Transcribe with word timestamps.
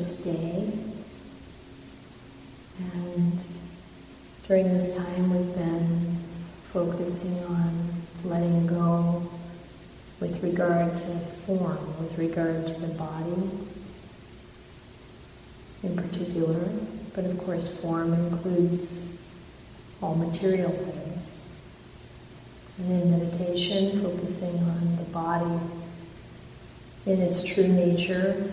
first 0.00 0.24
day. 0.24 0.66
And 2.78 3.38
during 4.48 4.72
this 4.72 4.96
time 4.96 5.30
we've 5.30 5.54
been 5.54 6.16
focusing 6.72 7.44
on 7.44 7.90
letting 8.24 8.66
go 8.66 9.28
with 10.20 10.42
regard 10.42 10.96
to 10.96 11.18
form, 11.44 11.98
with 11.98 12.16
regard 12.16 12.66
to 12.66 12.72
the 12.80 12.94
body 12.94 13.50
in 15.82 15.96
particular, 15.96 16.70
but 17.14 17.26
of 17.26 17.38
course 17.38 17.82
form 17.82 18.14
includes 18.14 19.20
all 20.00 20.14
material 20.14 20.70
things. 20.70 21.26
And 22.78 23.02
in 23.02 23.10
meditation, 23.10 24.00
focusing 24.00 24.58
on 24.60 24.96
the 24.96 25.04
body 25.12 25.60
in 27.04 27.20
its 27.20 27.44
true 27.44 27.68
nature 27.68 28.50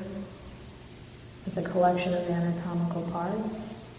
as 1.47 1.57
a 1.57 1.63
collection 1.63 2.13
of 2.13 2.29
anatomical 2.29 3.03
parts, 3.03 3.89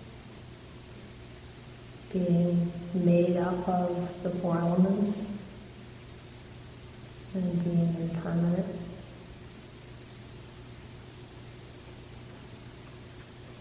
being 2.12 2.70
made 2.92 3.38
up 3.38 3.66
of 3.66 4.22
the 4.22 4.28
four 4.28 4.58
elements 4.58 5.18
and 7.34 7.64
being 7.64 7.96
impermanent. 8.00 8.66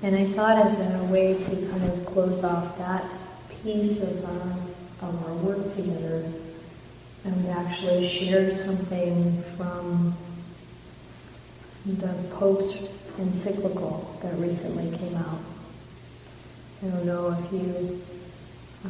And 0.04 0.16
I 0.16 0.26
thought 0.26 0.66
as 0.66 0.80
a 0.94 1.06
way 1.06 1.34
to 1.34 1.70
kind 1.70 1.84
of 1.86 2.06
close 2.06 2.44
off 2.44 2.78
that 2.78 3.04
piece 3.64 4.22
of, 4.22 4.26
uh, 4.26 5.08
of 5.08 5.28
our 5.28 5.34
work 5.36 5.76
together, 5.76 6.30
I 7.26 7.30
would 7.30 7.50
actually 7.50 8.08
share 8.08 8.54
something 8.56 9.42
from 9.56 10.16
the 11.86 12.14
Pope's 12.32 12.90
encyclical 13.20 14.18
that 14.22 14.34
recently 14.38 14.96
came 14.98 15.16
out. 15.16 15.40
I 16.84 16.88
don't 16.88 17.06
know 17.06 17.36
if 17.40 17.52
you 17.52 18.02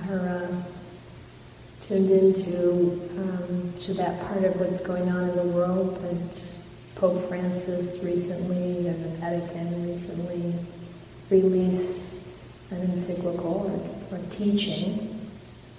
are 0.09 0.29
uh, 0.29 0.63
tuned 1.87 2.11
into 2.11 3.01
um, 3.17 3.73
to 3.81 3.93
that 3.93 4.19
part 4.27 4.43
of 4.43 4.59
what's 4.59 4.85
going 4.85 5.09
on 5.09 5.29
in 5.29 5.35
the 5.35 5.43
world, 5.43 5.97
but 6.01 6.55
Pope 6.95 7.27
Francis 7.29 8.03
recently 8.05 8.87
and 8.87 9.05
the 9.05 9.09
Vatican 9.17 9.87
recently 9.87 10.53
released 11.29 12.01
an 12.71 12.81
encyclical 12.81 13.71
or, 14.11 14.17
or 14.17 14.21
teaching 14.29 15.29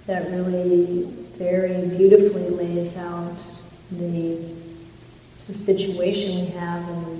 that 0.07 0.31
really 0.31 1.03
very 1.37 1.87
beautifully 1.89 2.49
lays 2.49 2.97
out 2.97 3.35
the 3.91 4.43
situation 5.55 6.39
we 6.39 6.45
have 6.47 6.87
in 6.89 7.18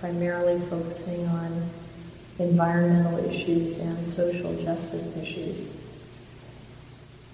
primarily 0.00 0.60
focusing 0.68 1.26
on 1.26 1.68
environmental 2.38 3.24
issues 3.24 3.78
and 3.78 4.06
social 4.06 4.54
justice 4.62 5.16
issues. 5.16 5.68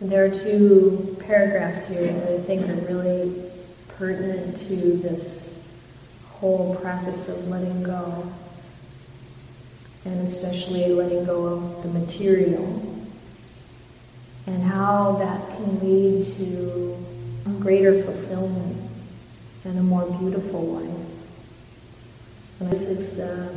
And 0.01 0.11
there 0.11 0.25
are 0.25 0.31
two 0.31 1.17
paragraphs 1.21 1.99
here 1.99 2.13
that 2.13 2.33
I 2.33 2.39
think 2.39 2.69
are 2.69 2.93
really 2.93 3.51
pertinent 3.89 4.57
to 4.69 4.97
this 4.97 5.65
whole 6.27 6.75
practice 6.77 7.29
of 7.29 7.49
letting 7.49 7.83
go 7.83 8.33
and 10.05 10.21
especially 10.27 10.93
letting 10.93 11.25
go 11.25 11.47
of 11.47 11.83
the 11.85 11.89
material, 11.89 12.83
and 14.47 14.63
how 14.65 15.13
that 15.13 15.47
can 15.57 15.79
lead 15.79 16.27
to 16.37 16.97
greater 17.61 18.03
fulfillment 18.03 18.91
and 19.65 19.79
a 19.79 19.83
more 19.83 20.11
beautiful 20.19 20.61
life. 20.61 21.12
And 22.63 22.71
this 22.71 22.91
is 22.91 23.17
the, 23.17 23.53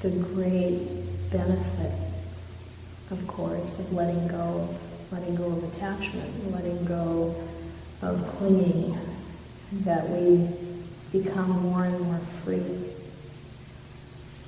the 0.00 0.08
great 0.08 0.88
benefit, 1.30 1.92
of 3.10 3.26
course, 3.26 3.78
of 3.78 3.92
letting 3.92 4.26
go, 4.26 4.74
letting 5.12 5.34
go 5.34 5.48
of 5.48 5.64
attachment, 5.64 6.50
letting 6.50 6.82
go 6.86 7.34
of 8.00 8.26
clinging, 8.38 8.98
that 9.84 10.08
we 10.08 10.48
become 11.12 11.50
more 11.50 11.84
and 11.84 12.00
more 12.00 12.16
free. 12.42 12.64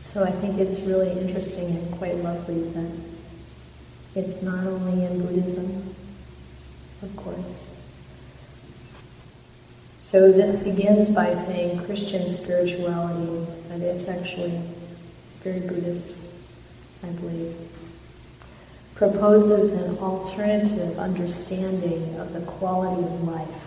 So 0.01 0.25
I 0.25 0.31
think 0.31 0.57
it's 0.57 0.81
really 0.81 1.11
interesting 1.11 1.77
and 1.77 1.93
quite 1.99 2.17
lovely 2.25 2.71
that 2.71 2.91
it's 4.15 4.43
not 4.43 4.67
only 4.67 5.05
in 5.05 5.21
Buddhism, 5.21 5.95
of 7.03 7.15
course. 7.17 7.76
So 10.07 10.31
this 10.31 10.73
begins 10.73 11.11
by 11.13 11.35
saying 11.35 11.85
Christian 11.85 12.31
spirituality, 12.31 13.45
and 13.73 13.83
it's 13.83 14.09
actually 14.09 14.63
very 15.43 15.59
Buddhist, 15.59 16.23
I 17.03 17.09
believe, 17.09 17.57
proposes 18.95 19.89
an 19.89 19.99
alternative 19.99 20.97
understanding 21.01 22.21
of 22.21 22.33
the 22.35 22.41
quality 22.43 23.03
of 23.03 23.25
life 23.25 23.65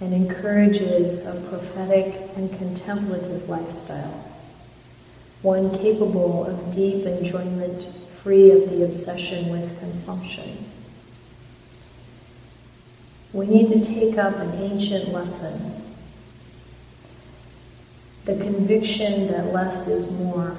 and 0.00 0.14
encourages 0.14 1.26
a 1.26 1.48
prophetic 1.50 2.14
and 2.36 2.56
contemplative 2.56 3.48
lifestyle 3.48 4.24
one 5.42 5.76
capable 5.80 6.46
of 6.46 6.72
deep 6.72 7.04
enjoyment 7.04 7.82
free 8.22 8.52
of 8.52 8.70
the 8.70 8.84
obsession 8.84 9.50
with 9.50 9.76
consumption. 9.80 10.69
We 13.32 13.46
need 13.46 13.68
to 13.72 13.84
take 13.84 14.18
up 14.18 14.36
an 14.36 14.54
ancient 14.54 15.12
lesson 15.12 15.80
the 18.24 18.44
conviction 18.44 19.28
that 19.28 19.52
less 19.52 19.88
is 19.88 20.18
more. 20.20 20.56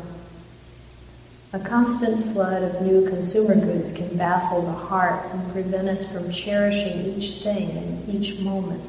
A 1.53 1.59
constant 1.59 2.33
flood 2.33 2.63
of 2.63 2.81
new 2.81 3.07
consumer 3.07 3.55
goods 3.55 3.93
can 3.95 4.17
baffle 4.17 4.61
the 4.61 4.71
heart 4.71 5.25
and 5.33 5.51
prevent 5.51 5.87
us 5.87 6.09
from 6.11 6.31
cherishing 6.31 7.13
each 7.13 7.43
thing 7.43 7.69
and 7.71 8.09
each 8.09 8.39
moment. 8.39 8.83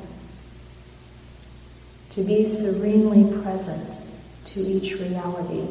To 2.10 2.22
be 2.22 2.44
serenely 2.44 3.42
present 3.42 3.88
to 4.47 4.60
each 4.60 4.94
reality. 4.94 5.66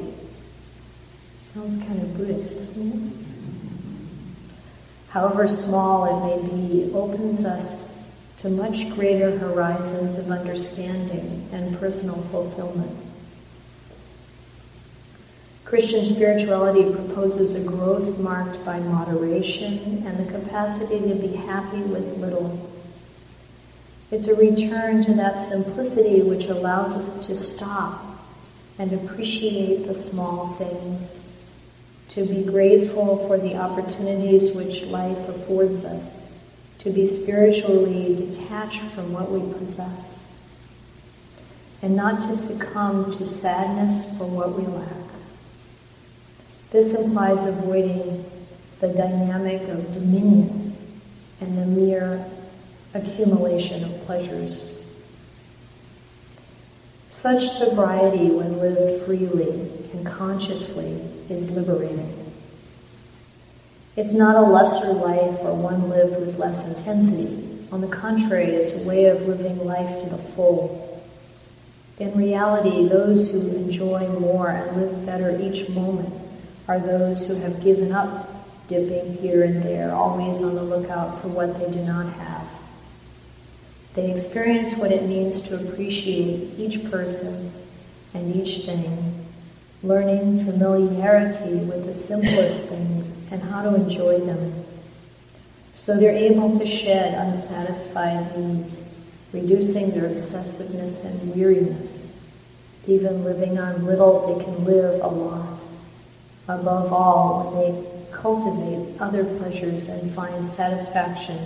Sounds 1.54 1.82
kind 1.86 2.02
of 2.02 2.18
Buddhist, 2.18 2.58
doesn't 2.58 2.92
it? 2.92 3.14
However 5.10 5.48
small 5.48 6.06
it 6.06 6.42
may 6.42 6.50
be, 6.50 6.94
opens 6.94 7.46
us 7.46 7.81
to 8.42 8.50
much 8.50 8.90
greater 8.96 9.38
horizons 9.38 10.18
of 10.18 10.32
understanding 10.32 11.48
and 11.52 11.80
personal 11.80 12.22
fulfillment. 12.24 12.98
Christian 15.64 16.04
spirituality 16.04 16.92
proposes 16.92 17.56
a 17.56 17.70
growth 17.70 18.18
marked 18.20 18.66
by 18.66 18.80
moderation 18.80 20.06
and 20.06 20.18
the 20.18 20.40
capacity 20.40 21.08
to 21.08 21.16
be 21.16 21.36
happy 21.36 21.82
with 21.84 22.18
little. 22.18 22.70
It's 24.10 24.28
a 24.28 24.36
return 24.36 25.04
to 25.06 25.14
that 25.14 25.40
simplicity 25.48 26.28
which 26.28 26.46
allows 26.48 26.92
us 26.94 27.28
to 27.28 27.38
stop 27.38 28.04
and 28.80 28.92
appreciate 28.92 29.86
the 29.88 29.94
small 29.94 30.48
things, 30.56 31.40
to 32.10 32.26
be 32.26 32.44
grateful 32.44 33.26
for 33.28 33.38
the 33.38 33.56
opportunities 33.56 34.56
which 34.56 34.84
life 34.88 35.30
affords 35.30 35.86
us, 35.86 36.31
to 36.82 36.90
be 36.90 37.06
spiritually 37.06 38.16
detached 38.16 38.82
from 38.82 39.14
what 39.14 39.32
we 39.32 39.54
possess, 39.54 40.18
and 41.84 41.96
not 41.96 42.22
to 42.28 42.36
succumb 42.36 43.12
to 43.12 43.28
sadness 43.28 44.18
for 44.18 44.26
what 44.26 44.54
we 44.58 44.66
lack. 44.66 44.88
This 46.72 47.06
implies 47.06 47.60
avoiding 47.60 48.26
the 48.80 48.88
dynamic 48.90 49.62
of 49.70 49.94
dominion 49.94 50.76
and 51.40 51.58
the 51.58 51.66
mere 51.66 52.26
accumulation 52.94 53.84
of 53.84 54.06
pleasures. 54.06 54.80
Such 57.10 57.48
sobriety, 57.48 58.32
when 58.32 58.58
lived 58.58 59.06
freely 59.06 59.70
and 59.94 60.06
consciously, 60.06 60.94
is 61.30 61.52
liberating. 61.52 62.21
It's 63.98 64.14
not 64.14 64.38
a 64.38 64.42
lesser 64.42 65.06
life 65.06 65.38
or 65.42 65.54
one 65.54 65.90
lived 65.90 66.18
with 66.18 66.40
less 66.40 66.78
intensity. 66.78 67.68
On 67.74 67.82
the 67.82 67.90
contrary, 67.90 68.46
it's 68.46 68.86
a 68.86 68.88
way 68.88 69.08
of 69.08 69.28
living 69.28 69.66
life 69.66 70.04
to 70.04 70.10
the 70.10 70.18
full. 70.18 71.04
In 72.00 72.18
reality, 72.18 72.88
those 72.88 73.34
who 73.34 73.54
enjoy 73.54 74.08
more 74.20 74.48
and 74.48 74.78
live 74.78 75.06
better 75.06 75.38
each 75.42 75.70
moment 75.72 76.14
are 76.70 76.80
those 76.80 77.28
who 77.28 77.36
have 77.42 77.62
given 77.62 77.92
up 77.92 78.30
dipping 78.70 79.18
here 79.18 79.44
and 79.44 79.62
there, 79.62 79.94
always 79.94 80.42
on 80.42 80.56
the 80.56 80.64
lookout 80.64 81.22
for 81.22 81.28
what 81.28 81.60
they 81.60 81.70
do 81.70 81.84
not 81.84 82.14
have. 82.14 82.48
They 83.94 84.14
experience 84.14 84.78
what 84.78 84.92
it 84.92 85.04
means 85.04 85.42
to 85.50 85.68
appreciate 85.68 86.58
each 86.58 86.90
person 86.90 87.52
and 88.14 88.34
each 88.34 88.66
thing, 88.66 89.26
learning 89.84 90.46
familiarity 90.46 91.56
with 91.66 91.86
the 91.86 91.94
simplest 91.94 92.74
things 92.74 93.21
and 93.32 93.42
how 93.42 93.62
to 93.64 93.76
enjoy 93.76 94.20
them. 94.20 94.66
So 95.74 95.98
they're 95.98 96.16
able 96.16 96.60
to 96.60 96.68
shed 96.68 97.14
unsatisfied 97.16 98.38
needs, 98.38 99.00
reducing 99.34 99.92
their 99.92 100.10
obsessiveness 100.10 101.24
and 101.24 101.36
weariness. 101.36 102.20
Even 102.88 103.24
living 103.24 103.58
on 103.58 103.86
little, 103.86 104.36
they 104.36 104.44
can 104.44 104.66
live 104.66 105.02
a 105.02 105.08
lot. 105.08 105.60
Above 106.48 106.92
all, 106.92 107.52
when 107.52 107.74
they 107.74 107.92
cultivate 108.12 109.00
other 109.00 109.24
pleasures 109.38 109.88
and 109.88 110.12
find 110.12 110.46
satisfaction 110.46 111.38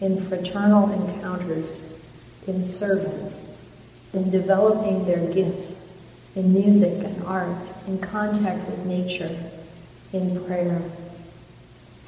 in 0.00 0.24
fraternal 0.26 0.90
encounters, 0.92 2.00
in 2.46 2.62
service, 2.62 3.58
in 4.12 4.30
developing 4.30 5.04
their 5.04 5.32
gifts, 5.32 6.12
in 6.34 6.52
music 6.52 7.04
and 7.04 7.22
art, 7.24 7.70
in 7.86 7.98
contact 7.98 8.68
with 8.70 8.86
nature, 8.86 9.36
in 10.12 10.44
prayer. 10.44 10.82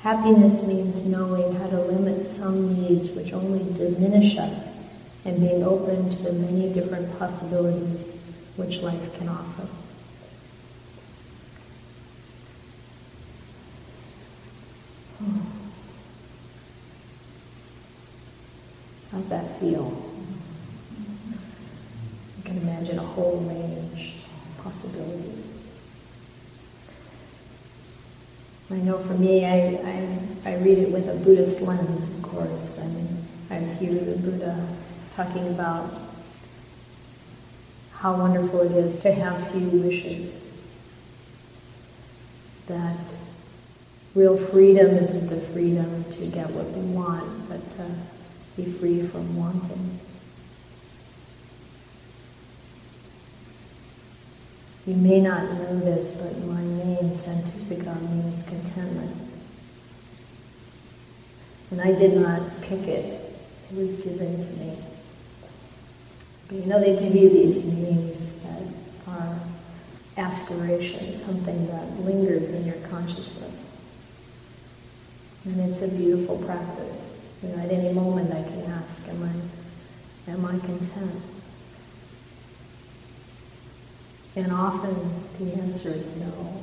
Happiness 0.04 0.68
means 0.68 1.10
knowing 1.10 1.54
how 1.54 1.66
to 1.66 1.80
limit 1.80 2.26
some 2.26 2.74
needs 2.74 3.16
which 3.16 3.32
only 3.32 3.64
diminish 3.72 4.36
us 4.36 4.86
and 5.24 5.40
being 5.40 5.64
open 5.64 6.10
to 6.10 6.22
the 6.24 6.32
many 6.34 6.70
different 6.74 7.18
possibilities 7.18 8.30
which 8.56 8.82
life 8.82 9.16
can 9.16 9.30
offer. 9.30 9.62
Hmm. 15.20 15.40
How's 19.10 19.30
that 19.30 19.58
feel? 19.58 19.90
You 22.36 22.42
can 22.44 22.58
imagine 22.58 22.98
a 22.98 23.02
whole 23.02 23.38
range 23.38 24.16
of 24.18 24.64
possibilities. 24.64 25.53
I 28.70 28.76
know 28.76 28.98
for 28.98 29.14
me, 29.14 29.44
I, 29.44 29.78
I, 30.46 30.52
I 30.52 30.56
read 30.56 30.78
it 30.78 30.90
with 30.90 31.08
a 31.08 31.14
Buddhist 31.22 31.60
lens, 31.60 32.18
of 32.18 32.24
course. 32.24 32.82
I 32.82 32.86
mean, 32.88 33.26
I 33.50 33.58
hear 33.74 33.92
the 33.92 34.16
Buddha 34.16 34.66
talking 35.14 35.48
about 35.48 35.92
how 37.92 38.16
wonderful 38.16 38.62
it 38.62 38.72
is 38.72 39.00
to 39.00 39.12
have 39.12 39.50
few 39.50 39.68
wishes. 39.68 40.40
That 42.66 42.96
real 44.14 44.38
freedom 44.38 44.88
isn't 44.88 45.28
the 45.28 45.40
freedom 45.52 46.04
to 46.04 46.26
get 46.26 46.48
what 46.50 46.70
we 46.70 46.82
want, 46.94 47.48
but 47.48 47.60
to 47.76 47.90
be 48.56 48.64
free 48.64 49.02
from 49.02 49.36
wanting. 49.36 50.00
You 54.86 54.96
may 54.96 55.20
not 55.20 55.44
know 55.44 55.80
this, 55.80 56.20
but 56.20 56.38
my 56.46 56.60
name, 56.60 57.10
Santussika, 57.12 57.98
means 58.10 58.42
contentment. 58.46 59.16
And 61.70 61.80
I 61.80 61.92
did 61.98 62.18
not 62.18 62.60
pick 62.60 62.80
it. 62.80 63.34
It 63.70 63.76
was 63.76 64.02
given 64.02 64.46
to 64.46 64.52
me. 64.60 64.78
But 66.48 66.56
you 66.58 66.66
know, 66.66 66.80
they 66.80 66.98
give 66.98 67.14
you 67.14 67.30
these 67.30 67.64
names 67.64 68.42
that 68.42 68.62
are 69.08 69.40
aspirations, 70.18 71.24
something 71.24 71.66
that 71.68 72.00
lingers 72.00 72.52
in 72.52 72.66
your 72.66 72.88
consciousness. 72.88 73.62
And 75.46 75.60
it's 75.60 75.80
a 75.80 75.88
beautiful 75.88 76.36
practice. 76.44 77.10
You 77.42 77.48
know, 77.48 77.62
at 77.62 77.72
any 77.72 77.92
moment 77.92 78.30
I 78.32 78.42
can 78.42 78.70
ask, 78.70 79.08
am 79.08 79.22
I, 80.28 80.30
am 80.30 80.44
I 80.44 80.58
content? 80.58 81.33
And 84.36 84.50
often 84.50 84.94
the 85.38 85.54
answer 85.54 85.90
is 85.90 86.20
no, 86.20 86.62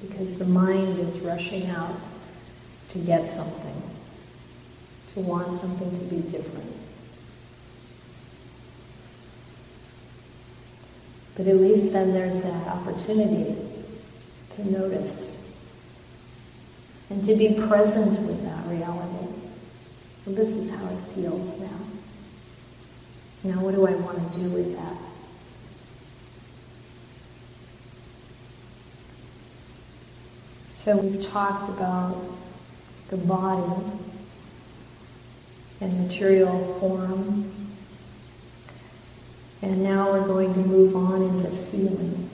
because 0.00 0.38
the 0.38 0.44
mind 0.44 0.98
is 0.98 1.18
rushing 1.20 1.68
out 1.68 1.96
to 2.92 2.98
get 2.98 3.28
something, 3.28 3.82
to 5.14 5.20
want 5.20 5.60
something 5.60 5.90
to 5.90 6.14
be 6.14 6.22
different. 6.30 6.72
But 11.36 11.46
at 11.46 11.56
least 11.56 11.92
then 11.92 12.12
there's 12.12 12.42
that 12.42 12.68
opportunity 12.68 13.56
to 14.56 14.70
notice 14.70 15.56
and 17.08 17.24
to 17.24 17.34
be 17.34 17.54
present 17.54 18.20
with 18.20 18.42
that 18.44 18.66
reality. 18.68 19.26
Well, 20.24 20.36
this 20.36 20.50
is 20.50 20.70
how 20.70 20.86
it 20.86 21.00
feels 21.14 21.58
now. 21.58 21.80
Now, 23.42 23.60
what 23.62 23.74
do 23.74 23.86
I 23.86 23.94
want 23.96 24.32
to 24.32 24.38
do 24.38 24.50
with 24.50 24.76
that? 24.76 25.09
So 30.82 30.96
we've 30.96 31.28
talked 31.28 31.68
about 31.68 32.16
the 33.10 33.18
body 33.18 33.82
and 35.82 36.08
material 36.08 36.74
form. 36.80 37.52
And 39.60 39.82
now 39.82 40.10
we're 40.10 40.26
going 40.26 40.54
to 40.54 40.60
move 40.60 40.96
on 40.96 41.22
into 41.22 41.50
feeling. 41.50 42.30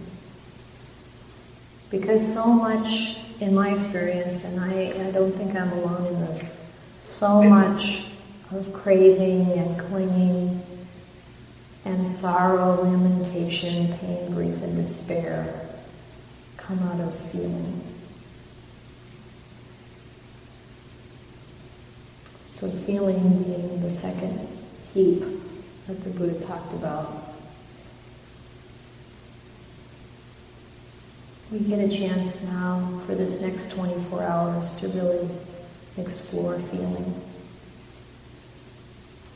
Because 1.91 2.35
so 2.35 2.47
much 2.47 3.17
in 3.41 3.53
my 3.53 3.75
experience, 3.75 4.45
and 4.45 4.61
I, 4.61 5.09
I 5.09 5.11
don't 5.11 5.33
think 5.33 5.57
I'm 5.57 5.73
alone 5.73 6.07
in 6.07 6.21
this, 6.21 6.57
so 7.05 7.43
much 7.43 8.07
of 8.53 8.73
craving 8.73 9.59
and 9.59 9.77
clinging 9.77 10.63
and 11.85 12.07
sorrow, 12.07 12.81
lamentation, 12.81 13.93
pain, 13.99 14.31
grief, 14.31 14.63
and 14.63 14.77
despair 14.77 15.69
come 16.57 16.79
out 16.85 17.01
of 17.01 17.13
feeling. 17.31 17.96
So 22.57 22.71
feeling 22.71 23.43
being 23.43 23.83
the 23.83 23.91
second 23.91 24.49
heap 24.95 25.21
that 25.87 26.03
the 26.03 26.09
Buddha 26.09 26.41
talked 26.47 26.73
about. 26.73 27.35
We 31.53 31.59
get 31.59 31.81
a 31.81 31.89
chance 31.95 32.45
now 32.45 33.03
for 33.05 33.15
this 33.15 33.43
next 33.43 33.73
24 33.73 34.23
hours 34.23 34.75
to 34.81 34.89
really 34.89 35.29
explore 35.99 36.59
feeling. 36.59 37.21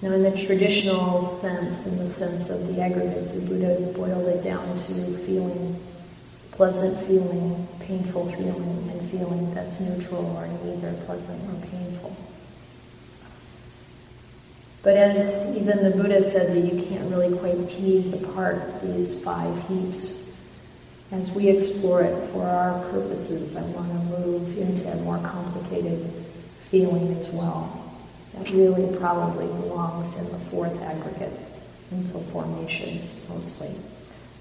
Now, 0.00 0.12
in 0.12 0.22
the 0.22 0.46
traditional 0.46 1.20
sense, 1.20 1.92
in 1.92 1.98
the 1.98 2.08
sense 2.08 2.48
of 2.48 2.74
the 2.74 2.80
aggregates, 2.80 3.38
the 3.38 3.50
Buddha 3.50 3.92
boiled 3.98 4.28
it 4.28 4.42
down 4.42 4.66
to 4.86 5.18
feeling, 5.26 5.78
pleasant 6.52 7.06
feeling, 7.06 7.68
painful 7.80 8.32
feeling, 8.32 8.88
and 8.90 9.10
feeling 9.10 9.52
that's 9.52 9.78
neutral 9.78 10.24
or 10.38 10.46
neither 10.64 10.94
pleasant 11.04 11.42
or 11.50 11.66
painful. 11.66 11.89
But 14.82 14.96
as 14.96 15.56
even 15.56 15.82
the 15.84 15.90
Buddha 15.90 16.22
said 16.22 16.56
that 16.56 16.74
you 16.74 16.82
can't 16.82 17.10
really 17.10 17.36
quite 17.38 17.68
tease 17.68 18.22
apart 18.22 18.80
these 18.82 19.22
five 19.22 19.68
heaps 19.68 20.30
as 21.12 21.32
we 21.34 21.48
explore 21.48 22.02
it 22.02 22.28
for 22.30 22.46
our 22.46 22.80
purposes, 22.90 23.56
I 23.56 23.62
want 23.72 23.88
to 23.88 24.18
move 24.18 24.58
into 24.58 24.90
a 24.92 24.96
more 24.96 25.18
complicated 25.18 26.08
feeling 26.68 27.16
as 27.18 27.28
well. 27.30 27.92
That 28.34 28.48
really 28.50 28.96
probably 28.96 29.48
belongs 29.48 30.16
in 30.16 30.30
the 30.30 30.38
fourth 30.38 30.80
aggregate, 30.82 31.36
mental 31.90 32.20
formations 32.24 33.28
mostly. 33.28 33.74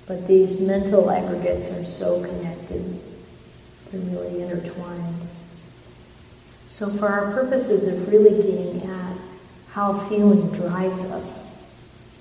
But 0.05 0.27
these 0.27 0.59
mental 0.59 1.09
aggregates 1.09 1.69
are 1.71 1.85
so 1.85 2.23
connected, 2.23 2.99
they're 3.91 4.01
really 4.01 4.43
intertwined. 4.43 5.27
So 6.69 6.87
for 6.91 7.07
our 7.07 7.33
purposes 7.33 7.87
of 7.87 8.11
really 8.11 8.29
getting 8.29 8.79
how 9.79 9.97
feeling 10.09 10.45
drives 10.49 11.05
us, 11.05 11.55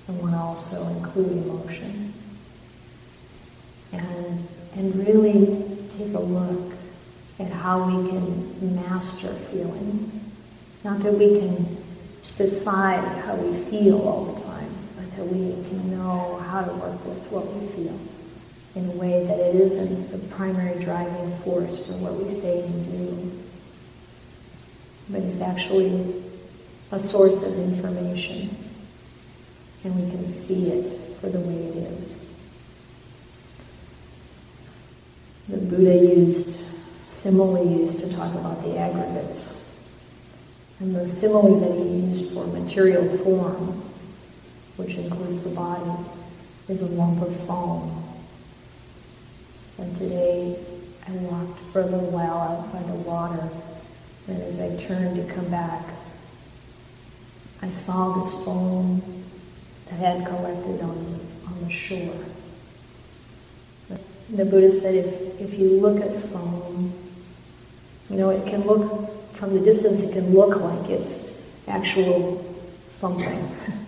I 0.08 0.12
want 0.12 0.30
to 0.30 0.38
also 0.38 0.86
include 0.90 1.44
emotion 1.44 2.12
and, 3.90 4.46
and 4.76 4.94
really 4.94 5.66
take 5.98 6.14
a 6.14 6.20
look 6.20 6.72
at 7.40 7.50
how 7.50 7.84
we 7.84 8.08
can 8.08 8.76
master 8.76 9.34
feeling. 9.50 10.08
Not 10.84 11.00
that 11.00 11.14
we 11.14 11.40
can 11.40 11.76
decide 12.36 13.02
how 13.24 13.34
we 13.34 13.60
feel 13.64 14.02
all 14.02 14.26
the 14.26 14.40
time, 14.42 14.72
but 14.94 15.16
that 15.16 15.26
we 15.26 15.50
can 15.68 15.90
know 15.90 16.36
how 16.36 16.62
to 16.62 16.72
work 16.74 17.04
with 17.04 17.26
what 17.32 17.44
we 17.54 17.66
feel 17.70 17.98
in 18.76 18.88
a 18.88 18.92
way 18.92 19.24
that 19.24 19.40
it 19.40 19.56
isn't 19.56 20.12
the 20.12 20.18
primary 20.36 20.78
driving 20.84 21.36
force 21.38 21.88
for 21.88 22.04
what 22.04 22.14
we 22.14 22.30
say 22.30 22.62
and 22.62 22.92
do, 22.92 23.32
but 25.10 25.22
is 25.22 25.40
actually 25.40 26.27
a 26.90 26.99
source 26.99 27.42
of 27.45 27.59
information, 27.59 28.49
and 29.85 29.95
we 29.95 30.11
can 30.11 30.25
see 30.25 30.71
it 30.71 31.16
for 31.21 31.28
the 31.28 31.40
way 31.40 31.54
it 31.54 31.76
is. 31.76 32.18
The 35.49 35.59
Buddha 35.59 35.97
used 35.97 36.76
similes 37.02 37.97
to 37.97 38.14
talk 38.14 38.35
about 38.35 38.62
the 38.62 38.78
aggregates. 38.78 39.57
And 40.80 40.95
the 40.95 41.09
simile 41.09 41.59
that 41.61 41.73
he 41.73 41.99
used 42.07 42.33
for 42.35 42.47
material 42.47 43.04
form, 43.18 43.83
which 44.76 44.95
includes 44.97 45.42
the 45.42 45.50
body, 45.50 45.90
is 46.68 46.83
a 46.83 46.87
lump 46.87 47.21
of 47.21 47.35
foam. 47.47 48.04
And 49.78 49.97
today 49.99 50.59
I 51.07 51.12
walked 51.12 51.61
for 51.73 51.80
a 51.80 51.87
little 51.87 52.11
while 52.11 52.38
out 52.38 52.73
by 52.73 52.83
the 52.83 52.99
water, 52.99 53.49
And 54.28 54.42
as 54.42 54.61
I 54.61 54.76
turned 54.85 55.16
to 55.16 55.35
come 55.35 55.49
back, 55.50 55.83
I 57.62 57.70
saw 57.70 58.14
this 58.14 58.44
foam 58.44 59.02
that 59.90 59.98
had 59.98 60.26
collected 60.26 60.80
on, 60.82 61.20
on 61.46 61.64
the 61.64 61.70
shore. 61.70 62.14
The 64.30 64.44
Buddha 64.44 64.70
said 64.70 64.94
if, 64.94 65.40
if 65.40 65.58
you 65.58 65.80
look 65.80 66.00
at 66.00 66.14
foam, 66.24 66.92
you 68.10 68.16
know, 68.16 68.30
it 68.30 68.46
can 68.46 68.62
look, 68.66 69.34
from 69.34 69.54
the 69.54 69.60
distance, 69.60 70.02
it 70.02 70.12
can 70.12 70.34
look 70.34 70.60
like 70.60 70.90
it's 70.90 71.40
actual 71.66 72.44
something. 72.90 73.56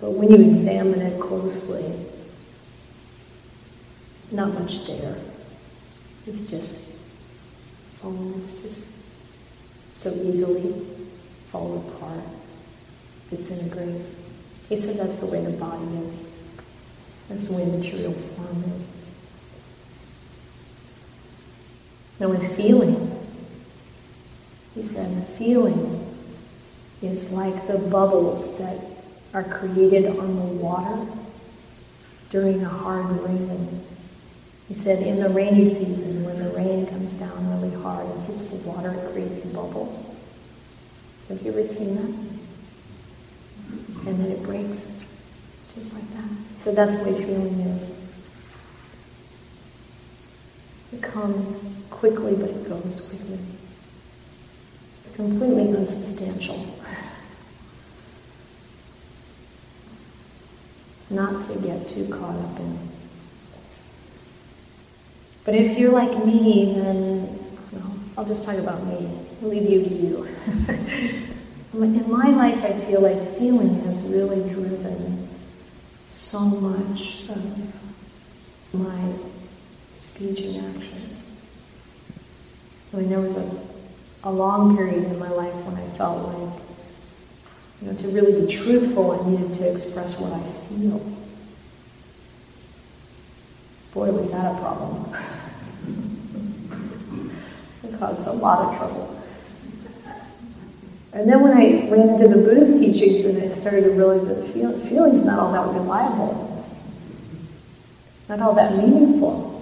But 0.00 0.10
when 0.10 0.28
you 0.28 0.50
examine 0.50 1.00
it 1.00 1.18
closely, 1.18 1.94
not 4.30 4.52
much 4.58 4.86
there. 4.86 5.16
It's 6.26 6.50
just 6.50 6.86
foam. 8.00 8.34
It's 8.42 8.54
just 8.62 8.86
so 9.96 10.10
easily 10.12 10.84
fall 11.50 11.78
apart, 11.78 12.24
disintegrate. 13.30 14.00
He 14.68 14.78
said 14.78 14.96
that's 14.96 15.20
the 15.20 15.26
way 15.26 15.44
the 15.44 15.52
body 15.52 15.84
is. 16.06 16.22
That's 17.28 17.46
the 17.46 17.56
way 17.56 17.64
material 17.66 18.12
form 18.12 18.64
is. 18.76 18.84
Now 22.20 22.28
with 22.28 22.56
feeling, 22.56 23.10
he 24.74 24.82
said 24.82 25.26
feeling 25.36 26.00
is 27.02 27.30
like 27.32 27.66
the 27.66 27.78
bubbles 27.78 28.58
that 28.58 28.78
are 29.32 29.44
created 29.44 30.06
on 30.06 30.36
the 30.36 30.42
water 30.62 31.06
during 32.30 32.62
a 32.62 32.68
hard 32.68 33.10
rain. 33.22 33.84
He 34.68 34.74
said 34.74 35.06
in 35.06 35.20
the 35.20 35.28
rainy 35.28 35.72
season, 35.72 36.24
when 36.24 36.38
the 36.38 36.50
rain 36.50 36.86
comes 36.86 37.12
down 37.14 37.50
really 37.50 37.74
hard 37.82 38.06
and 38.06 38.26
hits 38.26 38.48
the 38.48 38.68
water, 38.68 38.92
it 38.92 39.12
creates 39.12 39.44
a 39.44 39.48
bubble. 39.48 40.16
Have 41.28 41.42
you 41.42 41.52
ever 41.52 41.66
seen 41.66 41.96
that? 41.96 42.33
And 44.06 44.20
then 44.20 44.30
it 44.32 44.42
breaks, 44.42 44.82
just 45.74 45.94
like 45.94 46.08
that. 46.14 46.28
So 46.58 46.72
that's 46.72 46.92
what 47.04 47.16
feeling 47.16 47.60
is. 47.60 47.92
It 50.92 51.02
comes 51.02 51.64
quickly, 51.90 52.36
but 52.36 52.50
it 52.50 52.68
goes 52.68 53.08
quickly. 53.10 53.38
Completely 55.14 55.76
unsubstantial. 55.76 56.74
not 61.14 61.46
to 61.48 61.58
get 61.60 61.88
too 61.88 62.08
caught 62.08 62.36
up 62.36 62.58
in. 62.58 62.78
But 65.44 65.54
if 65.54 65.78
you're 65.78 65.92
like 65.92 66.24
me, 66.24 66.74
then 66.76 67.26
well, 67.72 67.94
I'll 68.18 68.24
just 68.24 68.44
talk 68.44 68.56
about 68.56 68.84
me. 68.86 69.08
I'll 69.42 69.48
leave 69.48 69.68
you 69.68 69.84
to 69.84 69.94
you. 69.94 71.24
in 71.82 72.10
my 72.10 72.28
life, 72.28 72.62
I 72.64 72.72
feel 72.86 73.00
like 73.00 73.36
feeling 73.36 73.82
has 73.84 73.96
really 74.04 74.48
driven 74.48 75.28
so 76.10 76.40
much 76.40 77.28
of 77.28 78.74
my 78.74 79.12
speech 79.96 80.40
and 80.40 80.76
action. 80.76 81.16
I 82.92 82.96
mean, 82.98 83.08
there 83.08 83.20
was 83.20 83.36
a, 83.36 83.56
a 84.24 84.30
long 84.30 84.76
period 84.76 85.04
in 85.04 85.18
my 85.18 85.30
life 85.30 85.54
when 85.64 85.76
I 85.76 85.88
felt 85.96 86.28
like 86.28 86.60
you 87.82 87.90
know, 87.90 87.98
to 87.98 88.08
really 88.08 88.46
be 88.46 88.52
truthful, 88.52 89.10
I 89.12 89.28
needed 89.28 89.56
to 89.58 89.72
express 89.72 90.20
what 90.20 90.32
I 90.32 90.40
feel. 90.68 91.00
Boy, 93.92 94.10
was 94.12 94.30
that 94.30 94.54
a 94.54 94.58
problem. 94.58 95.14
it 97.84 97.98
caused 97.98 98.26
a 98.26 98.32
lot 98.32 98.60
of 98.60 98.76
trouble. 98.78 99.13
And 101.14 101.28
then 101.28 101.42
when 101.42 101.56
I 101.56 101.88
ran 101.88 102.08
into 102.08 102.26
the 102.26 102.42
Buddhist 102.42 102.80
teachings 102.80 103.24
and 103.24 103.40
I 103.40 103.46
started 103.46 103.84
to 103.84 103.90
realize 103.90 104.26
that 104.26 104.52
feel, 104.52 104.76
feeling's 104.80 105.24
not 105.24 105.38
all 105.38 105.52
that 105.52 105.80
reliable, 105.80 106.66
not 108.28 108.40
all 108.40 108.52
that 108.54 108.76
meaningful. 108.76 109.52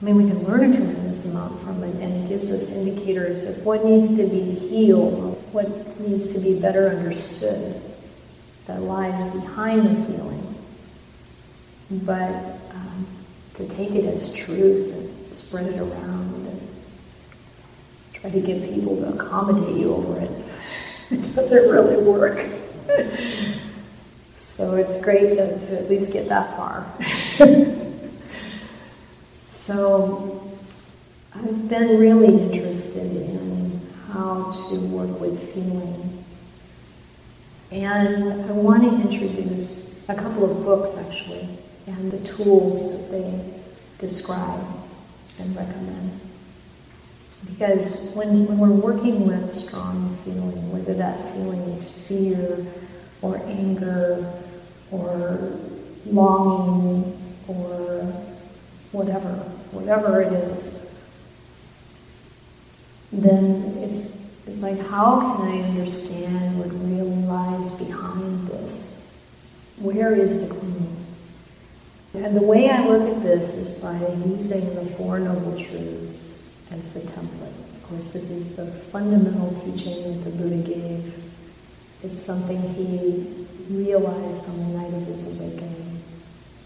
I 0.00 0.04
mean, 0.04 0.16
we 0.16 0.28
can 0.28 0.44
learn 0.44 0.72
a 0.72 0.76
tremendous 0.76 1.26
amount 1.26 1.60
from 1.62 1.82
it, 1.82 1.96
and 1.96 2.24
it 2.24 2.28
gives 2.28 2.50
us 2.50 2.70
indicators 2.70 3.42
of 3.42 3.66
what 3.66 3.84
needs 3.84 4.16
to 4.16 4.28
be 4.28 4.42
healed, 4.42 5.42
what 5.52 6.00
needs 6.00 6.32
to 6.32 6.38
be 6.38 6.58
better 6.58 6.88
understood 6.90 7.80
that 8.66 8.80
lies 8.80 9.34
behind 9.34 9.84
the 9.84 10.12
feeling. 10.12 10.54
But 11.90 12.60
um, 12.70 13.06
to 13.54 13.68
take 13.70 13.90
it 13.90 14.04
as 14.04 14.32
truth 14.34 14.92
and 14.92 15.32
spread 15.32 15.66
it 15.66 15.80
around 15.80 16.41
try 18.22 18.30
to 18.30 18.40
get 18.40 18.62
people 18.72 18.96
to 18.96 19.08
accommodate 19.08 19.76
you 19.76 19.94
over 19.94 20.20
it, 20.20 20.30
it 21.10 21.34
doesn't 21.34 21.70
really 21.70 22.02
work. 22.02 22.38
so 24.36 24.74
it's 24.76 24.98
great 25.02 25.36
to, 25.36 25.58
to 25.66 25.78
at 25.78 25.90
least 25.90 26.10
get 26.12 26.28
that 26.30 26.56
far. 26.56 26.86
So 29.64 30.50
I've 31.32 31.68
been 31.68 32.00
really 32.00 32.42
interested 32.42 33.06
in 33.14 33.80
how 34.10 34.50
to 34.50 34.80
work 34.86 35.20
with 35.20 35.54
feeling. 35.54 36.24
And 37.70 38.42
I 38.42 38.52
want 38.52 38.82
to 38.82 39.08
introduce 39.08 40.04
a 40.08 40.16
couple 40.16 40.50
of 40.50 40.64
books 40.64 40.98
actually 40.98 41.48
and 41.86 42.10
the 42.10 42.18
tools 42.26 42.90
that 42.90 43.10
they 43.12 43.60
describe 43.98 44.66
and 45.38 45.54
recommend. 45.54 46.21
Because 47.46 48.12
when, 48.14 48.46
when 48.46 48.58
we're 48.58 48.70
working 48.70 49.26
with 49.26 49.54
strong 49.66 50.16
feeling, 50.24 50.70
whether 50.72 50.94
that 50.94 51.34
feeling 51.34 51.60
is 51.62 52.06
fear 52.06 52.64
or 53.20 53.36
anger 53.46 54.32
or 54.90 55.58
longing 56.06 57.18
or 57.48 58.00
whatever, 58.92 59.34
whatever 59.72 60.22
it 60.22 60.32
is, 60.32 60.86
then 63.12 63.76
it's, 63.78 64.16
it's 64.46 64.58
like, 64.58 64.78
how 64.86 65.36
can 65.36 65.48
I 65.48 65.60
understand 65.68 66.58
what 66.58 66.70
really 66.70 67.10
lies 67.26 67.70
behind 67.72 68.48
this? 68.48 68.94
Where 69.78 70.14
is 70.14 70.40
the 70.40 70.54
clinging? 70.54 70.96
And 72.14 72.36
the 72.36 72.42
way 72.42 72.68
I 72.68 72.86
look 72.86 73.16
at 73.16 73.22
this 73.22 73.54
is 73.54 73.70
by 73.80 73.98
using 74.26 74.74
the 74.74 74.84
Four 74.96 75.18
Noble 75.18 75.56
Truths 75.56 76.31
as 76.72 76.92
the 76.92 77.00
template. 77.00 77.58
Of 77.76 77.82
course, 77.88 78.12
this 78.12 78.30
is 78.30 78.56
the 78.56 78.66
fundamental 78.66 79.50
teaching 79.64 80.02
that 80.02 80.30
the 80.30 80.36
Buddha 80.36 80.56
gave. 80.56 81.14
It's 82.02 82.18
something 82.18 82.60
he 82.74 83.46
realized 83.70 84.48
on 84.48 84.58
the 84.58 84.78
night 84.78 84.92
of 84.94 85.06
his 85.06 85.40
awakening 85.40 86.02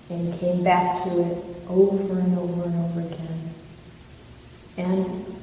and 0.09 0.39
came 0.39 0.63
back 0.63 1.05
to 1.05 1.11
it 1.21 1.45
over 1.69 2.19
and 2.19 2.39
over 2.39 2.65
and 2.65 2.85
over 2.85 3.01
again. 3.01 3.55
And 4.79 5.37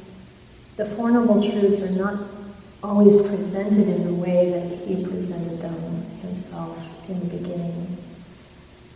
the 0.77 0.85
Four 0.85 1.11
Noble 1.11 1.41
Truths 1.41 1.81
are 1.81 1.91
not 1.91 2.29
always 2.81 3.27
presented 3.27 3.87
in 3.87 4.05
the 4.05 4.13
way 4.13 4.49
that 4.51 4.87
he 4.87 5.03
presented 5.03 5.59
them 5.61 5.75
himself 6.21 7.09
in 7.09 7.19
the 7.19 7.37
beginning. 7.37 7.97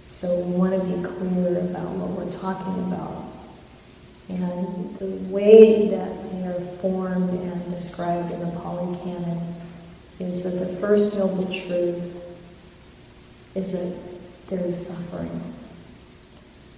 So 0.10 0.44
we 0.46 0.56
want 0.56 0.74
to 0.74 0.80
be 0.80 1.04
clear 1.04 1.60
about 1.60 1.90
what 1.90 2.10
we're 2.10 2.40
talking 2.40 2.84
about. 2.86 3.27
And 4.30 4.98
the 5.00 5.34
way 5.34 5.88
that 5.88 6.32
they 6.32 6.48
are 6.48 6.60
formed 6.82 7.30
and 7.30 7.72
described 7.72 8.32
in 8.34 8.40
the 8.42 8.52
Pali 8.60 8.98
Canon 8.98 9.56
is 10.20 10.44
that 10.44 10.66
the 10.66 10.76
first 10.78 11.16
noble 11.16 11.46
truth 11.46 12.14
is 13.56 13.72
that 13.72 13.98
there 14.50 14.66
is 14.66 14.88
suffering. 14.88 15.42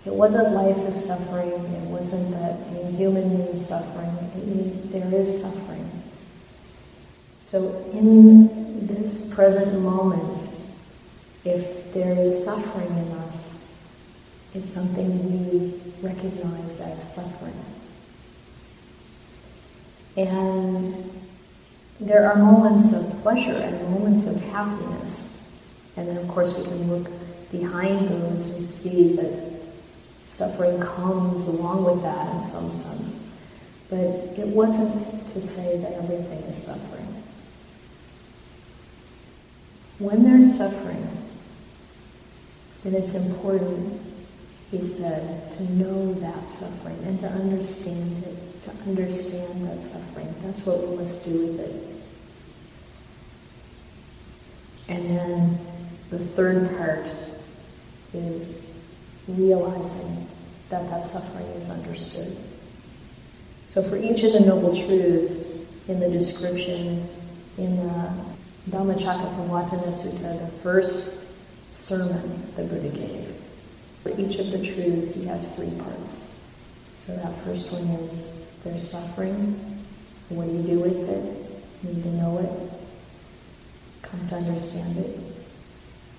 It 0.05 0.13
wasn't 0.13 0.53
life 0.53 0.77
is 0.87 1.05
suffering. 1.05 1.49
It 1.49 1.87
wasn't 1.89 2.31
that 2.31 2.71
being 2.71 2.95
human 2.95 3.37
means 3.37 3.67
suffering. 3.67 4.15
Means 4.45 4.91
there 4.91 5.13
is 5.13 5.41
suffering. 5.41 5.89
So 7.41 7.83
in 7.93 8.87
this 8.87 9.33
present 9.33 9.81
moment, 9.81 10.49
if 11.43 11.93
there 11.93 12.17
is 12.17 12.45
suffering 12.45 12.89
in 12.89 13.18
it's 14.53 14.69
something 14.69 15.61
we 15.61 15.79
recognize 16.01 16.81
as 16.81 17.15
suffering. 17.15 17.53
And 20.17 21.11
there 21.99 22.31
are 22.31 22.35
moments 22.37 22.93
of 22.93 23.21
pleasure 23.21 23.51
and 23.51 23.91
moments 23.91 24.27
of 24.27 24.43
happiness. 24.51 25.51
And 25.97 26.07
then, 26.07 26.17
of 26.17 26.27
course, 26.27 26.57
we 26.57 26.63
can 26.63 26.89
look 26.89 27.11
behind 27.51 28.07
those 28.07 28.55
and 28.55 28.65
see 28.65 29.15
that 29.15 29.49
Suffering 30.29 30.79
comes 30.79 31.47
along 31.47 31.85
with 31.85 32.03
that 32.03 32.35
in 32.35 32.43
some 32.43 32.69
sense. 32.71 33.33
But 33.89 33.99
it 34.37 34.47
wasn't 34.49 35.33
to 35.33 35.41
say 35.41 35.79
that 35.79 35.93
everything 35.93 36.37
is 36.43 36.63
suffering. 36.63 37.07
When 39.97 40.23
there's 40.23 40.55
suffering, 40.55 41.09
then 42.83 42.93
it's 42.93 43.15
important, 43.15 43.99
he 44.71 44.83
said, 44.83 45.51
to 45.57 45.73
know 45.73 46.13
that 46.15 46.49
suffering 46.49 46.97
and 47.05 47.19
to 47.21 47.27
understand 47.27 48.23
it 48.23 48.49
to 48.63 48.71
understand 48.89 49.67
that 49.67 49.81
suffering. 49.87 50.33
That's 50.43 50.65
what 50.65 50.87
we 50.87 50.97
must 50.97 51.23
do 51.23 51.47
with 51.47 51.59
it. 51.59 51.73
And 54.89 55.09
then 55.09 55.59
the 56.09 56.19
third 56.19 56.77
part 56.77 57.05
is 58.13 58.79
realizing 59.27 60.27
that 60.69 60.89
that 60.89 61.07
suffering 61.07 61.45
is 61.47 61.69
understood. 61.69 62.37
So 63.69 63.83
for 63.83 63.97
each 63.97 64.23
of 64.23 64.33
the 64.33 64.39
Noble 64.39 64.75
Truths 64.75 65.65
in 65.87 65.99
the 65.99 66.09
description 66.09 67.07
in 67.57 67.77
the 67.77 68.13
Dhammacakkappavattana 68.69 69.91
Sutta, 69.93 70.39
the 70.39 70.51
first 70.63 71.27
sermon 71.73 72.43
the 72.55 72.63
Buddha 72.63 72.89
gave, 72.89 73.38
for 74.09 74.21
each 74.21 74.39
of 74.39 74.51
the 74.51 74.57
truths 74.57 75.15
he 75.15 75.25
has 75.25 75.49
three 75.55 75.71
parts. 75.79 76.13
So 77.05 77.15
that 77.15 77.35
first 77.43 77.71
one 77.71 77.83
is 77.83 78.45
there's 78.63 78.89
suffering. 78.89 79.53
What 80.29 80.47
do 80.47 80.53
you 80.53 80.63
do 80.63 80.79
with 80.79 81.09
it? 81.09 81.87
You 81.87 81.93
need 81.93 82.03
to 82.03 82.09
know 82.09 82.37
it. 82.39 82.71
Come 84.01 84.27
to 84.29 84.35
understand 84.35 84.97
it. 84.97 85.19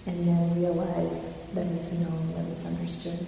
And 0.06 0.26
then 0.26 0.60
realize 0.60 1.34
that 1.54 1.66
it's 1.66 1.92
known, 1.92 2.34
that 2.34 2.46
it's 2.52 2.64
understood. 2.66 3.26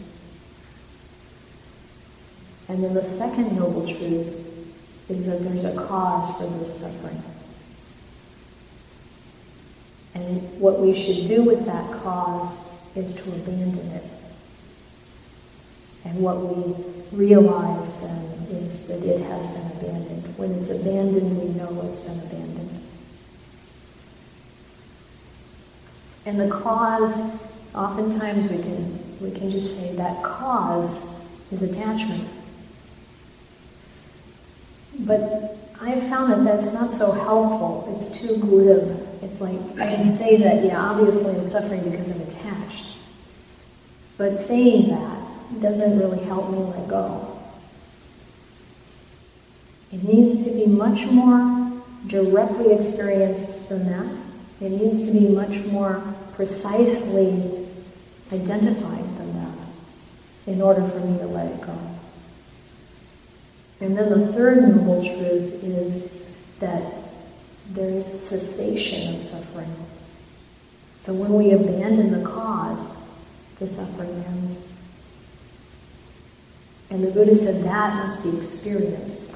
And 2.69 2.83
then 2.83 2.95
the 2.95 3.05
second 3.05 3.57
noble 3.57 3.83
truth 3.87 4.39
is 5.09 5.27
that 5.27 5.41
there's 5.41 5.65
a 5.65 5.87
cause 5.87 6.37
for 6.37 6.47
this 6.59 6.81
suffering. 6.81 7.23
And 10.15 10.61
what 10.61 10.81
we 10.81 10.95
should 10.95 11.29
do 11.29 11.43
with 11.43 11.65
that 11.67 11.91
cause 12.03 12.57
is 12.97 13.15
to 13.15 13.23
abandon 13.33 13.91
it. 13.93 14.12
And 16.05 16.19
what 16.19 16.39
we 16.39 16.75
realize 17.13 18.01
then 18.01 18.25
is 18.51 18.87
that 18.89 19.03
it 19.03 19.21
has 19.23 19.47
been 19.47 19.67
abandoned. 19.79 20.39
When 20.39 20.53
it's 20.53 20.71
abandoned, 20.71 21.39
we 21.39 21.49
know 21.55 21.81
it's 21.89 22.01
been 22.01 22.19
abandoned. 22.19 22.81
And 26.27 26.41
the 26.41 26.51
cause, 26.51 27.33
oftentimes 27.75 28.51
we 28.51 28.59
can, 28.59 29.21
we 29.21 29.31
can 29.31 29.51
just 29.51 29.79
say 29.79 29.95
that 29.95 30.23
cause 30.23 31.21
is 31.51 31.63
attachment. 31.63 32.29
But 35.01 35.57
I've 35.81 36.03
found 36.09 36.33
that 36.33 36.45
that's 36.45 36.73
not 36.73 36.93
so 36.93 37.13
helpful. 37.13 37.97
It's 37.97 38.21
too 38.21 38.37
glib. 38.39 39.09
It's 39.23 39.41
like, 39.41 39.59
I 39.81 39.97
can 39.97 40.05
say 40.05 40.37
that, 40.39 40.65
yeah, 40.65 40.81
obviously 40.81 41.35
I'm 41.35 41.45
suffering 41.45 41.83
because 41.91 42.09
I'm 42.11 42.21
attached. 42.23 42.97
But 44.17 44.41
saying 44.41 44.91
that 44.91 45.22
doesn't 45.61 45.99
really 45.99 46.25
help 46.25 46.51
me 46.51 46.59
let 46.59 46.89
go. 46.89 47.41
It 49.93 50.03
needs 50.05 50.45
to 50.45 50.53
be 50.53 50.67
much 50.67 51.07
more 51.11 51.83
directly 52.07 52.73
experienced 52.73 53.69
than 53.69 53.87
that. 53.87 54.17
It 54.61 54.71
needs 54.71 55.05
to 55.07 55.13
be 55.13 55.29
much 55.29 55.65
more 55.67 56.03
precisely 56.35 57.67
identified 58.33 59.05
than 59.19 59.35
that 59.35 59.59
in 60.47 60.63
order 60.63 60.87
for 60.89 61.01
me 61.01 61.19
to 61.19 61.27
let 61.27 61.53
it 61.53 61.61
go. 61.61 61.79
And 63.81 63.99
then 63.99 64.09
the 64.09 64.33
third 64.33 64.63
noble 64.63 65.03
truth 65.03 65.63
is 65.65 66.35
that 66.61 66.95
there 67.71 67.91
is 67.91 68.07
cessation 68.07 69.17
of 69.17 69.23
suffering. 69.23 69.75
So 71.03 71.13
when 71.15 71.35
we 71.35 71.51
abandon 71.51 72.13
the 72.13 72.29
cause, 72.29 72.97
the 73.59 73.67
suffering 73.67 74.25
ends. 74.27 74.72
And 76.93 77.03
the 77.03 77.11
Buddha 77.11 77.35
said 77.35 77.65
that 77.65 77.95
must 77.97 78.23
be 78.23 78.37
experienced. 78.37 79.33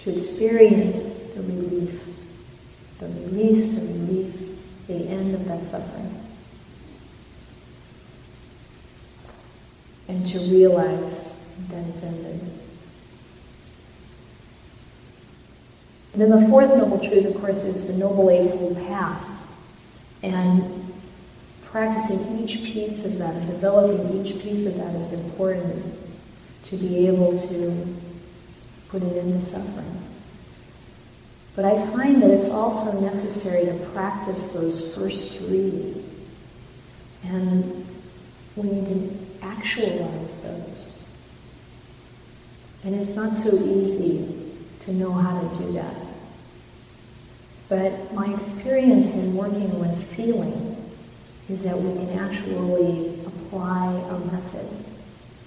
To 0.00 0.16
experience 0.16 1.00
the 1.34 1.42
relief, 1.42 2.04
the 2.98 3.06
release, 3.06 3.78
the 3.78 3.86
relief, 3.86 4.86
the 4.88 4.94
end 4.94 5.32
of 5.32 5.44
that 5.44 5.68
suffering. 5.68 6.12
And 10.08 10.26
to 10.26 10.38
realize 10.40 11.32
that 11.68 11.86
it's 11.86 12.02
ended. 12.02 12.40
And 16.14 16.22
then 16.22 16.30
the 16.30 16.48
fourth 16.48 16.76
noble 16.76 16.98
truth, 16.98 17.26
of 17.26 17.40
course, 17.40 17.62
is 17.62 17.86
the 17.86 17.92
Noble 17.92 18.28
Eightfold 18.28 18.76
Path. 18.88 19.24
And 20.24 20.89
practicing 21.70 22.38
each 22.40 22.64
piece 22.64 23.06
of 23.06 23.18
that 23.18 23.34
and 23.34 23.46
developing 23.48 24.24
each 24.24 24.40
piece 24.42 24.66
of 24.66 24.76
that 24.76 24.94
is 24.96 25.12
important 25.24 25.84
to 26.64 26.76
be 26.76 27.06
able 27.06 27.38
to 27.48 27.96
put 28.88 29.02
it 29.02 29.16
into 29.16 29.40
suffering. 29.40 30.00
But 31.54 31.64
I 31.64 31.86
find 31.88 32.22
that 32.22 32.30
it's 32.30 32.48
also 32.48 33.00
necessary 33.00 33.66
to 33.66 33.84
practice 33.92 34.52
those 34.52 34.96
first 34.96 35.38
three. 35.38 36.02
And 37.24 37.86
we 38.56 38.70
need 38.70 38.86
to 38.86 39.46
actualize 39.46 40.42
those. 40.42 41.04
And 42.82 42.94
it's 42.94 43.14
not 43.14 43.34
so 43.34 43.56
easy 43.64 44.54
to 44.80 44.92
know 44.92 45.12
how 45.12 45.40
to 45.40 45.58
do 45.58 45.72
that. 45.72 45.94
But 47.68 48.12
my 48.14 48.32
experience 48.32 49.14
in 49.16 49.36
working 49.36 49.78
with 49.78 50.02
feeling 50.14 50.79
is 51.50 51.64
that 51.64 51.76
we 51.76 51.92
can 51.94 52.18
actually 52.18 53.18
apply 53.26 53.86
a 53.86 54.18
method 54.32 54.68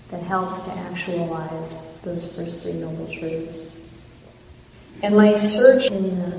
that 0.10 0.22
helps 0.22 0.62
to 0.62 0.72
actualize 0.72 2.00
those 2.02 2.36
first 2.36 2.62
three 2.62 2.74
noble 2.74 3.08
truths. 3.08 3.80
And 5.02 5.16
my 5.16 5.36
search 5.36 5.84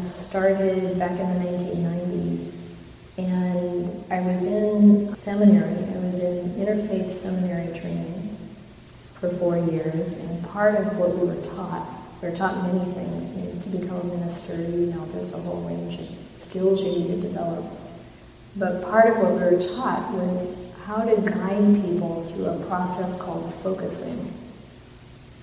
started 0.05 0.99
back 0.99 1.13
in 1.13 1.43
the 1.43 1.51
1990s. 1.51 2.61
And 3.17 4.05
I 4.11 4.21
was 4.21 4.45
in 4.45 5.15
seminary, 5.15 5.85
I 5.95 5.99
was 5.99 6.19
in 6.19 6.51
interfaith 6.55 7.13
seminary 7.13 7.79
training 7.79 8.37
for 9.15 9.31
four 9.31 9.57
years. 9.57 10.25
And 10.25 10.45
part 10.49 10.75
of 10.77 10.99
what 10.99 11.17
we 11.17 11.27
were 11.27 11.41
taught, 11.55 11.89
we 12.21 12.29
were 12.29 12.37
taught 12.37 12.63
many 12.65 12.93
things. 12.93 13.37
You 13.37 13.53
know, 13.53 13.63
to 13.63 13.69
become 13.69 14.01
a 14.01 14.17
minister, 14.17 14.61
you 14.61 14.87
know, 14.93 15.05
there's 15.07 15.33
a 15.33 15.39
whole 15.39 15.63
range 15.63 16.01
of 16.01 16.09
skills 16.43 16.81
you 16.83 16.93
need 16.93 17.07
to 17.09 17.29
develop. 17.29 17.65
But 18.57 18.85
part 18.85 19.09
of 19.09 19.19
what 19.19 19.33
we 19.35 19.41
were 19.41 19.75
taught 19.75 20.13
was 20.15 20.73
how 20.85 21.05
to 21.05 21.21
guide 21.21 21.83
people 21.83 22.25
through 22.25 22.47
a 22.47 22.67
process 22.67 23.21
called 23.21 23.53
focusing. 23.65 24.33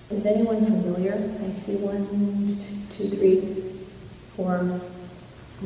Is 0.10 0.26
anyone 0.26 0.66
familiar? 0.66 1.14
I 1.14 1.52
see 1.60 1.76
one, 1.76 2.08
two, 2.96 3.10
three, 3.10 3.86
four. 4.36 4.80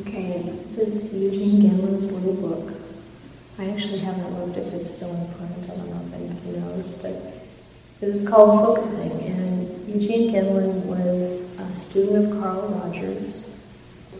Okay, 0.00 0.42
this 0.42 0.78
is 0.78 1.14
Eugene 1.14 1.70
Gendlin's 1.70 2.10
little 2.10 2.34
book. 2.34 2.74
I 3.58 3.70
actually 3.70 4.00
haven't 4.00 4.40
looked 4.40 4.58
if 4.58 4.74
it's 4.74 4.96
still 4.96 5.14
in 5.14 5.32
print. 5.34 5.70
I 5.70 5.76
don't 5.76 5.88
know 5.88 6.02
if 6.04 6.14
anybody 6.14 6.58
knows, 6.58 6.86
but 7.00 7.12
it 8.00 8.08
is 8.08 8.28
called 8.28 8.64
Focusing. 8.64 9.26
And 9.28 9.88
Eugene 9.88 10.32
Gendlin 10.32 10.84
was 10.84 11.58
a 11.60 11.72
student 11.72 12.32
of 12.32 12.40
Carl 12.40 12.68
Rogers, 12.68 13.54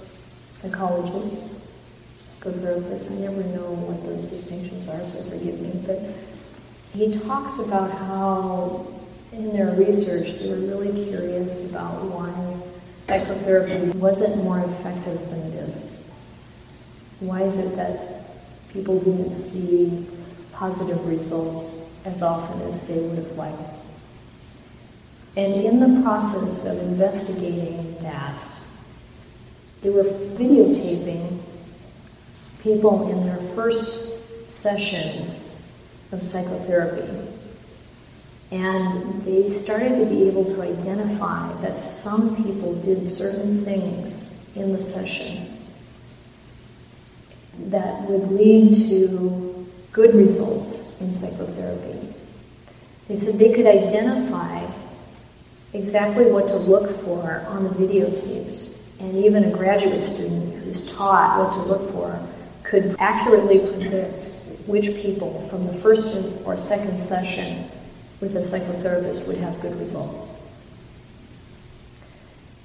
psychologist, 0.01 1.56
therapist. 2.53 3.11
I 3.11 3.15
never 3.17 3.43
know 3.55 3.71
what 3.87 4.03
those 4.05 4.25
distinctions 4.31 4.89
are, 4.89 5.03
so 5.05 5.23
forgive 5.31 5.61
me. 5.61 5.73
But 5.87 6.01
he 6.95 7.19
talks 7.21 7.59
about 7.61 7.91
how 7.91 8.87
in 9.33 9.53
their 9.53 9.75
research 9.75 10.39
they 10.39 10.51
were 10.51 10.57
really 10.57 11.07
curious 11.09 11.71
about 11.71 12.03
why 12.05 12.33
psychotherapy 13.07 13.91
wasn't 13.99 14.43
more 14.43 14.61
effective 14.61 15.19
than 15.31 15.41
it 15.41 15.55
is. 15.69 16.03
Why 17.21 17.43
is 17.43 17.59
it 17.59 17.77
that 17.77 18.25
people 18.73 18.99
didn't 19.01 19.31
see 19.31 20.07
positive 20.53 21.07
results 21.07 21.89
as 22.05 22.23
often 22.23 22.61
as 22.63 22.87
they 22.87 22.99
would 22.99 23.19
have 23.19 23.33
liked? 23.33 23.71
And 25.37 25.53
in 25.53 25.81
the 25.81 26.03
process 26.03 26.65
of 26.67 26.89
investigating 26.89 27.97
that, 28.01 28.39
they 29.83 29.91
were 29.91 30.05
videotaping 30.05 31.41
people 32.67 33.09
in 33.13 33.25
their 33.25 33.37
first 33.55 34.51
sessions 34.51 35.63
of 36.11 36.27
psychotherapy. 36.27 37.31
And 38.51 39.23
they 39.23 39.49
started 39.49 40.01
to 40.01 40.07
be 40.07 40.29
able 40.29 40.45
to 40.45 40.63
identify 40.63 41.53
that 41.63 41.79
some 41.79 42.35
people 42.43 42.75
did 42.83 43.07
certain 43.07 43.65
things 43.65 44.37
in 44.57 44.73
the 44.73 44.83
session 44.83 45.47
that 47.71 48.03
would 48.03 48.33
lead 48.33 48.75
to 48.89 49.69
good 49.93 50.15
results 50.17 51.01
in 51.01 51.13
psychotherapy. 51.13 52.13
They 53.07 53.17
said 53.17 53.39
they 53.39 53.55
could 53.55 53.67
identify 53.67 54.67
exactly 55.73 56.33
what 56.33 56.49
to 56.49 56.57
look 56.57 56.91
for 56.91 57.47
on 57.49 57.65
the 57.65 57.71
videotapes. 57.71 58.81
And 58.99 59.15
even 59.25 59.45
a 59.45 59.51
graduate 59.51 60.03
student 60.03 60.65
who's 60.65 60.97
taught 60.97 61.39
what 61.39 61.53
to 61.53 61.61
look 61.61 61.93
for 61.93 62.21
could 62.67 62.97
accurately 62.99 63.61
predict 63.61 64.25
which 64.67 64.87
people 64.97 65.47
from 65.49 65.67
the 65.67 65.75
first 65.75 66.17
or 66.45 66.59
second 66.59 67.01
session 67.01 67.71
with 68.21 68.35
a 68.37 68.41
psychotherapist 68.41 69.27
would 69.27 69.39
have 69.39 69.61
good 69.61 69.77
results. 69.77 70.33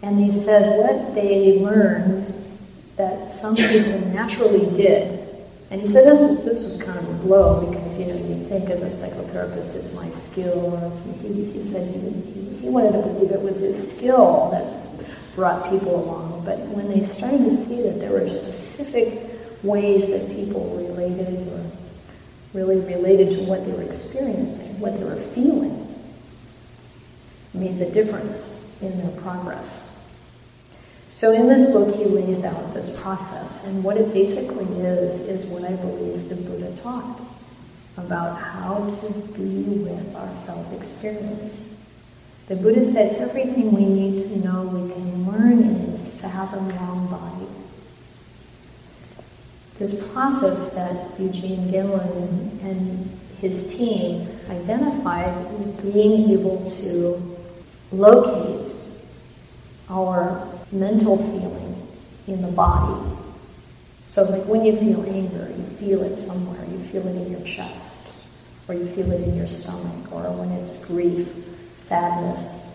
And 0.02 0.20
they 0.20 0.32
said 0.32 0.80
what 0.80 1.14
they 1.14 1.60
learned 1.60 2.34
that 2.98 3.32
some 3.32 3.56
people 3.56 4.00
naturally 4.08 4.66
did. 4.76 5.20
And 5.70 5.82
he 5.82 5.88
said 5.88 6.06
this 6.06 6.20
was, 6.20 6.44
this 6.44 6.64
was 6.64 6.82
kind 6.82 6.98
of 6.98 7.08
a 7.08 7.14
blow 7.24 7.70
because, 7.70 8.00
you 8.00 8.08
know, 8.08 8.16
you 8.16 8.44
think 8.46 8.70
as 8.70 8.82
a 8.82 8.90
psychotherapist 8.90 9.76
it's 9.76 9.94
my 9.94 10.10
skill. 10.10 10.92
He, 11.22 11.46
he 11.46 11.62
said 11.62 11.94
he, 11.94 12.58
he 12.62 12.70
wanted 12.70 12.94
to 12.94 12.98
believe 13.00 13.32
it 13.32 13.42
was 13.42 13.60
his 13.60 13.96
skill 13.96 14.50
that 14.52 15.36
brought 15.36 15.70
people 15.70 16.04
along. 16.04 16.44
But 16.44 16.60
when 16.70 16.90
they 16.90 17.04
started 17.04 17.46
to 17.46 17.56
see 17.56 17.84
that 17.84 18.00
there 18.00 18.12
were 18.12 18.28
specific 18.28 19.31
ways 19.64 20.08
that 20.10 20.28
people 20.36 20.76
related 20.76 21.48
or 21.50 21.64
really 22.54 22.78
related 22.78 23.38
to 23.38 23.44
what 23.44 23.66
they 23.66 23.72
were 23.72 23.84
experiencing, 23.84 24.80
what 24.80 24.98
they 24.98 25.04
were 25.04 25.16
feeling, 25.16 25.78
made 27.54 27.78
the 27.78 27.90
difference 27.92 28.78
in 28.82 28.98
their 28.98 29.22
progress. 29.22 29.88
So 31.12 31.34
in 31.34 31.48
this 31.48 31.72
book, 31.72 31.96
he 31.96 32.06
lays 32.06 32.44
out 32.44 32.74
this 32.74 33.00
process, 33.02 33.68
and 33.68 33.84
what 33.84 33.98
it 33.98 34.12
basically 34.14 34.66
is, 34.80 35.28
is 35.28 35.46
what 35.46 35.64
I 35.64 35.76
believe 35.76 36.30
the 36.30 36.36
Buddha 36.36 36.76
taught 36.82 37.22
about 37.98 38.40
how 38.40 38.90
to 39.02 39.14
be 39.38 39.84
with 39.84 40.16
our 40.16 40.28
felt 40.46 40.74
experience. 40.74 41.54
The 42.48 42.56
Buddha 42.56 42.84
said 42.86 43.22
everything 43.22 43.72
we 43.72 43.86
need 43.86 44.30
to 44.30 44.40
know 44.40 44.64
we 44.64 44.92
can 44.92 45.32
learn 45.32 45.60
in 45.60 45.92
this 45.92 46.20
fathom-long 46.20 47.08
body. 47.08 47.61
This 49.82 50.08
process 50.14 50.76
that 50.76 51.20
Eugene 51.20 51.72
Gendlin 51.72 52.62
and 52.62 53.10
his 53.40 53.76
team 53.76 54.30
identified 54.48 55.34
is 55.60 55.92
being 55.92 56.30
able 56.30 56.70
to 56.70 57.36
locate 57.92 58.76
our 59.90 60.48
mental 60.72 61.18
feeling 61.18 61.88
in 62.28 62.44
the 62.44 62.52
body. 62.52 63.12
So, 64.06 64.22
like 64.22 64.46
when 64.46 64.64
you 64.66 64.78
feel 64.78 65.04
anger, 65.04 65.50
you 65.50 65.64
feel 65.80 66.04
it 66.04 66.16
somewhere. 66.16 66.64
You 66.66 66.78
feel 66.78 67.08
it 67.08 67.16
in 67.16 67.32
your 67.32 67.42
chest, 67.42 68.14
or 68.68 68.76
you 68.76 68.86
feel 68.86 69.12
it 69.12 69.24
in 69.24 69.36
your 69.36 69.48
stomach, 69.48 70.14
or 70.14 70.32
when 70.34 70.52
it's 70.52 70.86
grief, 70.86 71.28
sadness, 71.76 72.70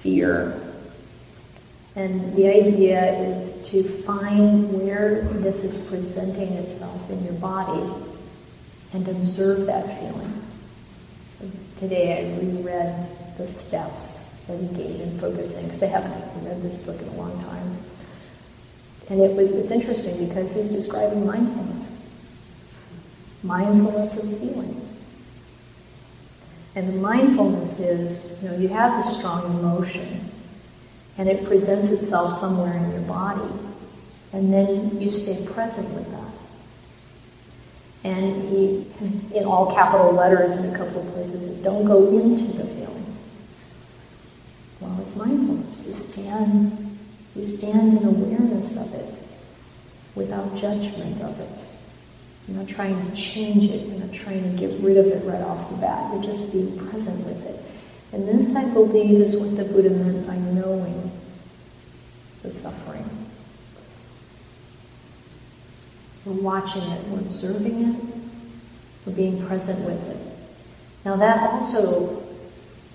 fear. 0.00 0.65
And 1.96 2.36
the 2.36 2.46
idea 2.46 3.18
is 3.22 3.66
to 3.70 3.82
find 3.82 4.70
where 4.70 5.22
this 5.22 5.64
is 5.64 5.88
presenting 5.88 6.52
itself 6.52 7.10
in 7.10 7.24
your 7.24 7.32
body 7.34 7.90
and 8.92 9.08
observe 9.08 9.64
that 9.64 9.98
feeling. 9.98 10.42
So 11.38 11.50
today 11.78 12.18
I 12.18 12.38
reread 12.38 13.08
the 13.38 13.48
steps 13.48 14.36
that 14.46 14.60
he 14.60 14.66
gave 14.76 15.00
in 15.00 15.18
focusing, 15.18 15.64
because 15.64 15.82
I 15.82 15.86
haven't 15.86 16.44
read 16.44 16.60
this 16.60 16.76
book 16.84 17.00
in 17.00 17.08
a 17.08 17.14
long 17.14 17.42
time. 17.44 17.78
And 19.08 19.20
it 19.20 19.34
was, 19.34 19.50
it's 19.52 19.70
interesting 19.70 20.28
because 20.28 20.54
he's 20.54 20.68
describing 20.68 21.24
mindfulness. 21.26 22.10
Mindfulness 23.42 24.22
of 24.22 24.38
feeling. 24.38 24.86
And 26.74 26.88
the 26.90 27.00
mindfulness 27.00 27.80
is, 27.80 28.42
you 28.42 28.50
know, 28.50 28.56
you 28.58 28.68
have 28.68 29.02
the 29.02 29.10
strong 29.10 29.58
emotion, 29.58 30.30
and 31.18 31.28
it 31.28 31.44
presents 31.44 31.90
itself 31.90 32.34
somewhere 32.34 32.76
in 32.76 32.92
your 32.92 33.00
body, 33.02 33.48
and 34.32 34.52
then 34.52 35.00
you 35.00 35.10
stay 35.10 35.46
present 35.46 35.88
with 35.94 36.10
that. 36.10 36.22
And 38.04 38.42
he, 38.44 38.86
in 39.34 39.44
all 39.44 39.74
capital 39.74 40.12
letters 40.12 40.62
in 40.62 40.74
a 40.74 40.78
couple 40.78 41.00
of 41.00 41.12
places, 41.14 41.48
don't 41.62 41.84
go 41.84 42.08
into 42.08 42.56
the 42.56 42.64
feeling. 42.64 43.16
Well, 44.80 44.98
it's 45.00 45.16
mindfulness. 45.16 45.86
You 45.86 45.92
stand, 45.92 46.98
you 47.34 47.44
stand 47.44 47.98
in 47.98 48.04
awareness 48.06 48.76
of 48.76 48.94
it 48.94 49.14
without 50.14 50.54
judgment 50.56 51.20
of 51.22 51.40
it. 51.40 51.50
You're 52.46 52.58
not 52.58 52.68
trying 52.68 53.10
to 53.10 53.16
change 53.16 53.70
it. 53.70 53.88
You're 53.88 54.06
not 54.06 54.12
trying 54.12 54.44
to 54.44 54.56
get 54.56 54.78
rid 54.80 54.98
of 54.98 55.06
it 55.06 55.24
right 55.24 55.42
off 55.42 55.68
the 55.70 55.76
bat. 55.78 56.14
You're 56.14 56.22
just 56.22 56.52
being 56.52 56.78
present 56.78 57.26
with 57.26 57.44
it. 57.44 57.60
And 58.12 58.28
this, 58.28 58.54
I 58.54 58.72
believe, 58.72 59.20
is 59.20 59.36
what 59.36 59.56
the 59.56 59.64
Buddha 59.64 59.90
meant 59.90 60.26
by 60.26 60.36
knowing 60.36 61.05
the 62.46 62.52
suffering. 62.52 63.04
We're 66.24 66.40
watching 66.40 66.82
it, 66.82 67.06
we're 67.08 67.20
observing 67.20 67.94
it, 67.94 68.04
we're 69.04 69.14
being 69.14 69.44
present 69.46 69.84
with 69.84 70.08
it. 70.08 70.36
Now 71.04 71.16
that 71.16 71.50
also 71.50 72.22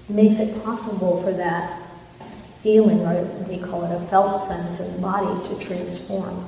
makes 0.09 0.39
it 0.39 0.63
possible 0.63 1.21
for 1.23 1.33
that 1.33 1.81
feeling, 2.61 3.01
or 3.01 3.23
they 3.45 3.57
call 3.57 3.83
it 3.83 3.95
a 3.95 4.05
felt 4.07 4.41
sense 4.41 4.79
in 4.79 4.95
the 4.95 5.01
body, 5.01 5.49
to 5.49 5.65
transform. 5.65 6.45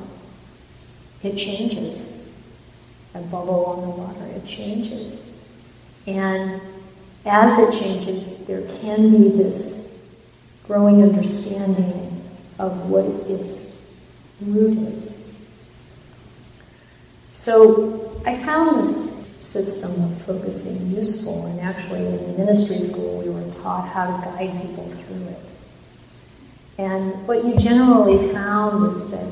It 1.23 1.37
changes. 1.37 2.09
A 3.15 3.21
bubble 3.21 3.65
on 3.65 3.81
the 3.81 3.89
water, 3.89 4.25
it 4.35 4.45
changes. 4.45 5.21
And 6.07 6.61
as 7.25 7.57
it 7.59 7.81
changes, 7.81 8.45
there 8.45 8.67
can 8.79 9.11
be 9.11 9.29
this 9.29 9.97
growing 10.65 11.01
understanding 11.01 12.12
of 12.59 12.89
what 12.89 13.05
its 13.29 13.89
root 14.41 14.77
is. 14.77 15.23
So 17.33 18.21
I 18.25 18.37
found 18.37 18.83
this 18.83 19.23
system 19.43 19.91
of 20.03 20.21
focusing 20.21 20.95
useful. 20.95 21.45
And 21.45 21.59
actually, 21.59 22.05
in 22.05 22.37
ministry 22.37 22.79
school, 22.87 23.19
we 23.19 23.29
were 23.29 23.53
taught 23.61 23.87
how 23.87 24.05
to 24.05 24.25
guide 24.25 24.61
people 24.61 24.85
through 24.85 25.27
it. 25.27 25.39
And 26.77 27.27
what 27.27 27.43
you 27.43 27.57
generally 27.57 28.31
found 28.31 28.81
was 28.81 29.11
that 29.11 29.27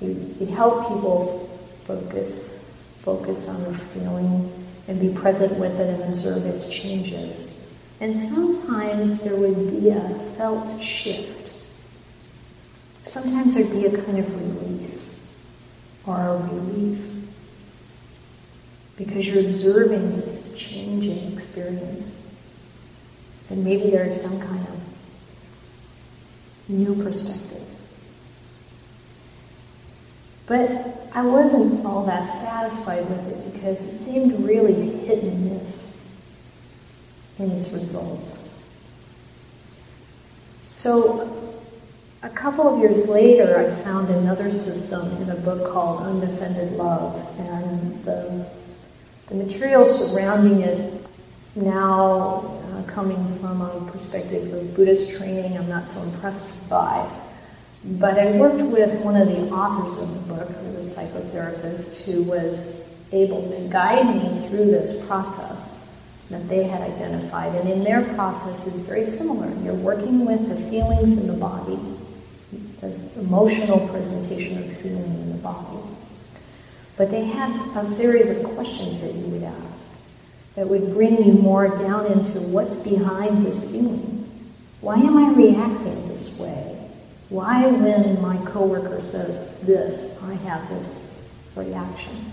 you, 0.00 0.34
would 0.38 0.50
help 0.50 0.88
people 0.88 1.48
focus, 1.84 2.58
focus 2.98 3.48
on 3.48 3.72
this 3.72 3.94
feeling 3.94 4.52
and 4.88 5.00
be 5.00 5.14
present 5.14 5.58
with 5.60 5.78
it 5.78 5.88
and 5.88 6.12
observe 6.12 6.44
its 6.44 6.68
changes. 6.68 7.72
And 8.00 8.14
sometimes 8.14 9.22
there 9.22 9.36
would 9.36 9.80
be 9.80 9.90
a 9.90 10.00
felt 10.36 10.82
shift. 10.82 11.41
Sometimes 13.12 13.52
there'd 13.52 13.70
be 13.70 13.84
a 13.84 14.02
kind 14.04 14.18
of 14.18 14.58
release 14.58 15.20
or 16.06 16.18
a 16.18 16.38
relief 16.38 17.28
because 18.96 19.28
you're 19.28 19.40
observing 19.40 20.18
this 20.18 20.54
changing 20.56 21.34
experience. 21.34 22.10
And 23.50 23.62
maybe 23.62 23.90
there's 23.90 24.18
some 24.18 24.40
kind 24.40 24.66
of 24.66 24.80
new 26.70 26.94
perspective. 27.04 27.62
But 30.46 31.06
I 31.14 31.20
wasn't 31.20 31.84
all 31.84 32.06
that 32.06 32.26
satisfied 32.42 33.06
with 33.10 33.28
it 33.28 33.52
because 33.52 33.82
it 33.82 33.98
seemed 33.98 34.42
really 34.42 34.88
hit 35.00 35.22
and 35.22 35.52
miss 35.52 35.98
in 37.38 37.50
its 37.50 37.68
results. 37.72 38.58
So 40.70 41.52
couple 42.42 42.74
of 42.74 42.80
years 42.80 43.06
later, 43.06 43.56
I 43.56 43.70
found 43.84 44.08
another 44.08 44.52
system 44.52 45.06
in 45.22 45.30
a 45.30 45.36
book 45.36 45.72
called 45.72 46.02
Undefended 46.02 46.72
Love, 46.72 47.14
and 47.38 48.04
the 48.04 48.50
the 49.28 49.36
material 49.36 49.86
surrounding 49.86 50.60
it 50.60 51.06
now 51.54 52.60
uh, 52.72 52.82
coming 52.90 53.38
from 53.38 53.60
a 53.60 53.88
perspective 53.92 54.52
of 54.52 54.74
Buddhist 54.74 55.16
training, 55.16 55.56
I'm 55.56 55.68
not 55.68 55.88
so 55.88 56.02
impressed 56.02 56.68
by. 56.68 57.08
But 57.84 58.18
I 58.18 58.32
worked 58.32 58.60
with 58.60 59.00
one 59.04 59.14
of 59.14 59.28
the 59.28 59.48
authors 59.50 60.02
of 60.02 60.12
the 60.12 60.34
book, 60.34 60.48
who 60.48 60.76
was 60.76 60.98
a 60.98 61.00
psychotherapist, 61.00 62.04
who 62.04 62.24
was 62.24 62.82
able 63.12 63.48
to 63.48 63.68
guide 63.68 64.16
me 64.16 64.48
through 64.48 64.66
this 64.66 65.06
process 65.06 65.78
that 66.28 66.48
they 66.48 66.64
had 66.64 66.80
identified. 66.80 67.54
And 67.54 67.68
in 67.68 67.84
their 67.84 68.02
process 68.16 68.66
is 68.66 68.80
very 68.80 69.06
similar. 69.06 69.48
You're 69.62 69.74
working 69.74 70.26
with 70.26 70.48
the 70.48 70.56
feelings 70.70 71.20
in 71.20 71.28
the 71.28 71.34
body, 71.34 71.78
the 72.82 73.20
emotional 73.20 73.86
presentation 73.88 74.58
of 74.58 74.76
feeling 74.78 75.04
in 75.04 75.30
the 75.30 75.38
body. 75.38 75.78
But 76.96 77.10
they 77.10 77.24
had 77.24 77.50
a 77.76 77.86
series 77.86 78.28
of 78.28 78.42
questions 78.54 79.00
that 79.00 79.14
you 79.14 79.26
would 79.28 79.44
ask 79.44 79.82
that 80.56 80.68
would 80.68 80.92
bring 80.92 81.22
you 81.24 81.34
more 81.34 81.68
down 81.68 82.06
into 82.06 82.40
what's 82.40 82.76
behind 82.76 83.46
this 83.46 83.70
feeling. 83.70 84.28
Why 84.80 84.96
am 84.96 85.16
I 85.16 85.32
reacting 85.32 86.08
this 86.08 86.38
way? 86.38 86.90
Why, 87.28 87.66
when 87.68 88.20
my 88.20 88.36
coworker 88.50 89.00
says 89.00 89.58
this, 89.62 90.20
I 90.22 90.34
have 90.34 90.68
this 90.68 90.94
reaction? 91.54 92.26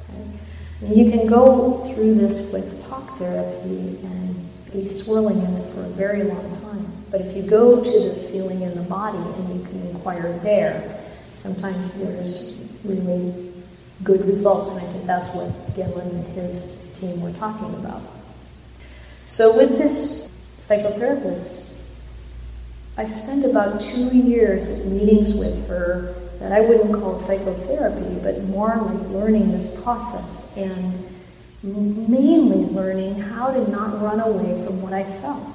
Okay? 0.00 0.94
You 0.94 1.10
can 1.10 1.26
go 1.26 1.92
through 1.92 2.14
this 2.14 2.50
with 2.52 2.88
talk 2.88 3.18
therapy 3.18 3.98
and 4.02 4.48
be 4.72 4.88
swirling 4.88 5.42
in 5.42 5.54
it 5.56 5.74
for 5.74 5.80
a 5.80 5.88
very 5.90 6.22
long 6.22 6.60
time. 6.62 6.67
But 7.10 7.22
if 7.22 7.36
you 7.36 7.42
go 7.42 7.82
to 7.82 7.90
this 7.90 8.30
feeling 8.30 8.62
in 8.62 8.74
the 8.74 8.82
body 8.82 9.18
and 9.18 9.58
you 9.58 9.66
can 9.66 9.86
inquire 9.88 10.38
there, 10.42 11.00
sometimes 11.36 11.94
there's 11.94 12.58
really 12.84 13.52
good 14.04 14.24
results, 14.26 14.70
and 14.70 14.80
I 14.80 14.92
think 14.92 15.06
that's 15.06 15.34
what 15.34 15.50
Gendlin 15.74 16.10
and 16.10 16.26
his 16.28 16.96
team 17.00 17.20
were 17.20 17.32
talking 17.32 17.74
about. 17.74 18.02
So 19.26 19.56
with 19.56 19.78
this 19.78 20.28
psychotherapist, 20.60 21.76
I 22.96 23.06
spent 23.06 23.44
about 23.44 23.80
two 23.80 24.16
years 24.16 24.68
of 24.68 24.92
meetings 24.92 25.34
with 25.34 25.66
her 25.68 26.14
that 26.40 26.52
I 26.52 26.60
wouldn't 26.60 26.92
call 26.94 27.16
psychotherapy, 27.16 28.20
but 28.22 28.44
more 28.44 28.76
like 28.76 29.08
learning 29.08 29.50
this 29.50 29.80
process 29.82 30.56
and 30.56 30.92
mainly 31.62 32.66
learning 32.72 33.18
how 33.20 33.52
to 33.52 33.70
not 33.70 34.00
run 34.00 34.20
away 34.20 34.64
from 34.64 34.80
what 34.82 34.92
I 34.92 35.04
felt. 35.04 35.46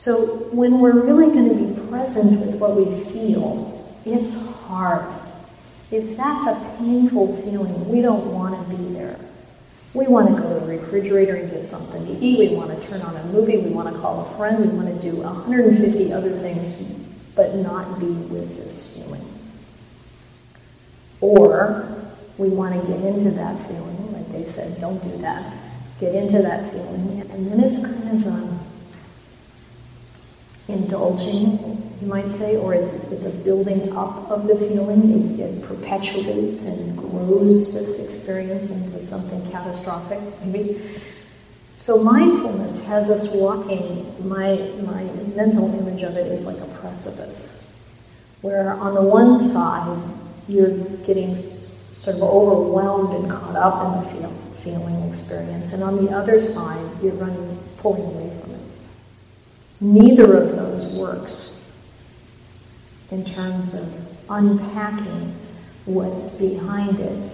So 0.00 0.48
when 0.50 0.80
we're 0.80 0.98
really 0.98 1.26
going 1.26 1.50
to 1.50 1.54
be 1.54 1.88
present 1.90 2.40
with 2.40 2.54
what 2.54 2.74
we 2.74 3.04
feel, 3.12 3.86
it's 4.06 4.34
hard. 4.62 5.04
If 5.90 6.16
that's 6.16 6.46
a 6.46 6.76
painful 6.78 7.36
feeling, 7.42 7.86
we 7.86 8.00
don't 8.00 8.32
want 8.32 8.56
to 8.56 8.76
be 8.76 8.94
there. 8.94 9.20
We 9.92 10.06
want 10.06 10.34
to 10.34 10.40
go 10.40 10.54
to 10.54 10.64
the 10.64 10.78
refrigerator 10.78 11.34
and 11.34 11.50
get 11.50 11.66
something 11.66 12.06
to 12.06 12.12
eat. 12.24 12.50
We 12.50 12.56
want 12.56 12.70
to 12.70 12.88
turn 12.88 13.02
on 13.02 13.14
a 13.14 13.24
movie. 13.24 13.58
We 13.58 13.72
want 13.74 13.94
to 13.94 14.00
call 14.00 14.22
a 14.22 14.36
friend. 14.38 14.60
We 14.60 14.68
want 14.68 14.88
to 14.88 15.10
do 15.10 15.18
150 15.18 16.12
other 16.14 16.30
things, 16.30 16.80
but 17.34 17.56
not 17.56 18.00
be 18.00 18.06
with 18.06 18.56
this 18.56 19.04
feeling. 19.04 19.26
Or 21.20 22.02
we 22.38 22.48
want 22.48 22.80
to 22.80 22.86
get 22.88 23.04
into 23.04 23.32
that 23.32 23.68
feeling, 23.68 24.14
like 24.14 24.32
they 24.32 24.46
said, 24.46 24.80
don't 24.80 25.02
do 25.04 25.18
that. 25.18 25.54
Get 26.00 26.14
into 26.14 26.40
that 26.40 26.72
feeling, 26.72 27.20
and 27.20 27.52
then 27.52 27.60
it's 27.60 27.78
kind 27.84 28.24
of 28.24 28.26
um, 28.28 28.69
indulging 30.70 31.80
you 32.00 32.06
might 32.06 32.30
say, 32.30 32.56
or 32.56 32.72
it's, 32.72 32.90
it's 33.12 33.24
a 33.26 33.30
building 33.44 33.94
up 33.94 34.30
of 34.30 34.46
the 34.46 34.56
feeling. 34.56 35.38
It, 35.38 35.40
it 35.40 35.62
perpetuates 35.62 36.66
and 36.66 36.96
grows 36.96 37.74
this 37.74 38.00
experience 38.00 38.70
into 38.70 39.04
something 39.04 39.50
catastrophic, 39.50 40.20
maybe. 40.44 40.80
So 41.76 42.02
mindfulness 42.02 42.86
has 42.86 43.10
us 43.10 43.34
walking, 43.34 44.06
my, 44.26 44.56
my 44.82 45.02
mental 45.34 45.72
image 45.78 46.02
of 46.02 46.16
it 46.16 46.26
is 46.32 46.44
like 46.44 46.58
a 46.58 46.66
precipice, 46.80 47.74
where 48.40 48.72
on 48.74 48.94
the 48.94 49.02
one 49.02 49.38
side, 49.38 50.02
you're 50.48 50.78
getting 51.04 51.36
sort 51.36 52.16
of 52.16 52.22
overwhelmed 52.22 53.14
and 53.14 53.30
caught 53.30 53.56
up 53.56 53.84
in 53.84 54.00
the 54.00 54.20
feel, 54.20 54.30
feeling 54.62 55.08
experience, 55.08 55.72
and 55.72 55.82
on 55.82 56.04
the 56.04 56.10
other 56.12 56.42
side, 56.42 56.84
you're 57.02 57.14
running, 57.14 57.58
pulling 57.78 58.02
away. 58.02 58.29
Neither 59.80 60.36
of 60.36 60.56
those 60.56 60.92
works 60.92 61.72
in 63.10 63.24
terms 63.24 63.72
of 63.72 64.28
unpacking 64.28 65.34
what's 65.86 66.36
behind 66.36 67.00
it. 67.00 67.32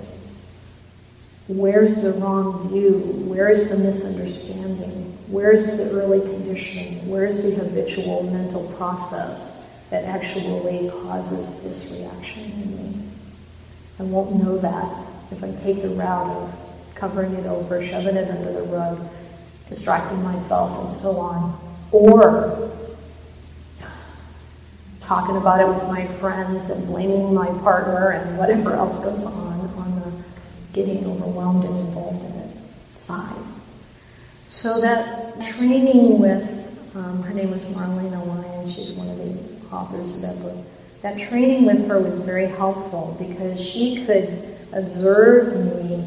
Where's 1.49 1.97
the 2.01 2.13
wrong 2.15 2.69
view? 2.69 2.99
Where 3.27 3.49
is 3.49 3.69
the 3.69 3.79
misunderstanding? 3.79 5.19
Where's 5.29 5.77
the 5.77 5.91
early 5.91 6.21
conditioning? 6.21 7.09
Where's 7.09 7.43
the 7.43 7.65
habitual 7.65 8.23
mental 8.31 8.73
process 8.75 9.67
that 9.91 10.05
actually 10.05 10.89
causes 10.91 11.65
this 11.65 11.99
reaction 11.99 12.45
in 12.45 12.77
me? 12.77 13.09
I 13.99 14.05
won't 14.05 14.37
know 14.37 14.57
that 14.59 15.07
if 15.33 15.43
I 15.43 15.51
take 15.65 15.83
the 15.83 15.89
route 15.89 16.31
of 16.31 16.95
covering 16.95 17.35
it 17.35 17.47
over, 17.47 17.85
shoving 17.85 18.15
it 18.17 18.31
under 18.31 18.53
the 18.53 18.63
rug, 18.63 19.01
distracting 19.69 20.23
myself, 20.23 20.85
and 20.85 20.93
so 20.93 21.19
on. 21.19 21.66
Or 21.93 22.71
talking 25.01 25.37
about 25.37 25.61
it 25.61 25.69
with 25.69 25.85
my 25.89 26.07
friends 26.19 26.69
and 26.71 26.87
blaming 26.87 27.33
my 27.33 27.47
partner 27.61 28.11
and 28.11 28.37
whatever 28.37 28.75
else 28.75 28.99
goes 28.99 29.25
on 29.25 29.61
on 29.77 30.01
the 30.01 30.13
getting 30.73 31.07
overwhelmed 31.07 31.65
and 31.65 31.79
involved 31.79 32.25
in 32.25 32.33
it 32.33 32.57
side. 32.91 33.37
So 34.51 34.81
that 34.81 35.41
training 35.41 36.19
with, 36.19 36.93
um, 36.97 37.23
her 37.23 37.33
name 37.33 37.51
was 37.51 37.65
Marlena 37.67 38.27
Lyons, 38.27 38.75
she's 38.75 38.93
one 38.93 39.09
of 39.09 39.19
the 39.19 39.75
authors 39.75 40.15
of 40.17 40.23
that 40.23 40.41
book. 40.43 40.57
That 41.03 41.19
training 41.29 41.67
with 41.67 41.87
her 41.87 42.01
was 42.01 42.15
very 42.25 42.47
helpful 42.47 43.17
because 43.19 43.61
she 43.61 44.05
could 44.07 44.59
observe 44.73 45.55
me 45.65 46.05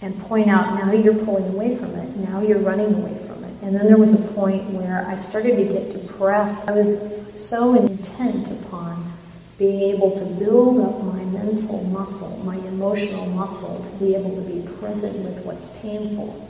and 0.00 0.18
point 0.20 0.48
out, 0.48 0.74
now 0.74 0.92
you're 0.92 1.24
pulling 1.24 1.48
away 1.48 1.76
from 1.76 1.94
it, 1.96 2.16
now 2.16 2.40
you're 2.40 2.60
running 2.60 2.94
away 2.94 3.14
from 3.18 3.26
it. 3.26 3.29
And 3.62 3.74
then 3.76 3.86
there 3.86 3.98
was 3.98 4.14
a 4.14 4.32
point 4.32 4.64
where 4.70 5.06
I 5.06 5.16
started 5.16 5.56
to 5.56 5.64
get 5.64 5.92
depressed. 5.92 6.68
I 6.68 6.72
was 6.72 7.12
so 7.34 7.74
intent 7.74 8.50
upon 8.64 9.12
being 9.58 9.94
able 9.94 10.18
to 10.18 10.24
build 10.42 10.80
up 10.80 11.02
my 11.04 11.22
mental 11.24 11.84
muscle, 11.84 12.42
my 12.44 12.56
emotional 12.68 13.26
muscle, 13.26 13.84
to 13.84 14.04
be 14.04 14.14
able 14.14 14.34
to 14.34 14.40
be 14.40 14.66
present 14.78 15.14
with 15.24 15.44
what's 15.44 15.66
painful, 15.82 16.48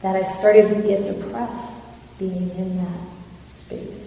that 0.00 0.16
I 0.16 0.22
started 0.22 0.74
to 0.74 0.80
get 0.80 1.04
depressed 1.04 1.74
being 2.18 2.50
in 2.56 2.78
that 2.78 3.00
space. 3.48 4.06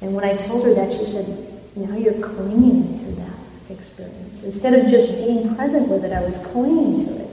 And 0.00 0.14
when 0.14 0.24
I 0.24 0.36
told 0.36 0.64
her 0.64 0.74
that, 0.74 0.92
she 0.92 1.04
said, 1.04 1.26
now 1.74 1.96
you're 1.96 2.14
clinging 2.14 2.98
to 3.00 3.10
that 3.20 3.38
experience. 3.68 4.42
Instead 4.44 4.74
of 4.74 4.90
just 4.90 5.12
being 5.12 5.54
present 5.56 5.88
with 5.88 6.04
it, 6.04 6.12
I 6.12 6.22
was 6.22 6.36
clinging 6.52 7.06
to 7.06 7.24
it. 7.24 7.30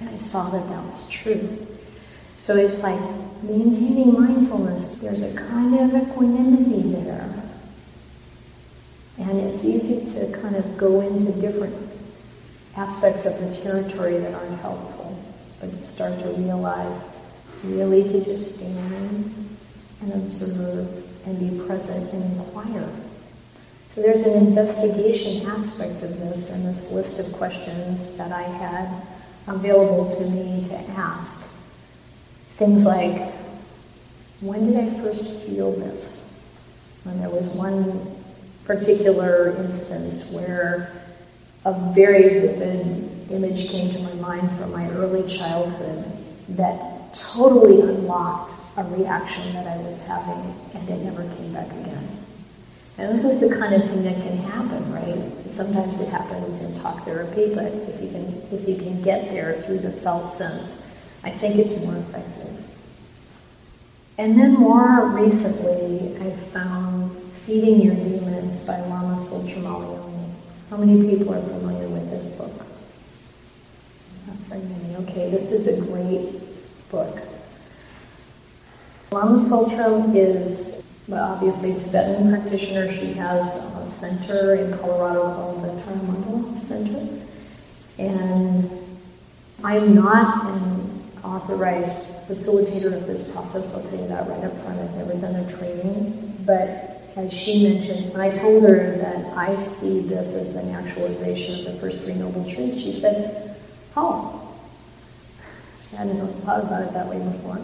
And 0.00 0.08
I 0.10 0.16
saw 0.16 0.48
that 0.50 0.68
that 0.68 0.84
was 0.84 1.08
true. 1.10 1.66
So 2.40 2.56
it's 2.56 2.82
like 2.82 2.98
maintaining 3.42 4.14
mindfulness, 4.14 4.96
there's 4.96 5.20
a 5.20 5.36
kind 5.36 5.78
of 5.78 5.94
equanimity 5.94 6.90
there. 6.90 7.30
And 9.18 9.38
it's 9.40 9.62
easy 9.62 10.10
to 10.14 10.32
kind 10.40 10.56
of 10.56 10.78
go 10.78 11.02
into 11.02 11.32
different 11.38 11.76
aspects 12.78 13.26
of 13.26 13.38
the 13.38 13.54
territory 13.62 14.16
that 14.20 14.34
aren't 14.34 14.58
helpful, 14.60 15.22
but 15.60 15.70
you 15.70 15.84
start 15.84 16.18
to 16.20 16.28
realize 16.28 17.04
really 17.62 18.04
to 18.04 18.24
just 18.24 18.56
stand 18.58 19.58
and 20.00 20.12
observe 20.14 21.26
and 21.26 21.38
be 21.38 21.66
present 21.66 22.10
and 22.14 22.38
inquire. 22.38 22.88
So 23.94 24.00
there's 24.00 24.22
an 24.22 24.46
investigation 24.46 25.46
aspect 25.46 26.02
of 26.02 26.18
this 26.18 26.50
and 26.50 26.64
this 26.64 26.90
list 26.90 27.20
of 27.20 27.30
questions 27.34 28.16
that 28.16 28.32
I 28.32 28.44
had 28.44 29.02
available 29.46 30.16
to 30.16 30.30
me 30.30 30.66
to 30.68 30.78
ask. 30.92 31.49
Things 32.60 32.84
like, 32.84 33.32
when 34.42 34.66
did 34.66 34.76
I 34.76 34.90
first 35.00 35.44
feel 35.44 35.72
this? 35.72 36.30
And 37.06 37.18
there 37.22 37.30
was 37.30 37.46
one 37.46 38.14
particular 38.66 39.56
instance 39.56 40.30
where 40.34 40.92
a 41.64 41.72
very 41.94 42.38
vivid 42.38 43.30
image 43.30 43.70
came 43.70 43.90
to 43.92 43.98
my 44.00 44.12
mind 44.16 44.50
from 44.58 44.72
my 44.72 44.86
early 44.90 45.26
childhood 45.34 46.04
that 46.50 47.14
totally 47.14 47.80
unlocked 47.80 48.52
a 48.76 48.84
reaction 48.84 49.54
that 49.54 49.66
I 49.66 49.78
was 49.78 50.06
having 50.06 50.54
and 50.74 50.86
it 50.86 50.98
never 50.98 51.22
came 51.36 51.54
back 51.54 51.70
again. 51.70 52.08
And 52.98 53.10
this 53.10 53.24
is 53.24 53.40
the 53.40 53.58
kind 53.58 53.74
of 53.74 53.88
thing 53.88 54.02
that 54.02 54.16
can 54.16 54.36
happen, 54.36 54.92
right? 54.92 55.50
Sometimes 55.50 55.98
it 55.98 56.10
happens 56.10 56.62
in 56.62 56.78
talk 56.82 57.06
therapy, 57.06 57.54
but 57.54 57.72
if 57.72 58.02
you 58.02 58.10
can 58.10 58.26
if 58.52 58.68
you 58.68 58.76
can 58.76 59.00
get 59.00 59.30
there 59.30 59.62
through 59.62 59.78
the 59.78 59.90
felt 59.90 60.30
sense, 60.30 60.89
I 61.22 61.30
think 61.30 61.56
it's 61.56 61.76
more 61.84 61.96
effective. 61.96 62.64
And 64.18 64.38
then 64.38 64.54
more 64.54 65.08
recently, 65.10 66.16
I 66.20 66.30
found 66.30 67.16
Feeding 67.46 67.82
Your 67.82 67.94
Demons 67.94 68.66
by 68.66 68.78
Lama 68.80 69.16
Tsultrim 69.16 69.64
How 70.70 70.76
many 70.76 71.08
people 71.08 71.34
are 71.34 71.42
familiar 71.42 71.88
with 71.88 72.10
this 72.10 72.26
book? 72.36 72.52
Not 74.26 74.36
very 74.48 74.62
many. 74.62 74.96
Okay, 74.96 75.30
this 75.30 75.52
is 75.52 75.66
a 75.66 75.86
great 75.86 76.38
book. 76.90 77.18
Lama 79.10 79.38
Tsultrim 79.38 80.14
is 80.14 80.80
well, 81.10 81.32
obviously 81.32 81.72
a 81.72 81.80
Tibetan 81.80 82.30
practitioner. 82.30 82.92
She 82.92 83.12
has 83.14 83.56
a 83.56 83.88
center 83.88 84.54
in 84.54 84.78
Colorado 84.78 85.34
called 85.34 85.64
the 85.64 85.82
Tara 85.82 85.96
Mandala 85.96 86.56
Center. 86.56 87.24
And 87.98 88.70
I'm 89.64 89.94
not 89.94 90.46
an 90.46 90.89
authorized 91.24 92.08
facilitator 92.28 92.92
of 92.92 93.06
this 93.06 93.32
process. 93.32 93.74
I'll 93.74 93.82
tell 93.82 93.98
you 93.98 94.08
that 94.08 94.28
right 94.28 94.44
up 94.44 94.56
front. 94.58 94.80
I've 94.80 94.96
never 94.96 95.14
done 95.14 95.36
a 95.36 95.56
training. 95.56 96.36
But 96.46 97.02
as 97.16 97.32
she 97.32 97.64
mentioned, 97.64 98.12
when 98.12 98.20
I 98.20 98.36
told 98.36 98.62
her 98.64 98.96
that 98.98 99.36
I 99.36 99.56
see 99.56 100.00
this 100.00 100.34
as 100.34 100.54
the 100.54 100.70
actualization 100.70 101.60
of 101.60 101.72
the 101.72 101.80
first 101.80 102.02
three 102.02 102.14
noble 102.14 102.44
truths, 102.50 102.78
she 102.78 102.92
said, 102.92 103.56
Oh, 103.96 104.40
I 105.92 105.96
hadn't 105.96 106.26
thought 106.42 106.64
about 106.64 106.82
it 106.82 106.92
that 106.92 107.06
way 107.08 107.18
before. 107.18 107.58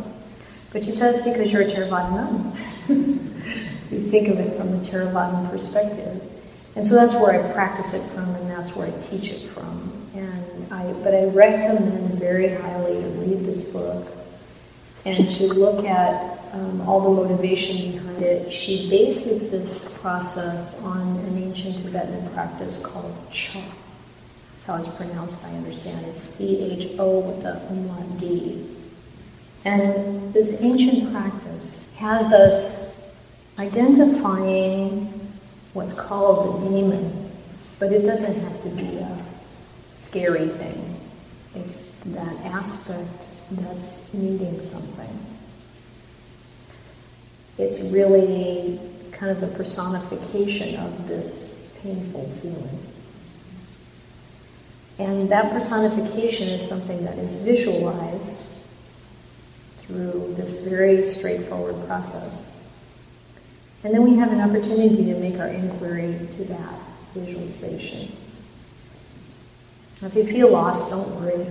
But 0.72 0.84
she 0.84 0.92
says, 0.92 1.24
because 1.24 1.50
you're 1.50 1.62
a 1.62 1.66
Theravada 1.66 2.10
nun. 2.12 2.52
you 3.90 4.00
think 4.10 4.28
of 4.28 4.40
it 4.40 4.56
from 4.56 4.72
the 4.72 4.86
Theravada 4.86 5.50
perspective. 5.50 6.22
And 6.74 6.86
so 6.86 6.94
that's 6.94 7.14
where 7.14 7.42
I 7.42 7.52
practice 7.52 7.94
it 7.94 8.02
from 8.10 8.34
and 8.34 8.50
that's 8.50 8.76
where 8.76 8.88
I 8.88 8.90
teach 9.08 9.30
it 9.30 9.48
from. 9.48 9.90
And 10.14 10.55
I, 10.70 10.92
but 11.02 11.14
I 11.14 11.24
recommend 11.26 12.18
very 12.18 12.48
highly 12.48 13.00
to 13.00 13.08
read 13.08 13.44
this 13.44 13.62
book 13.62 14.08
and 15.04 15.30
to 15.30 15.46
look 15.54 15.84
at 15.84 16.40
um, 16.52 16.80
all 16.82 17.00
the 17.00 17.22
motivation 17.22 17.92
behind 17.92 18.22
it. 18.22 18.52
She 18.52 18.88
bases 18.90 19.50
this 19.50 19.92
process 20.00 20.80
on 20.82 21.00
an 21.00 21.38
ancient 21.42 21.76
Tibetan 21.76 22.28
practice 22.30 22.78
called 22.82 23.14
Cha. 23.30 23.60
That's 23.60 24.64
how 24.66 24.76
it's 24.76 24.88
pronounced, 24.96 25.44
I 25.44 25.50
understand. 25.50 26.04
It's 26.06 26.20
C-H-O 26.20 27.20
with 27.20 27.42
the 27.42 27.60
umlaut 27.68 28.18
D. 28.18 28.66
And 29.64 30.32
this 30.32 30.62
ancient 30.62 31.12
practice 31.12 31.88
has 31.96 32.32
us 32.32 33.08
identifying 33.58 35.06
what's 35.72 35.92
called 35.92 36.62
the 36.62 36.68
demon, 36.68 37.30
but 37.78 37.92
it 37.92 38.02
doesn't 38.02 38.40
have 38.40 38.62
to 38.62 38.68
be 38.70 38.98
a 38.98 39.25
scary 40.08 40.48
thing. 40.48 41.00
It's 41.54 41.86
that 42.06 42.36
aspect 42.46 43.10
that's 43.50 44.12
needing 44.12 44.60
something. 44.60 45.26
It's 47.58 47.80
really 47.92 48.78
kind 49.12 49.32
of 49.32 49.40
the 49.40 49.46
personification 49.48 50.76
of 50.76 51.08
this 51.08 51.70
painful 51.82 52.26
feeling. 52.42 52.78
And 54.98 55.28
that 55.28 55.52
personification 55.52 56.48
is 56.48 56.66
something 56.66 57.04
that 57.04 57.18
is 57.18 57.32
visualized 57.32 58.36
through 59.80 60.34
this 60.36 60.66
very 60.68 61.12
straightforward 61.12 61.86
process. 61.86 62.44
And 63.84 63.94
then 63.94 64.02
we 64.02 64.16
have 64.16 64.32
an 64.32 64.40
opportunity 64.40 65.04
to 65.06 65.14
make 65.18 65.38
our 65.38 65.48
inquiry 65.48 66.18
to 66.36 66.44
that 66.44 66.74
visualization. 67.14 68.10
If 70.02 70.14
you 70.14 70.26
feel 70.26 70.50
lost, 70.52 70.90
don't 70.90 71.08
worry. 71.16 71.46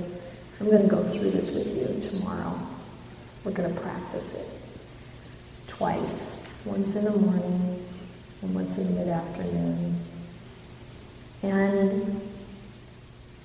I'm 0.60 0.68
going 0.68 0.84
to 0.84 0.88
go 0.88 1.04
through 1.04 1.32
this 1.32 1.52
with 1.52 1.76
you 1.76 2.10
tomorrow. 2.10 2.58
We're 3.44 3.52
going 3.52 3.74
to 3.74 3.82
practice 3.82 4.42
it 4.42 5.68
twice 5.68 6.48
once 6.64 6.96
in 6.96 7.06
the 7.06 7.12
morning 7.12 7.86
and 8.42 8.56
once 8.56 8.78
in 8.78 8.86
the 8.86 9.00
mid 9.00 9.08
afternoon. 9.10 9.96
And 11.44 12.22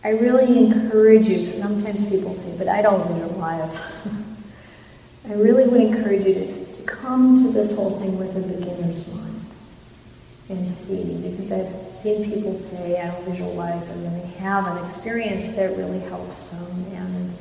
I 0.04 0.10
really 0.10 0.66
encourage 0.66 1.26
you, 1.26 1.46
sometimes 1.46 2.08
people 2.08 2.34
say, 2.34 2.58
but 2.58 2.68
I 2.68 2.82
don't 2.82 3.06
visualize. 3.08 3.78
I 5.28 5.32
really 5.34 5.66
would 5.66 5.80
encourage 5.80 6.24
you 6.24 6.34
to, 6.34 6.76
to 6.76 6.82
come 6.82 7.44
to 7.44 7.52
this 7.52 7.74
whole 7.74 7.98
thing 7.98 8.18
with 8.18 8.36
a 8.36 8.40
beginner's 8.40 9.12
mind 9.14 9.19
and 10.50 10.68
see, 10.68 11.16
because 11.30 11.52
I've 11.52 11.90
seen 11.90 12.30
people 12.30 12.54
say, 12.54 13.00
I 13.00 13.06
don't 13.06 13.24
visualize, 13.24 13.88
and 13.88 14.04
then 14.04 14.14
they 14.14 14.26
have 14.38 14.66
an 14.66 14.84
experience 14.84 15.54
that 15.54 15.76
really 15.76 16.00
helps 16.00 16.50
them, 16.50 16.84
and 16.92 17.36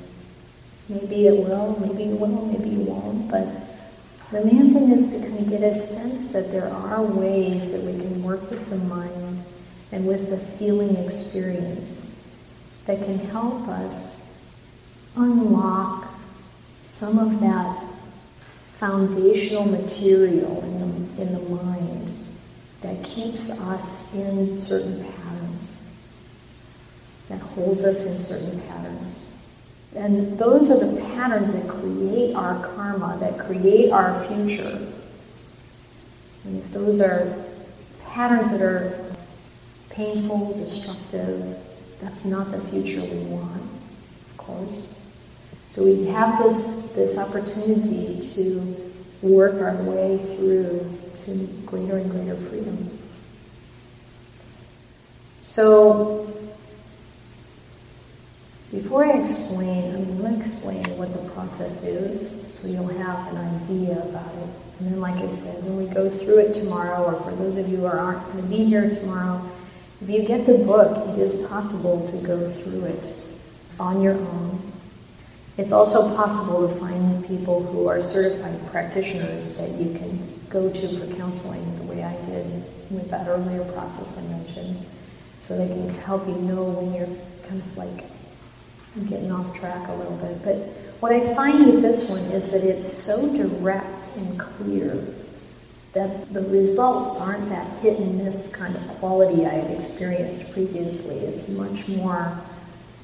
maybe 0.88 1.26
it 1.28 1.44
will, 1.44 1.80
maybe 1.80 2.04
you 2.04 2.16
will, 2.16 2.46
maybe 2.46 2.70
you 2.70 2.82
won't, 2.82 3.30
but 3.32 3.48
the 4.32 4.46
main 4.46 4.74
thing 4.74 4.92
is 4.92 5.12
to 5.12 5.28
kind 5.28 5.40
of 5.40 5.50
get 5.50 5.64
a 5.64 5.74
sense 5.74 6.30
that 6.32 6.52
there 6.52 6.72
are 6.72 7.02
ways 7.02 7.72
that 7.72 7.82
we 7.82 8.00
can 8.00 8.22
work 8.22 8.48
with 8.52 8.70
the 8.70 8.78
mind 8.78 9.44
and 9.92 10.06
with 10.06 10.30
the 10.30 10.38
feeling 10.38 10.96
experience 10.98 12.16
that 12.86 13.04
can 13.04 13.18
help 13.18 13.68
us 13.68 14.24
unlock 15.16 16.08
some 16.84 17.18
of 17.18 17.40
that 17.40 17.84
foundational 18.74 19.66
material 19.66 20.62
in 20.64 20.80
the, 20.80 21.22
in 21.24 21.34
the 21.34 21.56
mind 21.64 22.19
that 22.82 23.04
keeps 23.04 23.62
us 23.62 24.14
in 24.14 24.60
certain 24.60 25.04
patterns, 25.04 25.98
that 27.28 27.40
holds 27.40 27.84
us 27.84 28.06
in 28.06 28.22
certain 28.22 28.62
patterns. 28.62 29.36
And 29.96 30.38
those 30.38 30.70
are 30.70 30.80
the 30.80 31.02
patterns 31.02 31.54
that 31.54 31.68
create 31.68 32.36
our 32.36 32.66
karma, 32.74 33.18
that 33.20 33.40
create 33.40 33.92
our 33.92 34.24
future. 34.26 34.88
And 36.46 36.58
if 36.58 36.72
those 36.72 37.02
are 37.02 37.46
patterns 38.06 38.52
that 38.52 38.62
are 38.62 39.14
painful, 39.90 40.54
destructive, 40.58 41.58
that's 42.02 42.24
not 42.24 42.52
the 42.52 42.62
future 42.62 43.02
we 43.02 43.26
want, 43.26 43.62
of 43.62 44.38
course. 44.38 44.96
So 45.68 45.84
we 45.84 46.06
have 46.06 46.42
this, 46.42 46.92
this 46.96 47.18
opportunity 47.18 48.28
to 48.36 48.92
work 49.22 49.62
our 49.62 49.76
way 49.84 50.18
through 50.36 50.90
to 51.30 51.46
greater 51.66 51.98
and 51.98 52.12
greater 52.12 52.36
freedom. 52.36 52.98
So 55.42 56.26
before 58.72 59.06
I 59.06 59.22
explain, 59.22 59.96
I'm 59.96 60.18
going 60.18 60.36
to 60.36 60.42
explain 60.42 60.84
what 60.98 61.14
the 61.14 61.30
process 61.32 61.86
is 61.86 62.48
so 62.60 62.68
you'll 62.68 62.88
have 62.88 63.34
an 63.34 63.38
idea 63.38 64.04
about 64.04 64.34
it. 64.34 64.50
And 64.80 64.92
then, 64.92 65.02
like 65.02 65.16
I 65.16 65.28
said, 65.30 65.64
when 65.64 65.78
we 65.78 65.94
go 65.94 66.10
through 66.10 66.40
it 66.40 66.54
tomorrow, 66.54 67.04
or 67.04 67.22
for 67.22 67.32
those 67.32 67.58
of 67.58 67.70
you 67.70 67.78
who 67.78 67.86
aren't 67.86 68.22
going 68.32 68.44
to 68.44 68.50
be 68.50 68.66
here 68.66 68.90
tomorrow, 68.90 69.42
if 70.02 70.10
you 70.10 70.24
get 70.24 70.46
the 70.46 70.58
book, 70.58 71.10
it 71.10 71.20
is 71.20 71.48
possible 71.48 72.08
to 72.12 72.28
go 72.28 72.50
through 72.52 72.86
it 72.86 73.16
on 73.80 74.02
your 74.02 74.16
own 74.16 74.70
it's 75.60 75.74
also 75.74 76.16
possible 76.16 76.70
to 76.70 76.76
find 76.76 77.28
people 77.28 77.62
who 77.62 77.90
are 77.90 78.02
certified 78.02 78.58
practitioners 78.72 79.58
that 79.58 79.70
you 79.72 79.94
can 79.94 80.39
go 80.50 80.72
to 80.72 80.88
for 81.00 81.16
counseling 81.16 81.78
the 81.78 81.84
way 81.84 82.04
I 82.04 82.16
did 82.26 82.46
with 82.90 83.10
that 83.12 83.28
earlier 83.28 83.64
process 83.72 84.18
I 84.18 84.22
mentioned. 84.24 84.86
So 85.42 85.58
they 85.58 85.68
can 85.68 85.90
help 85.90 86.28
you 86.28 86.36
know 86.36 86.64
when 86.64 86.94
you're 86.94 87.08
kind 87.48 87.62
of 87.62 87.78
like 87.78 88.06
getting 89.10 89.32
off 89.32 89.58
track 89.58 89.88
a 89.88 89.94
little 89.94 90.18
bit. 90.18 90.44
But 90.44 90.56
what 91.02 91.12
I 91.12 91.34
find 91.34 91.66
with 91.66 91.82
this 91.82 92.10
one 92.10 92.22
is 92.32 92.52
that 92.52 92.64
it's 92.64 92.92
so 92.92 93.36
direct 93.36 94.18
and 94.18 94.40
clear 94.40 95.08
that 95.94 96.32
the 96.34 96.42
results 96.42 97.20
aren't 97.20 97.50
that 97.50 97.68
hit 97.82 98.00
and 98.00 98.24
miss 98.24 98.56
kind 98.56 98.76
of 98.76 98.82
quality 99.00 99.46
I 99.46 99.54
had 99.54 99.72
experienced 99.72 100.52
previously. 100.54 101.18
It's 101.18 101.50
much 101.50 101.88
more 101.88 102.38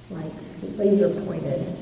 like 0.10 0.31
laser 0.77 1.10
pointed 1.25 1.75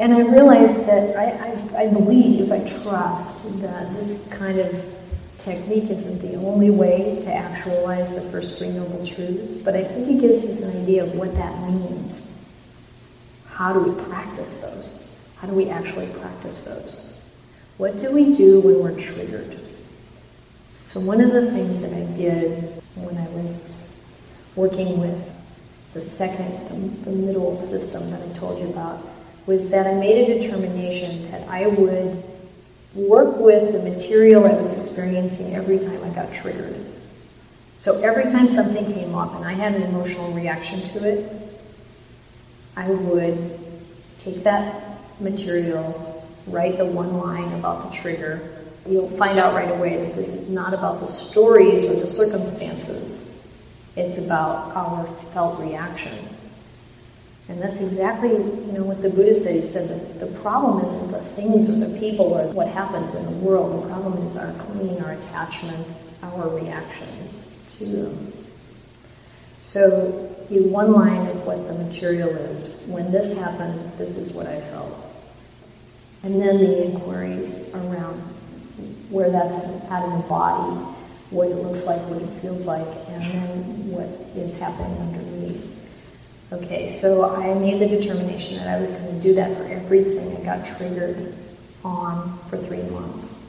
and 0.00 0.14
I 0.14 0.20
realized 0.20 0.86
that 0.86 1.14
I, 1.14 1.76
I, 1.76 1.82
I 1.82 1.92
believe, 1.92 2.50
I 2.50 2.60
trust 2.82 3.60
that 3.60 3.92
this 3.92 4.32
kind 4.32 4.58
of 4.58 4.96
technique 5.36 5.90
isn't 5.90 6.22
the 6.22 6.36
only 6.36 6.70
way 6.70 7.20
to 7.22 7.34
actualize 7.34 8.14
the 8.14 8.22
first 8.30 8.56
three 8.56 8.70
noble 8.70 9.06
truths, 9.06 9.62
but 9.62 9.76
I 9.76 9.84
think 9.84 10.08
it 10.08 10.20
gives 10.22 10.42
us 10.42 10.62
an 10.62 10.82
idea 10.82 11.04
of 11.04 11.14
what 11.16 11.34
that 11.34 11.54
means. 11.70 12.26
How 13.46 13.74
do 13.74 13.80
we 13.80 14.02
practice 14.04 14.62
those? 14.62 15.14
How 15.36 15.48
do 15.48 15.54
we 15.54 15.68
actually 15.68 16.08
practice 16.18 16.64
those? 16.64 17.20
What 17.76 17.98
do 17.98 18.10
we 18.10 18.34
do 18.34 18.60
when 18.60 18.82
we're 18.82 18.98
triggered? 18.98 19.60
So 20.86 21.00
one 21.00 21.20
of 21.20 21.32
the 21.32 21.50
things 21.52 21.82
that 21.82 21.92
I 21.92 22.04
did 22.16 22.82
when 22.94 23.18
I 23.18 23.28
was 23.28 23.94
working 24.56 24.98
with 24.98 25.30
the 25.92 26.00
second, 26.00 27.04
the, 27.04 27.10
the 27.10 27.16
middle 27.16 27.58
system 27.58 28.10
that 28.10 28.22
I 28.22 28.38
told 28.38 28.60
you 28.60 28.68
about, 28.70 29.09
was 29.50 29.68
that 29.70 29.84
I 29.84 29.94
made 29.94 30.30
a 30.30 30.40
determination 30.42 31.28
that 31.32 31.48
I 31.48 31.66
would 31.66 32.22
work 32.94 33.36
with 33.38 33.72
the 33.72 33.82
material 33.82 34.46
I 34.46 34.54
was 34.54 34.72
experiencing 34.72 35.56
every 35.56 35.80
time 35.80 36.04
I 36.04 36.10
got 36.10 36.32
triggered. 36.32 36.76
So 37.78 38.00
every 38.00 38.30
time 38.30 38.48
something 38.48 38.92
came 38.94 39.12
up 39.16 39.34
and 39.34 39.44
I 39.44 39.54
had 39.54 39.74
an 39.74 39.82
emotional 39.82 40.30
reaction 40.30 40.88
to 40.90 41.04
it, 41.04 41.32
I 42.76 42.90
would 42.90 43.58
take 44.22 44.44
that 44.44 45.00
material, 45.18 46.24
write 46.46 46.78
the 46.78 46.86
one 46.86 47.18
line 47.18 47.52
about 47.54 47.90
the 47.90 47.96
trigger. 47.96 48.62
You'll 48.88 49.10
find 49.10 49.36
out 49.40 49.52
right 49.52 49.72
away 49.72 49.96
that 49.96 50.14
this 50.14 50.28
is 50.28 50.48
not 50.48 50.74
about 50.74 51.00
the 51.00 51.08
stories 51.08 51.86
or 51.86 51.94
the 51.94 52.06
circumstances. 52.06 53.44
It's 53.96 54.16
about 54.16 54.76
our 54.76 55.04
felt 55.32 55.58
reaction. 55.58 56.16
And 57.50 57.60
that's 57.60 57.80
exactly, 57.80 58.30
you 58.30 58.72
know, 58.72 58.84
what 58.84 59.02
the 59.02 59.10
Buddha 59.10 59.34
said. 59.34 59.56
He 59.56 59.66
said 59.66 59.88
that 59.88 60.20
the 60.20 60.38
problem 60.38 60.84
isn't 60.84 61.10
the 61.10 61.18
things 61.34 61.68
or 61.68 61.84
the 61.84 61.98
people 61.98 62.26
or 62.26 62.46
what 62.52 62.68
happens 62.68 63.16
in 63.16 63.24
the 63.24 63.44
world. 63.44 63.82
The 63.82 63.88
problem 63.88 64.24
is 64.24 64.36
our 64.36 64.52
clinging, 64.52 65.02
our 65.02 65.12
attachment, 65.12 65.84
our 66.22 66.48
reactions 66.48 67.60
to 67.76 67.84
them. 67.86 68.32
So 69.58 70.30
you 70.48 70.62
one 70.68 70.92
line 70.92 71.26
of 71.26 71.44
what 71.44 71.66
the 71.66 71.74
material 71.74 72.30
is. 72.30 72.82
When 72.86 73.10
this 73.10 73.36
happened, 73.38 73.98
this 73.98 74.16
is 74.16 74.32
what 74.32 74.46
I 74.46 74.60
felt. 74.60 74.94
And 76.22 76.40
then 76.40 76.58
the 76.58 76.84
inquiries 76.84 77.74
around 77.74 78.20
where 79.10 79.28
that's 79.28 79.54
at 79.90 80.04
in 80.04 80.12
the 80.12 80.26
body, 80.28 80.76
what 81.30 81.48
it 81.48 81.56
looks 81.56 81.84
like, 81.84 82.00
what 82.02 82.22
it 82.22 82.28
feels 82.40 82.64
like, 82.64 82.86
and 83.08 83.22
then 83.22 83.90
what 83.90 84.06
is 84.36 84.56
happening 84.60 84.96
underneath. 84.98 85.39
Okay, 86.52 86.90
so 86.90 87.32
I 87.32 87.54
made 87.54 87.80
the 87.80 87.86
determination 87.86 88.56
that 88.56 88.66
I 88.66 88.80
was 88.80 88.90
going 88.90 89.14
to 89.14 89.22
do 89.22 89.34
that 89.34 89.56
for 89.56 89.62
everything 89.66 90.36
I 90.36 90.40
got 90.40 90.66
triggered 90.76 91.32
on 91.84 92.36
for 92.48 92.56
three 92.56 92.82
months. 92.90 93.46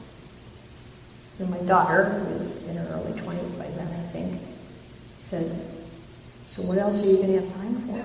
And 1.40 1.50
my 1.50 1.58
daughter, 1.62 2.04
who 2.04 2.38
was 2.38 2.68
in 2.68 2.76
her 2.76 2.86
early 2.92 3.20
20s 3.20 3.58
by 3.58 3.66
then, 3.66 3.88
I 3.88 4.02
think, 4.12 4.40
said, 5.24 5.50
So 6.46 6.62
what 6.62 6.78
else 6.78 7.02
are 7.02 7.06
you 7.06 7.16
going 7.16 7.32
to 7.32 7.40
have 7.40 7.52
time 7.56 7.74
for? 7.88 7.98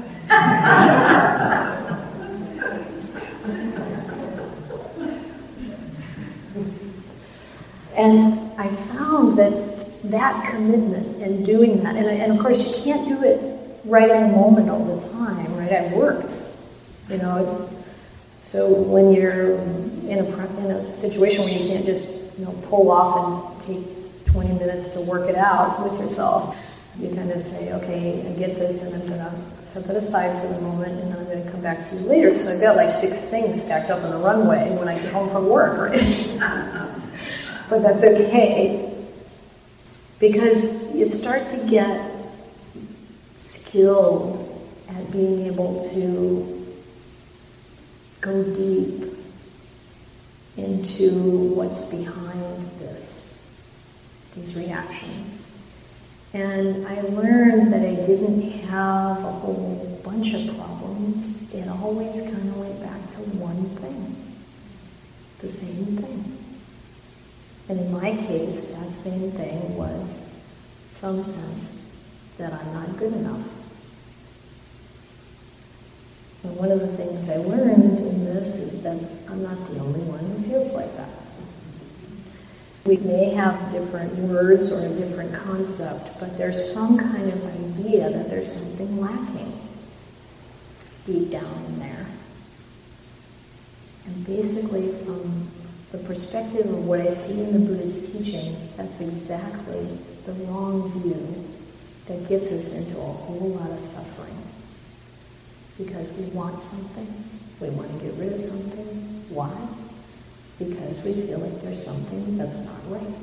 and 7.96 8.52
I 8.60 8.68
found 8.68 9.38
that 9.38 9.54
that 10.10 10.50
commitment 10.50 11.22
and 11.22 11.46
doing 11.46 11.84
that, 11.84 11.96
and, 11.96 12.08
and 12.08 12.32
of 12.32 12.40
course 12.40 12.58
you 12.58 12.74
can't 12.84 13.08
do 13.08 13.22
it 13.24 13.57
right 13.86 14.10
in 14.10 14.32
the 14.32 14.36
moment 14.38 14.70
all 14.70 14.84
the 14.84 15.08
time, 15.10 15.56
right? 15.58 15.72
I 15.72 15.94
worked, 15.94 16.32
you 17.10 17.18
know, 17.18 17.70
So 18.42 18.74
when 18.82 19.14
you're 19.14 19.56
in 20.08 20.20
a, 20.20 20.60
in 20.60 20.72
a 20.72 20.96
situation 20.96 21.44
where 21.44 21.54
you 21.54 21.68
can't 21.68 21.86
just 21.86 22.38
you 22.40 22.46
know 22.46 22.52
pull 22.70 22.92
off 22.92 23.68
and 23.68 23.76
take 23.84 24.26
20 24.26 24.54
minutes 24.56 24.94
to 24.94 25.02
work 25.02 25.30
it 25.30 25.36
out 25.36 25.84
with 25.84 26.00
yourself, 26.00 26.56
you 27.00 27.10
kind 27.16 27.30
of 27.32 27.44
say, 27.44 27.74
okay, 27.74 28.26
I 28.28 28.32
get 28.40 28.56
this, 28.56 28.84
and 28.84 28.96
I'm 28.96 29.08
gonna 29.10 29.36
set 29.66 29.86
it 29.90 29.98
aside 29.98 30.42
for 30.42 30.48
the 30.54 30.62
moment, 30.62 30.94
and 31.00 31.12
then 31.12 31.20
I'm 31.20 31.26
gonna 31.28 31.52
come 31.52 31.62
back 31.62 31.90
to 31.90 31.96
you 31.98 32.08
later. 32.08 32.34
So 32.36 32.54
I've 32.54 32.62
got 32.62 32.76
like 32.78 32.92
six 32.92 33.30
things 33.30 33.62
stacked 33.62 33.90
up 33.90 34.04
on 34.04 34.12
the 34.12 34.18
runway 34.18 34.72
when 34.78 34.88
I 34.88 34.98
get 34.98 35.12
home 35.12 35.30
from 35.30 35.50
work, 35.50 35.92
right? 35.92 36.40
but 37.70 37.84
that's 37.84 38.04
okay 38.04 38.94
because 40.20 40.96
you 40.96 41.06
start 41.06 41.48
to 41.50 41.58
get 41.70 42.17
skilled 43.78 44.60
at 44.90 45.12
being 45.12 45.46
able 45.46 45.88
to 45.94 46.74
go 48.22 48.44
deep 48.56 49.04
into 50.58 51.54
what's 51.54 51.84
behind 51.92 52.72
this, 52.80 53.40
these 54.36 54.56
reactions. 54.56 55.62
And 56.34 56.88
I 56.88 57.02
learned 57.02 57.72
that 57.72 57.82
I 57.82 57.94
didn't 57.94 58.50
have 58.66 59.20
a 59.20 59.32
whole 59.32 60.02
bunch 60.04 60.34
of 60.34 60.58
problems. 60.58 61.54
It 61.54 61.68
always 61.68 62.16
kind 62.16 62.50
of 62.50 62.58
went 62.58 62.82
back 62.82 63.00
to 63.14 63.22
one 63.38 63.64
thing, 63.78 64.16
the 65.38 65.48
same 65.48 65.98
thing. 65.98 66.38
And 67.70 67.80
in 67.80 67.92
my 67.92 68.16
case, 68.26 68.72
that 68.76 68.92
same 68.92 69.30
thing 69.34 69.78
was 69.78 70.34
some 70.90 71.22
sense 71.22 71.80
that 72.40 72.54
I'm 72.54 72.74
not 72.74 72.98
good 72.98 73.14
enough. 73.14 73.57
And 76.48 76.56
one 76.56 76.72
of 76.72 76.80
the 76.80 76.88
things 76.96 77.30
I 77.30 77.36
learned 77.38 78.00
in 78.00 78.24
this 78.24 78.56
is 78.56 78.82
that 78.84 78.98
I'm 79.28 79.44
not 79.44 79.58
the 79.70 79.80
only 79.80 80.00
one 80.00 80.20
who 80.20 80.50
feels 80.50 80.72
like 80.72 80.96
that. 80.96 81.10
We 82.86 82.96
may 82.98 83.32
have 83.32 83.74
different 83.74 84.14
words 84.14 84.72
or 84.72 84.86
a 84.86 84.88
different 84.88 85.36
concept, 85.44 86.18
but 86.22 86.38
there's 86.38 86.74
some 86.74 86.98
kind 86.98 87.34
of 87.34 87.44
idea 87.44 88.10
that 88.10 88.30
there's 88.30 88.54
something 88.54 88.98
lacking 88.98 89.60
deep 91.06 91.32
down 91.32 91.66
in 91.68 91.80
there. 91.80 92.06
And 94.06 94.26
basically, 94.26 94.94
from 95.04 95.52
the 95.92 95.98
perspective 95.98 96.66
of 96.66 96.88
what 96.88 97.02
I 97.02 97.12
see 97.12 97.42
in 97.42 97.52
the 97.52 97.60
Buddha's 97.60 98.10
teachings, 98.14 98.74
that's 98.78 99.02
exactly 99.02 99.86
the 100.26 100.32
wrong 100.46 100.90
view 101.02 101.44
that 102.06 102.30
gets 102.30 102.54
us 102.54 102.74
into 102.74 102.98
a 102.98 103.04
whole 103.04 103.50
lot 103.50 103.70
of 103.70 103.82
suffering. 103.82 104.47
Because 105.78 106.12
we 106.18 106.26
want 106.28 106.62
something, 106.62 107.24
we 107.62 107.70
want 107.70 107.92
to 107.92 108.06
get 108.06 108.14
rid 108.16 108.34
of 108.34 108.42
something. 108.42 109.24
Why? 109.30 109.52
Because 110.58 111.04
we 111.04 111.14
feel 111.14 111.40
like 111.40 111.62
there's 111.62 111.84
something 111.84 112.38
that's 112.38 112.58
not 112.58 112.90
right 112.90 113.16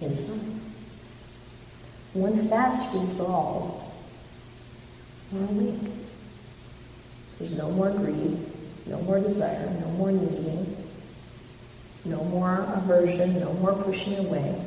inside. 0.00 0.60
Once 2.14 2.50
that's 2.50 2.94
resolved, 2.94 3.84
we're 5.30 5.44
awake. 5.44 5.92
There's 7.38 7.56
no 7.56 7.70
more 7.70 7.90
greed, 7.90 8.38
no 8.86 9.00
more 9.02 9.18
desire, 9.20 9.70
no 9.80 9.90
more 9.92 10.12
needing, 10.12 10.76
no 12.04 12.22
more 12.24 12.66
aversion, 12.74 13.40
no 13.40 13.52
more 13.54 13.74
pushing 13.74 14.18
away, 14.18 14.60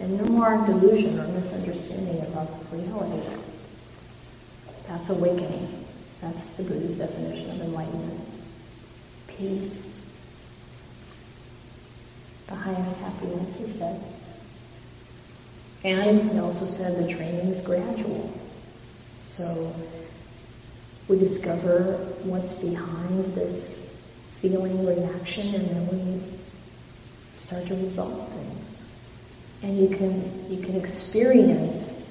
and 0.00 0.18
no 0.18 0.24
more 0.24 0.66
delusion 0.66 1.20
or 1.20 1.28
misunderstanding 1.28 2.20
about 2.22 2.48
reality. 2.72 3.45
That's 4.88 5.10
awakening. 5.10 5.84
That's 6.20 6.54
the 6.54 6.62
Buddha's 6.62 6.96
definition 6.96 7.50
of 7.50 7.60
enlightenment. 7.60 8.20
Peace. 9.26 9.92
The 12.46 12.54
highest 12.54 13.00
happiness, 13.00 13.56
he 13.56 13.66
said. 13.66 14.00
And 15.84 16.30
he 16.30 16.38
also 16.38 16.64
said 16.64 17.04
the 17.04 17.12
training 17.12 17.48
is 17.48 17.60
gradual. 17.60 18.32
So 19.22 19.74
we 21.08 21.18
discover 21.18 21.96
what's 22.24 22.54
behind 22.54 23.24
this 23.34 23.96
feeling 24.40 24.84
reaction 24.86 25.54
and 25.54 25.68
then 25.68 25.88
we 25.88 26.22
start 27.36 27.66
to 27.66 27.74
resolve 27.74 28.28
things. 28.32 28.78
And 29.62 29.78
you 29.78 29.96
can, 29.96 30.50
you 30.50 30.64
can 30.64 30.76
experience 30.76 32.04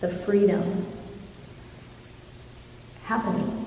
the 0.00 0.08
freedom 0.08 0.86
happening. 3.06 3.66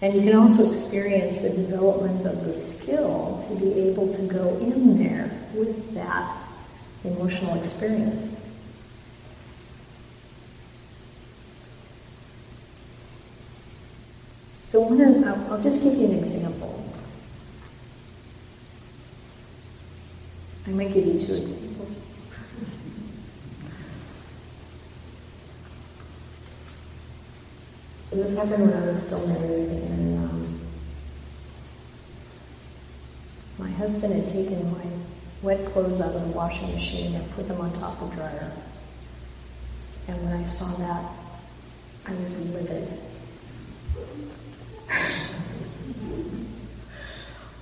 And 0.00 0.14
you 0.14 0.22
can 0.22 0.36
also 0.36 0.70
experience 0.70 1.40
the 1.40 1.50
development 1.50 2.24
of 2.24 2.44
the 2.44 2.52
skill 2.54 3.44
to 3.48 3.60
be 3.60 3.80
able 3.80 4.14
to 4.14 4.22
go 4.28 4.56
in 4.58 4.96
there 4.98 5.30
with 5.54 5.94
that 5.94 6.36
emotional 7.04 7.58
experience. 7.58 8.36
So 14.66 14.84
I'll 14.84 15.62
just 15.62 15.82
give 15.82 15.94
you 15.94 16.06
an 16.08 16.18
example. 16.18 16.84
I 20.66 20.70
might 20.70 20.92
give 20.92 21.06
you 21.06 21.26
two 21.26 21.34
examples. 21.34 21.67
This 28.18 28.36
happened 28.36 28.70
when 28.70 28.82
I 28.82 28.86
was 28.86 29.00
still 29.00 29.40
married, 29.40 29.68
and 29.68 30.18
um, 30.18 30.60
my 33.58 33.70
husband 33.70 34.12
had 34.14 34.32
taken 34.32 34.72
my 34.72 34.84
wet 35.42 35.64
clothes 35.66 36.00
out 36.00 36.14
of 36.16 36.22
the 36.22 36.28
washing 36.28 36.72
machine 36.74 37.14
and 37.14 37.30
put 37.32 37.46
them 37.46 37.60
on 37.60 37.72
top 37.78 38.00
of 38.02 38.10
the 38.10 38.16
dryer. 38.16 38.52
And 40.08 40.24
when 40.24 40.32
I 40.32 40.44
saw 40.46 40.66
that, 40.78 41.12
I 42.06 42.14
was 42.20 42.52
livid. 42.52 42.88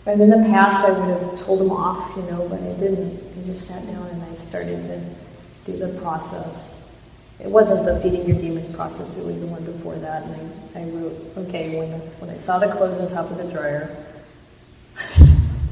And 0.06 0.20
in 0.20 0.30
the 0.30 0.48
past, 0.48 0.86
I 0.86 0.92
would 0.92 1.20
have 1.20 1.44
told 1.44 1.62
him 1.62 1.72
off, 1.72 2.16
you 2.16 2.22
know, 2.30 2.48
but 2.48 2.60
I 2.60 2.72
didn't. 2.74 3.20
I 3.38 3.46
just 3.46 3.66
sat 3.66 3.84
down 3.86 4.06
and 4.06 4.22
I 4.22 4.34
started 4.36 4.80
to 4.86 5.70
do 5.70 5.78
the 5.78 6.00
process. 6.00 6.75
It 7.40 7.48
wasn't 7.48 7.84
the 7.84 8.00
feeding 8.00 8.26
your 8.26 8.38
demons 8.38 8.74
process, 8.74 9.18
it 9.18 9.26
was 9.26 9.40
the 9.40 9.46
one 9.46 9.64
before 9.64 9.96
that. 9.96 10.22
And 10.24 10.52
I, 10.74 10.80
I 10.80 10.84
wrote, 10.84 11.14
okay, 11.48 11.78
when, 11.78 11.90
when 12.20 12.30
I 12.30 12.34
saw 12.34 12.58
the 12.58 12.68
clothes 12.68 12.98
on 12.98 13.10
top 13.10 13.30
of 13.30 13.36
the 13.36 13.44
dryer, 13.52 13.96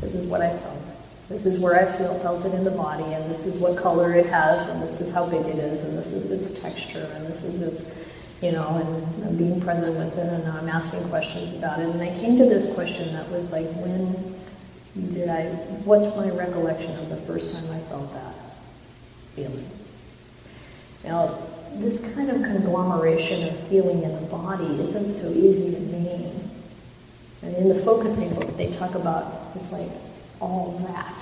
this 0.00 0.14
is 0.14 0.26
what 0.26 0.42
I 0.42 0.56
felt. 0.56 0.80
This 1.28 1.46
is 1.46 1.58
where 1.60 1.80
I 1.80 1.90
feel, 1.96 2.18
felt 2.20 2.44
it 2.44 2.52
in 2.52 2.64
the 2.64 2.70
body, 2.70 3.14
and 3.14 3.30
this 3.30 3.46
is 3.46 3.58
what 3.58 3.78
color 3.78 4.12
it 4.12 4.26
has, 4.26 4.68
and 4.68 4.82
this 4.82 5.00
is 5.00 5.14
how 5.14 5.26
big 5.28 5.46
it 5.46 5.56
is, 5.56 5.84
and 5.86 5.96
this 5.96 6.12
is 6.12 6.30
its 6.30 6.60
texture, 6.60 7.10
and 7.14 7.26
this 7.26 7.44
is 7.44 7.62
its 7.62 8.04
you 8.44 8.52
know, 8.52 8.76
and 8.76 9.24
I'm 9.24 9.36
being 9.38 9.58
present 9.58 9.96
with 9.96 10.18
it 10.18 10.28
and 10.28 10.46
I'm 10.46 10.68
asking 10.68 11.08
questions 11.08 11.56
about 11.56 11.78
it. 11.80 11.88
And 11.88 12.02
I 12.02 12.08
came 12.20 12.36
to 12.36 12.44
this 12.44 12.74
question 12.74 13.12
that 13.14 13.30
was 13.30 13.52
like, 13.52 13.66
when 13.76 14.12
did 15.14 15.30
I, 15.30 15.46
what's 15.84 16.14
my 16.14 16.28
recollection 16.28 16.90
of 16.98 17.08
the 17.08 17.16
first 17.16 17.54
time 17.54 17.70
I 17.70 17.78
felt 17.88 18.12
that 18.12 18.34
feeling? 19.34 19.66
Now, 21.04 21.38
this 21.76 22.14
kind 22.14 22.30
of 22.30 22.42
conglomeration 22.42 23.48
of 23.48 23.58
feeling 23.68 24.02
in 24.02 24.12
the 24.12 24.26
body 24.28 24.80
isn't 24.80 25.10
so 25.10 25.28
easy 25.28 25.74
to 25.74 25.80
name. 25.80 26.50
And 27.42 27.54
in 27.56 27.68
the 27.68 27.80
focusing 27.82 28.34
book, 28.34 28.56
they 28.56 28.72
talk 28.76 28.94
about 28.94 29.52
it's 29.54 29.72
like 29.72 29.90
all 30.40 30.78
that. 30.86 31.14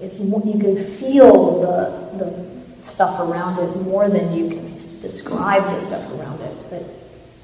It's 0.00 0.18
more, 0.18 0.42
you 0.44 0.58
can 0.58 0.84
feel 0.84 1.60
the, 1.60 2.24
the 2.24 2.82
stuff 2.82 3.20
around 3.20 3.58
it 3.58 3.82
more 3.82 4.08
than 4.08 4.34
you 4.34 4.48
can 4.48 4.62
describe 4.62 5.64
the 5.64 5.78
stuff 5.78 6.18
around 6.18 6.40
it, 6.40 6.54
but 6.68 6.82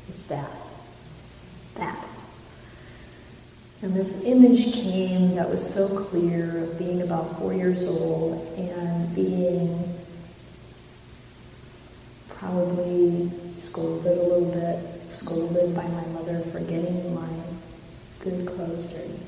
it's 0.09 0.27
that. 0.29 0.51
That. 1.77 2.05
And 3.83 3.95
this 3.95 4.25
image 4.25 4.75
came 4.75 5.35
that 5.35 5.49
was 5.49 5.75
so 5.75 5.89
clear 6.05 6.65
of 6.65 6.79
being 6.79 7.03
about 7.03 7.39
four 7.39 7.53
years 7.55 7.85
old 7.87 8.47
and 8.57 9.13
being 9.15 9.93
probably 12.43 13.31
scolded 13.57 14.19
a 14.19 14.23
little 14.23 14.51
bit, 14.51 15.13
scolded 15.13 15.75
by 15.77 15.87
my 15.87 16.05
mother 16.07 16.41
for 16.51 16.59
getting 16.59 17.15
my 17.15 17.29
good 18.19 18.47
clothes 18.47 18.85
dirty. 18.93 19.21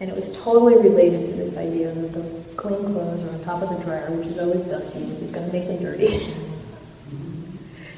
And 0.00 0.10
it 0.10 0.14
was 0.14 0.36
totally 0.36 0.76
related 0.76 1.26
to 1.26 1.32
this 1.32 1.56
idea 1.56 1.92
that 1.92 2.12
the 2.12 2.54
clean 2.56 2.84
clothes 2.84 3.22
are 3.22 3.30
on 3.30 3.42
top 3.42 3.62
of 3.62 3.70
the 3.70 3.84
dryer, 3.84 4.10
which 4.10 4.28
is 4.28 4.38
always 4.38 4.64
dusty, 4.64 5.00
which 5.00 5.22
is 5.22 5.30
going 5.30 5.46
to 5.46 5.52
make 5.52 5.66
them 5.66 5.82
dirty. 5.82 6.34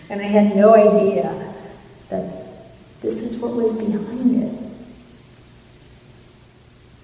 and 0.09 0.21
I 0.21 0.25
had 0.25 0.55
no 0.55 0.75
idea 0.75 1.53
that 2.11 2.47
this 3.01 3.23
is 3.25 3.41
what 3.41 3.57
was 3.57 3.77
behind 3.77 4.43
it. 4.45 4.55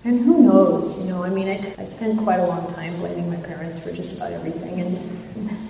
And 0.05 0.21
who 0.21 0.45
knows, 0.45 1.05
you 1.05 1.11
know, 1.11 1.25
I 1.25 1.31
mean, 1.31 1.49
I, 1.49 1.75
I 1.79 1.85
spent 1.85 2.21
quite 2.21 2.39
a 2.39 2.47
long 2.47 2.73
time 2.75 2.97
blaming 2.99 3.29
my 3.29 3.45
parents 3.45 3.83
for 3.83 3.93
just 3.93 4.17
about 4.17 4.31
everything, 4.31 4.81
and 4.81 5.67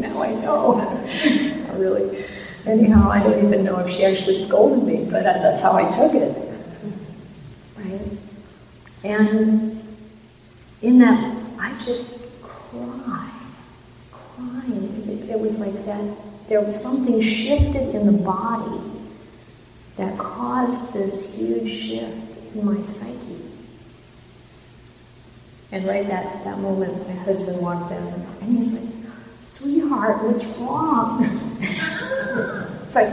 now 0.00 0.22
I 0.22 0.34
know. 0.34 0.80
really. 1.76 2.24
Anyhow, 2.66 3.10
I 3.10 3.22
don't 3.22 3.44
even 3.44 3.64
know 3.64 3.78
if 3.78 3.90
she 3.90 4.04
actually 4.04 4.44
scolded 4.44 4.84
me, 4.84 5.08
but 5.10 5.24
that's 5.24 5.62
how 5.62 5.72
I 5.72 5.90
took 5.90 6.14
it. 6.14 6.36
Right? 7.76 8.00
And 9.02 9.82
in 10.82 10.98
that, 10.98 11.36
I 11.58 11.84
just 11.84 12.24
cried, 12.42 13.30
crying, 14.12 14.86
because 14.88 15.08
it, 15.08 15.30
it 15.30 15.40
was 15.40 15.58
like 15.58 15.72
that, 15.86 16.16
there 16.48 16.60
was 16.60 16.80
something 16.80 17.22
shifted 17.22 17.94
in 17.94 18.06
the 18.06 18.22
body 18.22 18.80
that 19.96 20.18
caused 20.18 20.94
this 20.94 21.34
huge 21.34 21.70
shift 21.70 22.54
in 22.54 22.64
my 22.64 22.82
psyche. 22.82 23.20
And 25.72 25.86
right 25.86 26.06
that, 26.06 26.44
that 26.44 26.58
moment, 26.58 27.06
my 27.06 27.14
husband 27.14 27.62
walked 27.62 27.92
in, 27.92 27.98
and 27.98 28.58
he's 28.58 28.72
like, 28.72 28.89
sweetheart, 30.00 30.24
what's 30.24 30.44
wrong? 30.58 31.24
it's 32.82 32.94
like, 32.94 33.12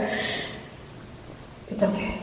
it's 1.68 1.82
okay. 1.82 2.22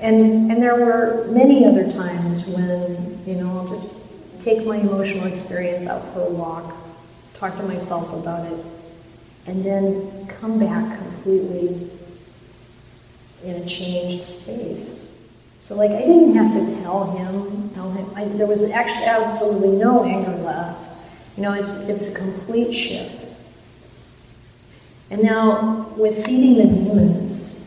and, 0.00 0.50
and 0.50 0.62
there 0.62 0.74
were 0.74 1.26
many 1.30 1.64
other 1.64 1.90
times 1.92 2.48
when, 2.48 3.22
you 3.26 3.34
know, 3.34 3.58
I'll 3.58 3.68
just 3.68 4.02
take 4.42 4.66
my 4.66 4.76
emotional 4.78 5.26
experience 5.26 5.86
out 5.86 6.12
for 6.12 6.22
a 6.22 6.30
walk, 6.30 6.74
talk 7.34 7.56
to 7.56 7.62
myself 7.62 8.12
about 8.12 8.50
it, 8.50 8.64
and 9.46 9.64
then 9.64 10.26
come 10.26 10.58
back 10.58 10.98
completely 10.98 11.90
in 13.44 13.56
a 13.56 13.66
changed 13.66 14.24
space. 14.24 14.98
So, 15.62 15.76
like, 15.76 15.90
I 15.90 16.00
didn't 16.00 16.34
have 16.34 16.52
to 16.52 16.82
tell 16.82 17.10
him, 17.12 17.70
tell 17.70 17.90
him. 17.92 18.10
I, 18.16 18.24
there 18.24 18.46
was 18.46 18.62
actually 18.70 19.04
absolutely 19.04 19.76
no 19.76 20.04
anger 20.04 20.36
left. 20.42 20.81
You 21.36 21.42
know, 21.42 21.52
it's, 21.54 21.70
it's 21.88 22.06
a 22.06 22.14
complete 22.14 22.74
shift. 22.74 23.26
And 25.10 25.22
now, 25.22 25.88
with 25.96 26.24
feeding 26.24 26.56
the 26.56 26.74
demons, 26.74 27.64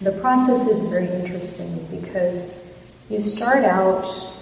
the 0.00 0.12
process 0.12 0.66
is 0.66 0.78
very 0.88 1.08
interesting 1.08 1.86
because 1.90 2.72
you 3.10 3.20
start 3.20 3.64
out 3.64 4.32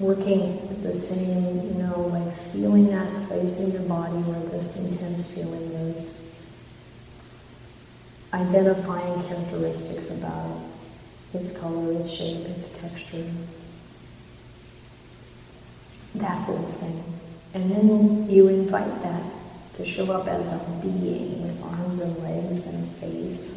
working 0.00 0.68
with 0.68 0.82
the 0.82 0.92
same, 0.92 1.56
you 1.56 1.82
know, 1.82 2.02
like 2.12 2.32
feeling 2.52 2.90
that 2.90 3.28
place 3.28 3.58
in 3.60 3.72
your 3.72 3.82
body 3.82 4.14
where 4.14 4.40
this 4.50 4.76
intense 4.76 5.34
feeling 5.34 5.72
is, 5.72 6.22
identifying 8.32 9.22
characteristics 9.24 10.10
about 10.10 10.56
it, 11.32 11.40
its 11.40 11.58
color, 11.58 11.92
its 11.92 12.10
shape, 12.10 12.46
its 12.46 12.80
texture, 12.80 13.24
that 16.14 16.38
whole 16.42 16.58
thing. 16.58 17.02
And 17.54 17.70
then 17.70 18.30
you 18.30 18.48
invite 18.48 19.02
that 19.02 19.22
to 19.76 19.84
show 19.84 20.10
up 20.12 20.26
as 20.26 20.46
a 20.46 20.58
being 20.82 21.42
with 21.42 21.62
arms 21.62 22.00
and 22.00 22.18
legs 22.18 22.66
and 22.66 22.86
face. 22.96 23.54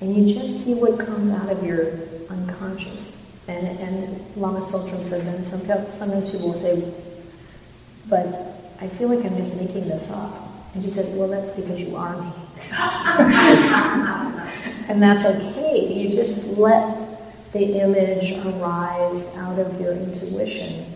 And 0.00 0.16
you 0.16 0.34
just 0.34 0.64
see 0.64 0.74
what 0.74 0.98
comes 0.98 1.30
out 1.32 1.50
of 1.50 1.64
your 1.64 1.92
unconscious. 2.28 3.16
And, 3.48 3.66
and 3.66 4.36
Lama 4.36 4.60
Tsultrim 4.60 5.02
says, 5.02 5.26
and 5.26 5.44
sometimes, 5.44 5.94
sometimes 5.94 6.30
people 6.30 6.48
will 6.48 6.54
say, 6.54 6.94
but 8.08 8.26
I 8.80 8.86
feel 8.86 9.08
like 9.08 9.24
I'm 9.24 9.36
just 9.36 9.56
making 9.56 9.88
this 9.88 10.10
up. 10.10 10.46
And 10.74 10.84
she 10.84 10.90
said, 10.90 11.14
well, 11.16 11.28
that's 11.28 11.50
because 11.50 11.80
you 11.80 11.96
are 11.96 12.16
making 12.16 12.46
this 12.54 12.72
up. 12.72 13.20
and 14.88 15.02
that's 15.02 15.24
okay. 15.26 15.92
You 15.92 16.10
just 16.10 16.56
let 16.56 17.52
the 17.52 17.80
image 17.80 18.44
arise 18.46 19.36
out 19.36 19.58
of 19.58 19.80
your 19.80 19.94
intuition 19.94 20.86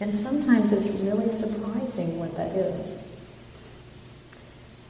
and 0.00 0.14
sometimes 0.14 0.72
it's 0.72 0.88
really 1.00 1.28
surprising 1.28 2.18
what 2.18 2.34
that 2.36 2.52
is. 2.56 3.06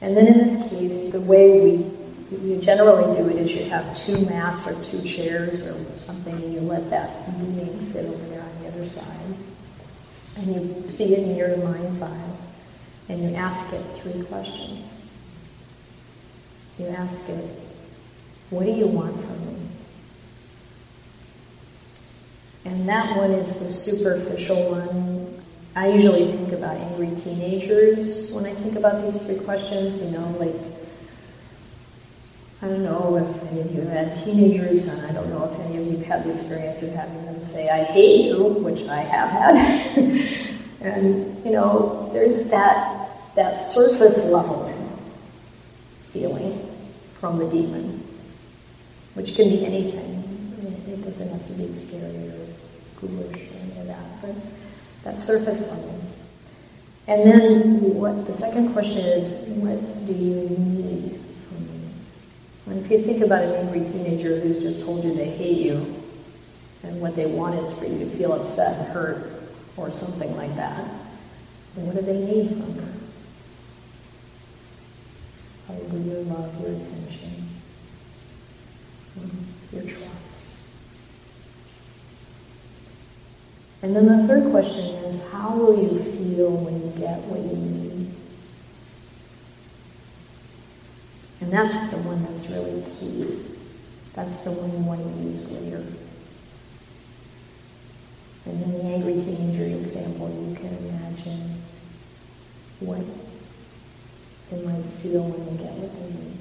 And 0.01 0.17
then 0.17 0.27
in 0.27 0.37
this 0.39 0.69
case, 0.69 1.11
the 1.11 1.21
way 1.21 1.61
we 1.61 1.91
you 2.31 2.61
generally 2.61 3.17
do 3.17 3.27
it 3.29 3.35
is 3.35 3.51
you 3.51 3.69
have 3.69 3.93
two 3.95 4.25
mats 4.25 4.65
or 4.65 4.81
two 4.83 5.01
chairs 5.01 5.61
or 5.63 5.99
something, 5.99 6.33
and 6.33 6.53
you 6.53 6.61
let 6.61 6.89
that 6.89 7.25
being 7.37 7.83
sit 7.83 8.05
over 8.05 8.25
there 8.27 8.41
on 8.41 8.63
the 8.63 8.69
other 8.69 8.87
side. 8.87 9.35
And 10.37 10.55
you 10.55 10.87
see 10.87 11.13
it 11.13 11.27
in 11.27 11.35
your 11.35 11.57
mind's 11.57 12.01
eye, 12.01 12.31
and 13.09 13.21
you 13.21 13.35
ask 13.35 13.73
it 13.73 13.83
three 13.99 14.23
questions. 14.23 14.87
You 16.79 16.87
ask 16.87 17.27
it, 17.27 17.59
what 18.49 18.65
do 18.65 18.71
you 18.71 18.87
want 18.87 19.13
from 19.13 19.45
me? 19.45 19.61
And 22.71 22.87
that 22.87 23.17
one 23.17 23.31
is 23.31 23.59
the 23.59 23.69
superficial 23.69 24.71
one. 24.71 25.43
I 25.75 25.89
usually 25.89 26.31
think 26.31 26.53
about 26.53 26.77
angry 26.77 27.13
teenagers 27.21 28.31
when 28.31 28.45
I 28.45 28.53
think 28.53 28.77
about 28.77 29.03
these 29.03 29.21
three 29.21 29.43
questions. 29.43 30.01
You 30.01 30.17
know, 30.17 30.25
like, 30.39 30.55
I 32.61 32.69
don't 32.69 32.83
know 32.83 33.17
if 33.17 33.51
any 33.51 33.59
of 33.59 33.75
you 33.75 33.81
have 33.81 33.89
had 33.89 34.23
teenagers, 34.23 34.87
and 34.87 35.05
I 35.05 35.11
don't 35.11 35.29
know 35.29 35.51
if 35.51 35.59
any 35.59 35.79
of 35.79 35.85
you 35.85 35.97
have 35.97 36.05
had 36.05 36.23
the 36.23 36.31
experience 36.31 36.81
of 36.81 36.93
having 36.93 37.25
them 37.25 37.43
say, 37.43 37.67
I 37.67 37.83
hate 37.83 38.27
you, 38.27 38.41
which 38.41 38.87
I 38.87 39.01
have 39.01 39.29
had. 39.29 39.97
and, 40.81 41.43
you 41.43 41.51
know, 41.51 42.09
there's 42.13 42.49
that, 42.51 43.09
that 43.35 43.59
surface 43.59 44.31
level 44.31 44.71
feeling 46.13 46.73
from 47.19 47.37
the 47.37 47.49
demon, 47.49 48.01
which 49.15 49.35
can 49.35 49.49
be 49.49 49.65
anything. 49.65 50.23
It 50.87 51.03
doesn't 51.03 51.29
have 51.29 51.47
to 51.47 51.53
be 51.53 51.75
scary 51.75 52.40
that, 55.03 55.17
surface 55.17 55.61
level. 55.69 56.01
And 57.07 57.29
then 57.29 57.95
what 57.95 58.25
the 58.25 58.33
second 58.33 58.73
question 58.73 58.99
is, 58.99 59.47
what 59.57 59.79
do 60.07 60.13
you 60.13 60.47
need 60.49 61.19
from 61.47 61.65
me? 61.65 61.89
And 62.67 62.85
if 62.85 62.91
you 62.91 63.01
think 63.01 63.23
about 63.23 63.43
an 63.43 63.53
angry 63.55 63.81
teenager 63.81 64.39
who's 64.39 64.61
just 64.61 64.85
told 64.85 65.03
you 65.03 65.15
they 65.15 65.29
hate 65.29 65.57
you, 65.57 65.75
and 66.83 67.01
what 67.01 67.15
they 67.15 67.25
want 67.25 67.55
is 67.55 67.77
for 67.77 67.85
you 67.85 67.99
to 67.99 68.05
feel 68.05 68.33
upset 68.33 68.77
and 68.79 68.93
hurt, 68.93 69.31
or 69.77 69.91
something 69.91 70.35
like 70.35 70.55
that, 70.55 70.85
then 71.75 71.87
what 71.87 71.95
do 71.95 72.01
they 72.01 72.19
need 72.19 72.49
from 72.49 72.75
you? 72.75 72.87
Probably 75.65 76.01
your 76.01 76.21
love, 76.23 76.61
your 76.61 76.71
attention, 76.71 77.49
hmm, 79.15 79.75
your 79.75 79.83
trust. 79.83 80.20
And 83.81 83.95
then 83.95 84.05
the 84.05 84.27
third 84.27 84.51
question 84.51 84.85
is, 85.05 85.31
how 85.31 85.55
will 85.55 85.75
you 85.75 85.99
feel 85.99 86.51
when 86.51 86.81
you 86.81 86.91
get 86.99 87.19
what 87.21 87.39
you 87.39 87.57
need? 87.57 88.13
And 91.41 91.51
that's 91.51 91.89
the 91.89 91.97
one 91.97 92.21
that's 92.23 92.47
really 92.47 92.83
key. 92.99 93.41
That's 94.13 94.37
the 94.37 94.51
one 94.51 94.71
you 94.71 94.83
want 94.85 95.01
to 95.01 95.23
use 95.23 95.51
later. 95.51 95.83
And 98.45 98.61
in 98.63 98.71
the 98.71 98.83
angry 98.83 99.13
teenager 99.13 99.65
example, 99.65 100.29
you 100.29 100.55
can 100.55 100.77
imagine 100.77 101.61
what 102.81 103.01
they 104.51 104.61
might 104.63 104.85
feel 105.01 105.23
when 105.23 105.57
they 105.57 105.63
get 105.63 105.73
what 105.73 105.93
they 105.93 106.13
need. 106.13 106.37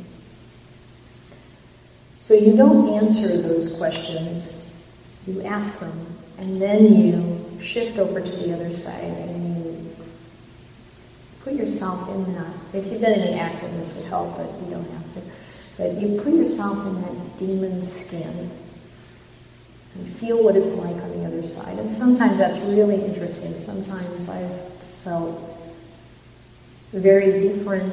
So 2.20 2.34
you 2.34 2.56
don't 2.56 2.94
answer 2.94 3.40
those 3.42 3.76
questions, 3.78 4.72
you 5.26 5.42
ask 5.42 5.80
them 5.80 6.09
and 6.40 6.60
then 6.60 6.94
you 6.94 7.60
shift 7.62 7.98
over 7.98 8.18
to 8.20 8.30
the 8.30 8.54
other 8.54 8.72
side 8.72 9.04
and 9.04 9.64
you 9.64 9.96
put 11.44 11.52
yourself 11.52 12.08
in 12.08 12.34
that. 12.34 12.52
If 12.72 12.90
you've 12.90 13.02
done 13.02 13.12
any 13.12 13.38
acting, 13.38 13.78
this 13.78 13.94
would 13.94 14.06
help, 14.06 14.36
but 14.38 14.46
you 14.62 14.70
don't 14.70 14.90
have 14.90 15.14
to. 15.14 15.22
But 15.76 16.00
you 16.00 16.20
put 16.22 16.32
yourself 16.32 16.78
in 16.86 17.02
that 17.02 17.38
demon's 17.38 17.92
skin 17.92 18.50
and 19.94 20.08
feel 20.16 20.42
what 20.42 20.56
it's 20.56 20.74
like 20.74 20.96
on 21.02 21.10
the 21.18 21.26
other 21.26 21.46
side. 21.46 21.78
And 21.78 21.92
sometimes 21.92 22.38
that's 22.38 22.58
really 22.66 23.04
interesting. 23.04 23.52
Sometimes 23.54 24.28
I've 24.28 24.72
felt 25.04 25.38
very 26.92 27.48
different 27.48 27.92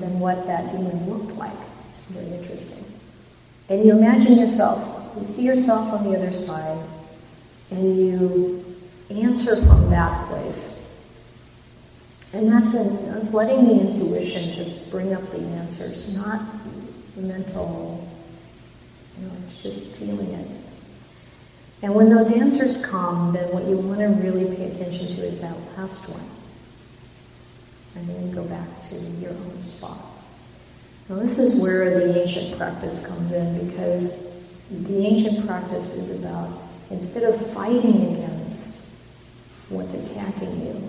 than 0.00 0.18
what 0.18 0.46
that 0.46 0.72
demon 0.72 1.08
looked 1.08 1.36
like. 1.36 1.52
It's 1.90 2.02
very 2.06 2.38
interesting. 2.38 2.84
And 3.68 3.84
you 3.84 3.92
imagine 3.96 4.36
yourself, 4.36 5.16
you 5.18 5.24
see 5.24 5.44
yourself 5.44 5.92
on 5.92 6.04
the 6.04 6.16
other 6.16 6.32
side, 6.32 6.78
and 7.74 7.98
you 7.98 8.64
answer 9.10 9.56
from 9.56 9.90
that 9.90 10.28
place. 10.28 10.82
And 12.32 12.50
that's, 12.50 12.72
that's 12.72 13.32
letting 13.32 13.66
the 13.66 13.80
intuition 13.80 14.54
just 14.54 14.90
bring 14.90 15.12
up 15.14 15.22
the 15.30 15.38
answers, 15.38 16.16
not 16.16 16.40
the 17.14 17.22
mental, 17.22 18.08
you 19.18 19.26
know, 19.26 19.32
it's 19.46 19.62
just 19.62 19.96
feeling 19.96 20.30
it. 20.30 20.48
And 21.82 21.94
when 21.94 22.08
those 22.08 22.32
answers 22.32 22.84
come, 22.84 23.32
then 23.32 23.52
what 23.52 23.64
you 23.64 23.76
want 23.76 24.00
to 24.00 24.06
really 24.06 24.56
pay 24.56 24.70
attention 24.70 25.06
to 25.06 25.26
is 25.26 25.40
that 25.40 25.56
last 25.76 26.08
one. 26.08 26.24
And 27.96 28.08
then 28.08 28.30
go 28.32 28.44
back 28.44 28.66
to 28.88 28.96
your 28.96 29.30
own 29.30 29.62
spot. 29.62 29.98
Now 31.08 31.16
this 31.16 31.38
is 31.38 31.60
where 31.60 31.90
the 31.90 32.22
ancient 32.22 32.56
practice 32.56 33.06
comes 33.06 33.32
in 33.32 33.68
because 33.68 34.42
the 34.70 35.06
ancient 35.06 35.46
practice 35.46 35.94
is 35.94 36.24
about 36.24 36.63
Instead 36.90 37.34
of 37.34 37.52
fighting 37.52 38.14
against 38.14 38.84
what's 39.68 39.94
attacking 39.94 40.66
you, 40.66 40.88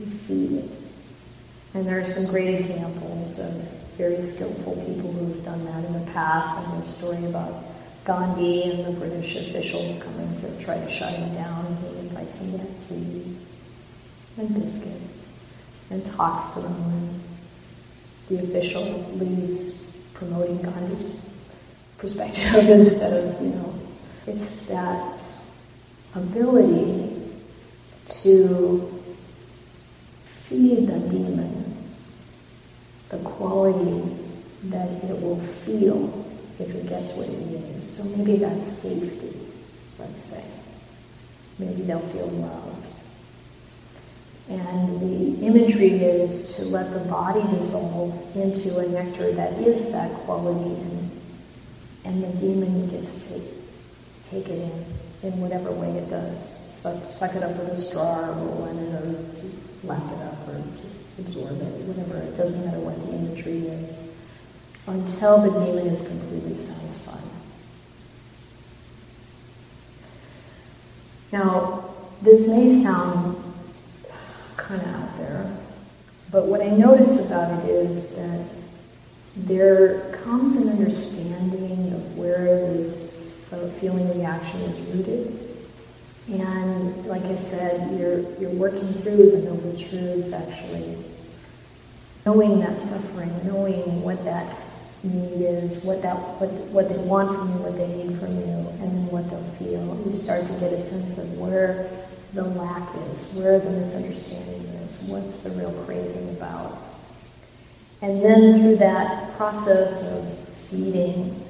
you 0.00 0.06
feed 0.06 0.52
it. 0.52 0.70
And 1.74 1.86
there 1.86 2.00
are 2.00 2.06
some 2.06 2.26
great 2.26 2.54
examples 2.54 3.38
uh, 3.38 3.64
very 3.96 4.22
skillful 4.22 4.74
people 4.86 5.12
who 5.12 5.26
have 5.28 5.44
done 5.44 5.64
that 5.66 5.84
in 5.84 5.92
the 5.92 6.10
past. 6.12 6.58
And 6.58 6.78
there's 6.78 6.88
a 6.88 6.92
story 6.92 7.24
about 7.26 7.64
Gandhi 8.04 8.64
and 8.64 8.84
the 8.84 8.98
British 8.98 9.36
officials 9.36 10.02
coming 10.02 10.40
to 10.40 10.64
try 10.64 10.78
to 10.78 10.90
shut 10.90 11.12
him 11.12 11.34
down. 11.34 11.66
And 11.66 11.78
he 11.78 11.98
invites 12.00 12.38
them 12.38 12.52
to 12.52 12.58
have 12.58 12.88
tea 12.88 13.36
and 14.38 14.54
biscuits 14.54 15.18
and 15.90 16.04
talks 16.16 16.54
to 16.54 16.60
them. 16.60 16.72
And 16.72 17.20
the 18.28 18.42
official 18.44 18.84
leaves 19.14 19.96
promoting 20.14 20.62
Gandhi's 20.62 21.20
perspective 21.98 22.54
instead 22.54 23.12
of, 23.12 23.42
you 23.42 23.50
know, 23.50 23.74
it's 24.26 24.66
that 24.66 25.18
ability 26.14 27.16
to 28.22 29.02
feed 30.24 30.86
the 30.86 30.98
demon 31.08 31.62
the 33.12 33.18
quality 33.18 34.10
that 34.64 34.88
it 35.04 35.20
will 35.20 35.38
feel 35.38 36.26
if 36.58 36.74
it 36.74 36.88
gets 36.88 37.12
what 37.12 37.28
it 37.28 37.46
needs. 37.46 37.94
So 37.94 38.16
maybe 38.16 38.36
that's 38.36 38.66
safety, 38.66 39.38
let's 39.98 40.22
say. 40.22 40.44
Maybe 41.58 41.82
they'll 41.82 42.00
feel 42.00 42.26
loved. 42.28 42.86
And 44.48 45.00
the 45.00 45.46
imagery 45.46 45.90
is 45.90 46.56
to 46.56 46.64
let 46.64 46.92
the 46.94 47.00
body 47.10 47.42
dissolve 47.54 48.34
into 48.34 48.78
a 48.78 48.88
nectar 48.88 49.30
that 49.32 49.52
is 49.60 49.92
that 49.92 50.10
quality 50.24 50.74
and, 50.74 51.10
and 52.06 52.22
the 52.24 52.38
demon 52.38 52.88
gets 52.88 53.28
to 53.28 53.61
take 54.32 54.48
it 54.48 54.58
in 54.58 54.84
in 55.22 55.40
whatever 55.40 55.70
way 55.70 55.90
it 55.98 56.10
does. 56.10 56.80
Suck, 56.80 57.12
suck 57.12 57.34
it 57.36 57.42
up 57.42 57.56
with 57.56 57.68
a 57.68 57.76
straw 57.76 58.28
or 58.28 58.32
roll 58.32 58.66
in 58.66 58.78
it 58.78 58.92
or 58.94 59.86
lap 59.86 60.02
it 60.12 60.22
up 60.22 60.48
or 60.48 60.60
just 60.80 61.18
absorb 61.18 61.60
it, 61.60 61.86
whatever. 61.86 62.18
It 62.18 62.36
doesn't 62.36 62.64
matter 62.64 62.80
what 62.80 62.96
the 63.06 63.12
imagery 63.12 63.68
is. 63.68 63.98
Until 64.86 65.38
the 65.42 65.64
demon 65.64 65.86
is 65.86 66.06
completely 66.06 66.56
satisfied. 66.56 67.22
Now, 71.30 71.94
this 72.20 72.48
may 72.48 72.74
sound 72.82 73.36
kind 74.56 74.82
of 74.82 74.88
out 74.88 75.18
there, 75.18 75.56
but 76.32 76.46
what 76.46 76.60
I 76.60 76.70
notice 76.70 77.26
about 77.26 77.62
it 77.62 77.70
is 77.70 78.16
that 78.16 78.48
there 79.36 80.12
comes 80.24 80.56
an 80.56 80.68
understanding 80.68 81.92
of 81.92 82.18
where 82.18 82.44
this 82.72 83.11
feeling 83.80 84.08
reaction 84.18 84.60
is 84.60 84.80
rooted. 84.94 85.38
And 86.28 87.06
like 87.06 87.24
I 87.24 87.34
said, 87.34 87.98
you're, 87.98 88.20
you're 88.38 88.50
working 88.50 88.92
through 88.94 89.32
the 89.32 89.38
noble 89.38 89.72
truths 89.72 90.32
actually. 90.32 90.96
Knowing 92.24 92.60
that 92.60 92.78
suffering, 92.80 93.30
knowing 93.44 94.02
what 94.02 94.24
that 94.24 94.56
need 95.02 95.42
is, 95.42 95.82
what 95.82 96.02
that 96.02 96.14
what 96.14 96.50
what 96.70 96.88
they 96.88 96.96
want 96.98 97.36
from 97.36 97.48
you, 97.50 97.58
what 97.58 97.76
they 97.76 97.88
need 97.88 98.16
from 98.20 98.36
you, 98.36 98.68
and 98.78 98.92
then 98.92 99.06
what 99.10 99.28
they'll 99.28 99.42
feel. 99.58 99.82
You 100.06 100.12
start 100.12 100.46
to 100.46 100.52
get 100.60 100.72
a 100.72 100.80
sense 100.80 101.18
of 101.18 101.36
where 101.38 101.90
the 102.34 102.44
lack 102.44 102.88
is, 103.10 103.34
where 103.34 103.58
the 103.58 103.70
misunderstanding 103.70 104.62
is, 104.62 105.08
what's 105.08 105.42
the 105.42 105.50
real 105.50 105.72
craving 105.84 106.30
about. 106.30 106.78
And 108.00 108.22
then 108.22 108.60
through 108.60 108.76
that 108.76 109.36
process 109.36 110.02
of 110.12 110.38
feeding 110.70 111.41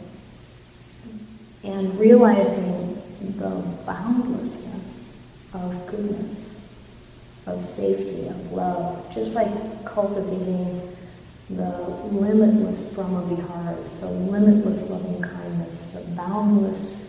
and 1.64 1.98
realizing 1.98 3.00
the 3.20 3.50
boundlessness 3.86 5.12
of 5.54 5.86
goodness, 5.86 6.56
of 7.46 7.64
safety, 7.64 8.28
of 8.28 8.52
love, 8.52 9.14
just 9.14 9.34
like 9.34 9.48
cultivating 9.84 10.80
the 11.50 11.78
limitless 12.10 12.94
brahmaviharas, 12.94 14.00
the 14.00 14.06
limitless 14.06 14.88
loving 14.88 15.20
kindness, 15.20 15.92
the 15.92 16.00
boundless 16.16 17.02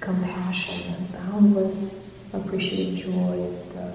compassion, 0.00 0.94
the 1.10 1.18
boundless 1.18 2.14
appreciative 2.32 3.04
joy, 3.04 3.50
the 3.74 3.92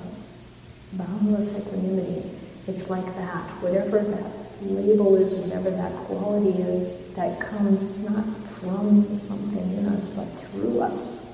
boundless 0.94 1.58
equanimity. 1.58 2.30
It's 2.68 2.90
like 2.90 3.06
that. 3.16 3.44
Whatever 3.62 4.00
that 4.00 4.32
label 4.62 5.16
is, 5.16 5.34
whatever 5.34 5.70
that 5.72 5.94
quality 6.06 6.62
is, 6.62 7.14
that 7.16 7.40
comes 7.40 8.00
not 8.04 8.26
from 8.66 9.14
something 9.14 9.78
in 9.78 9.86
us, 9.86 10.08
but 10.08 10.26
through 10.26 10.80
us, 10.82 11.26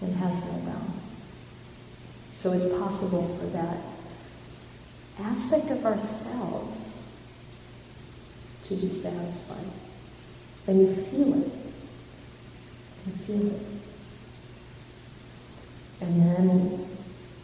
and 0.00 0.14
has 0.14 0.32
no 0.44 0.58
bound. 0.70 0.92
So 2.36 2.52
it's 2.52 2.78
possible 2.78 3.26
for 3.38 3.46
that 3.46 3.78
aspect 5.18 5.70
of 5.70 5.84
ourselves 5.84 7.02
to 8.66 8.76
be 8.76 8.88
satisfied. 8.90 9.66
And 10.68 10.80
you 10.80 10.94
feel 10.94 11.42
it. 11.42 11.52
You 13.06 13.12
feel 13.12 13.46
it. 13.48 13.66
And 16.02 16.22
then 16.22 16.86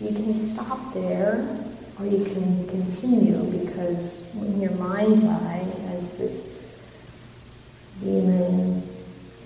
you 0.00 0.08
can 0.08 0.32
stop 0.34 0.94
there 0.94 1.64
or 1.98 2.06
you 2.06 2.24
can 2.24 2.68
continue 2.68 3.42
because 3.58 4.34
in 4.36 4.60
your 4.60 4.72
mind's 4.72 5.24
eye, 5.24 5.66
as 5.88 6.16
this 6.16 6.80
demon 8.02 8.82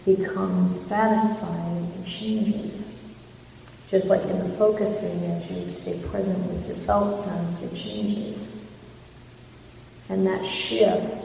becomes 0.05 0.79
satisfying 0.79 1.93
and 1.95 2.07
changes. 2.07 3.03
Just 3.91 4.09
like 4.09 4.23
in 4.23 4.39
the 4.39 4.57
focusing, 4.57 5.25
as 5.25 5.51
you 5.51 5.71
stay 5.73 6.01
present 6.09 6.39
with 6.51 6.67
your 6.67 6.77
felt 6.79 7.15
sense, 7.25 7.63
it 7.63 7.77
changes. 7.77 8.65
And 10.09 10.27
that 10.27 10.45
shift 10.45 11.25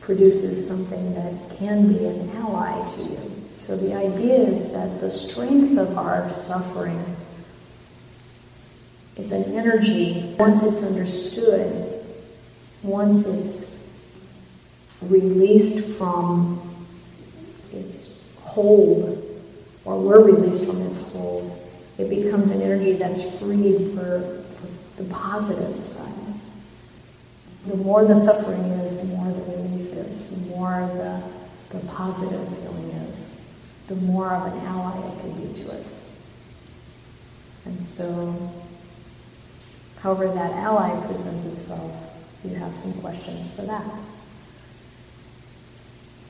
produces 0.00 0.66
something 0.68 1.14
that 1.14 1.56
can 1.56 1.92
be 1.92 2.04
an 2.04 2.30
ally 2.36 2.94
to 2.96 3.02
you. 3.02 3.44
So 3.58 3.76
the 3.76 3.94
idea 3.94 4.34
is 4.34 4.72
that 4.72 5.00
the 5.00 5.10
strength 5.10 5.78
of 5.78 5.96
our 5.96 6.30
suffering 6.32 7.02
is 9.16 9.32
an 9.32 9.54
energy, 9.54 10.34
once 10.38 10.62
it's 10.62 10.82
understood, 10.82 12.04
once 12.82 13.26
it's 13.26 13.78
released 15.00 15.96
from 15.96 16.53
hold, 18.54 19.20
or 19.84 20.00
we're 20.00 20.24
released 20.24 20.64
from 20.64 20.80
its 20.82 21.12
hold, 21.12 21.60
it 21.98 22.08
becomes 22.08 22.50
an 22.50 22.62
energy 22.62 22.92
that's 22.92 23.38
freed 23.38 23.90
for, 23.94 24.42
for 24.56 25.02
the 25.02 25.08
positive 25.12 25.84
side. 25.84 26.12
The 27.66 27.76
more 27.76 28.04
the 28.04 28.16
suffering 28.16 28.60
is, 28.60 28.96
the 28.96 29.16
more 29.16 29.32
the 29.32 29.56
relief 29.56 29.92
is, 29.92 30.30
the 30.30 30.56
more 30.56 30.88
the, 30.94 31.22
the 31.76 31.84
positive 31.86 32.46
feeling 32.58 32.90
is, 32.90 33.40
the 33.88 33.96
more 33.96 34.32
of 34.32 34.52
an 34.52 34.58
ally 34.66 34.98
it 34.98 35.20
can 35.20 35.32
be 35.32 35.62
to 35.64 35.72
us. 35.72 36.10
And 37.64 37.82
so, 37.82 38.52
however 40.00 40.28
that 40.28 40.52
ally 40.52 40.90
presents 41.06 41.46
itself, 41.46 41.92
you 42.44 42.54
have 42.54 42.76
some 42.76 43.00
questions 43.00 43.56
for 43.56 43.62
that. 43.62 43.84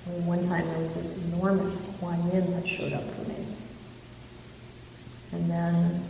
I 0.06 0.10
mean, 0.10 0.26
one 0.26 0.46
time 0.46 0.66
there 0.66 0.80
was 0.80 0.94
this 0.94 1.32
enormous 1.32 1.96
Kuan 1.98 2.30
Yin 2.30 2.50
that 2.52 2.68
showed 2.68 2.92
up 2.92 3.04
for 3.04 3.22
me. 3.28 3.46
And 5.32 5.50
then 5.50 6.04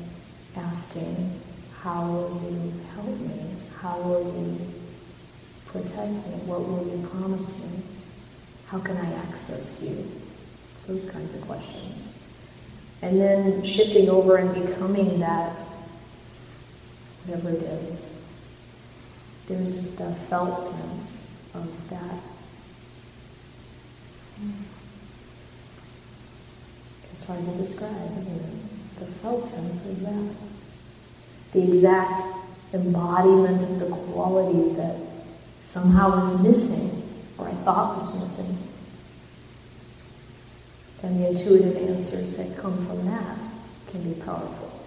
asking, 0.57 1.41
how 1.81 2.05
will 2.11 2.51
you 2.51 2.73
help 2.95 3.21
me? 3.21 3.55
How 3.79 4.01
will 4.01 4.25
you 4.25 4.59
protect 5.67 6.11
me? 6.11 6.35
What 6.47 6.67
will 6.67 6.85
you 6.85 7.07
promise 7.07 7.63
me? 7.65 7.83
How 8.67 8.79
can 8.81 8.97
I 8.97 9.13
access 9.15 9.83
you? 9.83 10.11
Those 10.89 11.09
kinds 11.09 11.33
of 11.35 11.43
questions. 11.43 12.19
And 13.03 13.21
then 13.21 13.63
shifting 13.65 14.09
over 14.09 14.37
and 14.37 14.67
becoming 14.67 15.21
that, 15.21 15.53
whatever 17.27 17.51
it 17.51 17.63
is. 17.63 18.01
There's 19.47 19.95
the 19.97 20.15
felt 20.29 20.65
sense 20.65 21.29
of 21.55 21.91
that 21.91 22.34
it's 27.13 27.27
hard 27.27 27.45
to 27.45 27.53
describe, 27.57 27.93
isn't 27.93 28.41
it? 28.41 28.99
The 28.99 29.07
felt 29.07 29.49
sense 29.49 29.87
of 29.87 30.01
that. 30.01 30.35
The 31.53 31.63
exact 31.73 32.37
embodiment 32.73 33.63
of 33.63 33.79
the 33.79 33.87
quality 33.87 34.75
that 34.75 34.97
somehow 35.61 36.19
was 36.19 36.43
missing, 36.43 37.03
or 37.39 37.49
I 37.49 37.53
thought 37.53 37.97
was 37.97 38.21
missing. 38.21 38.59
And 41.03 41.21
the 41.21 41.31
intuitive 41.31 41.77
answers 41.89 42.37
that 42.37 42.57
come 42.57 42.87
from 42.87 43.05
that 43.07 43.39
can 43.91 44.03
be 44.13 44.21
powerful. 44.23 44.81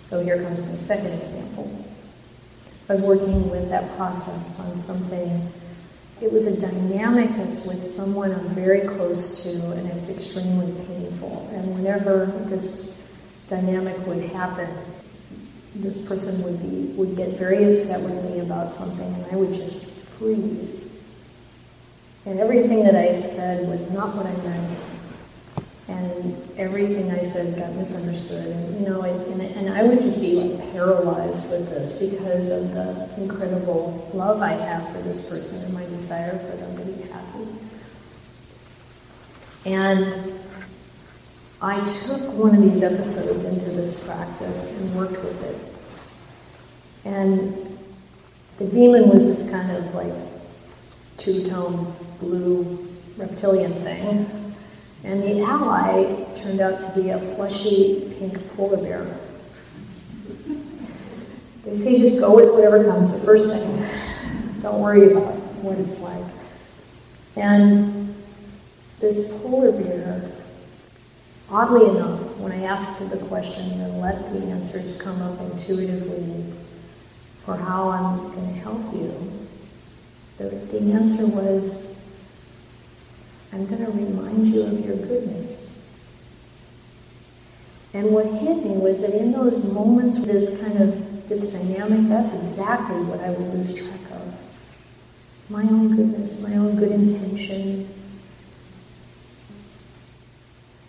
So 0.00 0.22
here 0.24 0.42
comes 0.42 0.60
my 0.60 0.76
second 0.76 1.12
example. 1.12 1.84
I 2.88 2.94
was 2.94 3.02
working 3.02 3.48
with 3.50 3.68
that 3.68 3.96
process 3.96 4.58
on 4.58 4.76
something 4.76 5.52
it 6.20 6.30
was 6.30 6.46
a 6.46 6.60
dynamic 6.60 7.30
that's 7.36 7.64
with 7.64 7.82
someone 7.84 8.32
I'm 8.32 8.48
very 8.50 8.86
close 8.86 9.42
to, 9.44 9.72
and 9.72 9.86
it's 9.88 10.10
extremely 10.10 10.72
painful. 10.86 11.48
And 11.52 11.74
whenever 11.74 12.26
this 12.46 13.02
dynamic 13.48 13.96
would 14.06 14.24
happen, 14.24 14.68
this 15.74 16.06
person 16.06 16.42
would 16.42 16.60
be 16.60 16.92
would 16.96 17.16
get 17.16 17.38
very 17.38 17.72
upset 17.72 18.02
with 18.02 18.24
me 18.24 18.40
about 18.40 18.72
something, 18.72 19.14
and 19.14 19.26
I 19.32 19.36
would 19.36 19.54
just 19.54 19.92
freeze. 20.18 20.76
And 22.26 22.38
everything 22.38 22.84
that 22.84 22.94
I 22.94 23.18
said 23.18 23.66
was 23.66 23.90
not 23.90 24.14
what 24.14 24.26
I 24.26 24.32
meant, 24.46 24.78
and 25.90 26.58
everything 26.58 27.10
I 27.10 27.24
said 27.24 27.56
got 27.56 27.72
misunderstood. 27.74 28.46
And 28.46 28.80
you 28.80 28.88
know, 28.88 29.02
and, 29.02 29.42
and 29.42 29.70
I 29.70 29.82
would 29.82 30.00
just 30.00 30.20
be 30.20 30.34
like 30.34 30.72
paralyzed 30.72 31.50
with 31.50 31.68
this 31.70 31.98
because 31.98 32.50
of 32.50 32.72
the 32.72 33.22
incredible 33.22 34.10
love 34.14 34.40
I 34.40 34.52
have 34.52 34.88
for 34.92 35.02
this 35.02 35.28
person 35.28 35.64
and 35.64 35.74
my 35.74 35.84
desire 35.84 36.38
for 36.38 36.56
them 36.56 36.76
to 36.76 36.84
be 36.84 37.02
happy. 37.08 37.48
And 39.66 40.34
I 41.60 41.76
took 42.06 42.32
one 42.32 42.54
of 42.54 42.62
these 42.62 42.82
episodes 42.82 43.44
into 43.44 43.70
this 43.70 44.06
practice 44.06 44.78
and 44.78 44.94
worked 44.96 45.22
with 45.22 45.42
it. 45.42 45.58
And 47.04 47.78
the 48.58 48.66
demon 48.66 49.10
was 49.10 49.26
this 49.26 49.50
kind 49.50 49.70
of 49.70 49.94
like 49.94 50.14
two-tone 51.18 51.94
blue 52.18 52.88
reptilian 53.16 53.72
thing. 53.72 54.49
And 55.04 55.22
the 55.22 55.42
ally 55.42 56.24
turned 56.40 56.60
out 56.60 56.80
to 56.80 57.00
be 57.00 57.10
a 57.10 57.18
plushy 57.34 58.14
pink 58.18 58.56
polar 58.56 58.76
bear. 58.76 59.18
They 61.64 61.74
say 61.74 61.98
just 61.98 62.20
go 62.20 62.34
with 62.34 62.52
whatever 62.54 62.84
comes 62.84 63.18
the 63.18 63.26
first 63.26 63.64
thing. 63.64 64.62
Don't 64.62 64.80
worry 64.80 65.12
about 65.12 65.34
what 65.62 65.78
it's 65.78 65.98
like. 66.00 66.24
And 67.36 68.14
this 68.98 69.30
polar 69.40 69.72
bear 69.72 70.30
Oddly 71.52 71.90
enough, 71.90 72.36
when 72.36 72.52
I 72.52 72.62
asked 72.62 73.10
the 73.10 73.16
question 73.26 73.80
and 73.80 74.00
let 74.00 74.32
the 74.32 74.38
answers 74.50 74.96
come 75.00 75.20
up 75.20 75.40
intuitively 75.40 76.44
for 77.44 77.56
how 77.56 77.88
I'm 77.88 78.32
going 78.32 78.54
to 78.54 78.60
help 78.60 78.94
you, 78.94 79.48
the, 80.38 80.44
the 80.44 80.92
answer 80.92 81.26
was, 81.26 81.89
I'm 83.52 83.66
going 83.66 83.84
to 83.84 83.90
remind 83.90 84.46
you 84.46 84.62
of 84.62 84.84
your 84.84 84.96
goodness. 84.96 85.68
And 87.92 88.10
what 88.10 88.26
hit 88.26 88.64
me 88.64 88.76
was 88.76 89.00
that 89.00 89.14
in 89.14 89.32
those 89.32 89.64
moments, 89.64 90.24
this 90.24 90.62
kind 90.62 90.80
of 90.80 91.28
this 91.28 91.52
dynamic, 91.52 92.08
that's 92.08 92.34
exactly 92.34 93.00
what 93.02 93.20
I 93.20 93.30
would 93.30 93.54
lose 93.54 93.74
track 93.74 94.00
of. 94.12 95.50
My 95.50 95.62
own 95.62 95.96
goodness, 95.96 96.40
my 96.40 96.54
own 96.56 96.76
good 96.76 96.92
intention, 96.92 97.88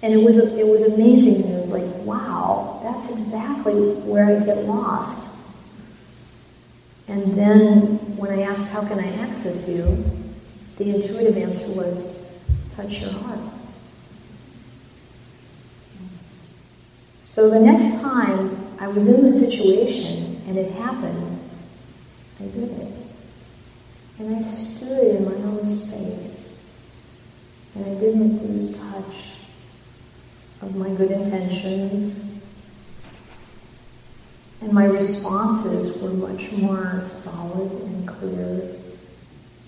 and 0.04 0.14
it 0.14 0.18
was, 0.18 0.38
it 0.38 0.68
was 0.68 0.82
amazing. 0.82 1.48
It 1.52 1.58
was 1.58 1.72
like, 1.72 2.06
wow, 2.06 2.80
that's 2.84 3.12
exactly 3.12 3.74
where 3.74 4.26
I 4.26 4.44
get 4.44 4.66
lost. 4.66 5.38
And 7.08 7.36
then 7.36 7.98
when 8.18 8.32
I 8.32 8.44
asked, 8.44 8.72
how 8.72 8.88
can 8.88 9.00
I 9.00 9.16
access 9.22 9.68
you? 9.70 10.04
The 10.78 10.96
intuitive 10.96 11.38
answer 11.38 11.68
was, 11.74 12.21
touch 12.82 13.02
your 13.02 13.12
heart. 13.12 13.40
So 17.22 17.50
the 17.50 17.60
next 17.60 18.02
time 18.02 18.76
I 18.80 18.88
was 18.88 19.08
in 19.08 19.24
the 19.24 19.32
situation 19.32 20.42
and 20.48 20.58
it 20.58 20.72
happened, 20.74 21.40
I 22.40 22.44
did 22.44 22.72
it. 22.72 22.94
And 24.20 24.36
I 24.36 24.42
stood 24.42 25.16
in 25.16 25.26
my 25.26 25.36
own 25.50 25.66
space. 25.66 26.58
And 27.76 27.86
I 27.86 28.00
didn't 28.00 28.46
lose 28.46 28.78
touch 28.78 29.32
of 30.62 30.76
my 30.76 30.90
good 30.90 31.12
intentions. 31.12 32.42
And 34.62 34.74
my 34.74 34.86
responses 34.86 36.02
were 36.02 36.12
much 36.12 36.52
more 36.52 37.02
solid 37.08 37.72
and 37.72 38.08
clear. 38.08 38.76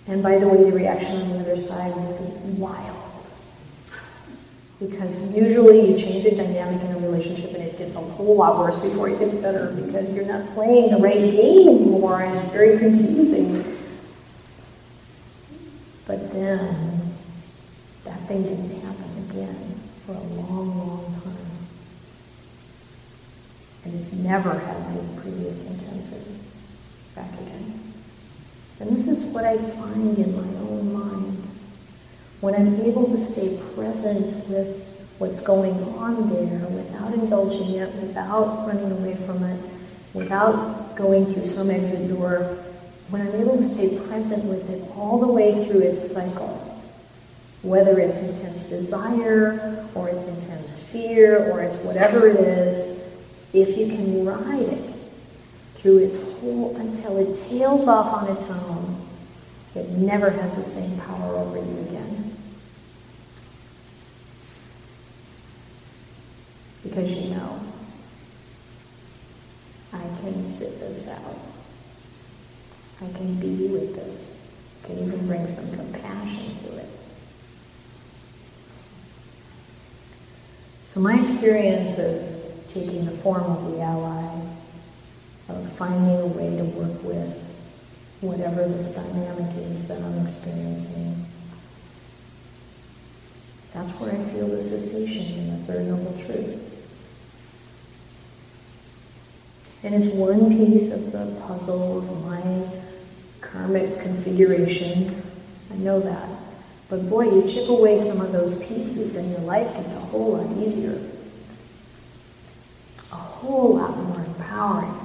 And 0.08 0.22
by 0.22 0.38
the 0.38 0.48
way, 0.48 0.70
the 0.70 0.76
reaction 0.76 1.22
on 1.22 1.30
the 1.30 1.40
other 1.40 1.62
side 1.62 1.96
would 1.96 2.44
be 2.44 2.62
wild. 2.62 3.03
Because 4.90 5.34
usually 5.34 5.92
you 5.92 5.98
change 5.98 6.26
the 6.26 6.32
dynamic 6.32 6.82
in 6.82 6.92
a 6.92 7.00
relationship 7.00 7.54
and 7.54 7.64
it 7.64 7.78
gets 7.78 7.96
a 7.96 8.00
whole 8.00 8.36
lot 8.36 8.60
worse 8.60 8.82
before 8.82 9.10
it 9.10 9.18
gets 9.18 9.36
better 9.36 9.72
because 9.72 10.12
you're 10.12 10.26
not 10.26 10.46
playing 10.54 10.92
the 10.92 10.98
right 10.98 11.20
game 11.20 11.70
anymore 11.70 12.22
and 12.22 12.38
it's 12.38 12.50
very 12.50 12.78
confusing. 12.78 13.78
But 16.06 16.34
then 16.34 17.14
that 18.04 18.20
thing 18.28 18.44
didn't 18.44 18.82
happen 18.82 19.30
again 19.30 19.80
for 20.06 20.16
a 20.16 20.20
long, 20.20 20.78
long 20.78 21.22
time. 21.24 21.38
And 23.86 24.00
it's 24.02 24.12
never 24.12 24.60
had 24.60 24.96
the 24.98 25.22
previous 25.22 25.70
intensity 25.70 26.40
back 27.16 27.32
again. 27.40 27.94
And 28.82 28.98
this 28.98 29.08
is 29.08 29.24
what 29.34 29.46
I 29.46 29.58
find 29.58 30.18
in 30.18 30.36
my 30.36 30.60
own 30.60 30.94
mind. 30.94 31.53
When 32.44 32.56
I'm 32.56 32.82
able 32.82 33.10
to 33.10 33.18
stay 33.18 33.58
present 33.74 34.50
with 34.50 34.86
what's 35.18 35.40
going 35.40 35.82
on 35.96 36.30
there 36.30 36.68
without 36.68 37.14
indulging 37.14 37.76
it, 37.76 37.96
without 37.96 38.68
running 38.68 38.92
away 38.92 39.16
from 39.26 39.42
it, 39.44 39.64
without 40.14 40.98
going 40.98 41.26
through 41.26 41.48
some 41.48 41.70
exit 41.70 42.10
door, 42.10 42.58
when 43.08 43.22
I'm 43.22 43.34
able 43.36 43.56
to 43.56 43.64
stay 43.64 43.98
present 43.98 44.44
with 44.44 44.70
it 44.70 44.84
all 44.98 45.22
the 45.22 45.32
way 45.32 45.66
through 45.66 45.84
its 45.84 46.14
cycle, 46.14 46.58
whether 47.62 47.98
it's 47.98 48.18
intense 48.18 48.68
desire 48.68 49.88
or 49.96 50.10
it's 50.10 50.28
intense 50.28 50.84
fear 50.90 51.50
or 51.50 51.62
it's 51.62 51.78
whatever 51.78 52.28
it 52.28 52.42
is, 52.42 53.02
if 53.54 53.78
you 53.78 53.88
can 53.88 54.26
ride 54.26 54.68
it 54.68 54.94
through 55.76 56.00
its 56.00 56.34
whole 56.42 56.76
until 56.76 57.20
it 57.20 57.42
tails 57.48 57.88
off 57.88 58.22
on 58.22 58.36
its 58.36 58.50
own, 58.50 59.02
it 59.76 59.88
never 59.92 60.30
has 60.30 60.58
the 60.58 60.64
same 60.64 61.00
power 61.00 61.38
over 61.38 61.56
you 61.56 61.80
again. 61.88 62.23
Because 66.84 67.10
you 67.12 67.34
know, 67.34 67.60
I 69.94 70.02
can 70.22 70.52
sit 70.54 70.80
this 70.80 71.08
out. 71.08 71.38
I 73.02 73.18
can 73.18 73.36
be 73.36 73.68
with 73.68 73.96
this. 73.96 74.26
I 74.84 74.88
can 74.88 75.00
even 75.00 75.28
bring 75.28 75.48
some 75.48 75.72
compassion 75.72 76.58
to 76.64 76.78
it. 76.78 76.90
So 80.94 81.00
my 81.00 81.20
experience 81.20 81.98
of 81.98 82.72
taking 82.74 83.06
the 83.06 83.12
form 83.12 83.44
of 83.44 83.72
the 83.72 83.82
ally, 83.82 84.42
of 85.50 85.72
finding 85.74 86.22
a 86.22 86.28
way 86.28 86.56
to 86.58 86.64
work 86.64 87.04
with 87.04 87.40
whatever 88.22 88.68
this 88.68 88.92
dynamic 88.92 89.56
is 89.58 89.88
that 89.88 90.02
I'm 90.02 90.26
experiencing, 90.26 91.26
that's 93.74 93.92
where 94.00 94.14
I 94.14 94.24
feel 94.26 94.48
the 94.48 94.62
cessation 94.62 95.40
in 95.40 95.50
the 95.50 95.74
Third 95.74 95.88
Noble 95.88 96.16
Truth. 96.24 96.73
And 99.84 99.94
it's 99.94 100.14
one 100.16 100.50
piece 100.50 100.92
of 100.92 101.12
the 101.12 101.40
puzzle 101.46 101.98
of 102.00 102.26
my 102.26 102.68
karmic 103.42 104.00
configuration. 104.00 105.22
I 105.72 105.76
know 105.76 106.00
that. 106.00 106.30
But 106.90 107.10
boy, 107.10 107.24
you 107.24 107.52
chip 107.52 107.68
away 107.68 108.00
some 108.00 108.22
of 108.22 108.32
those 108.32 108.66
pieces 108.66 109.16
and 109.16 109.30
your 109.32 109.42
life 109.42 109.74
gets 109.74 109.94
a 109.94 110.00
whole 110.00 110.38
lot 110.38 110.58
easier. 110.58 111.02
A 113.12 113.16
whole 113.16 113.76
lot 113.76 113.98
more 113.98 114.24
empowering. 114.24 115.00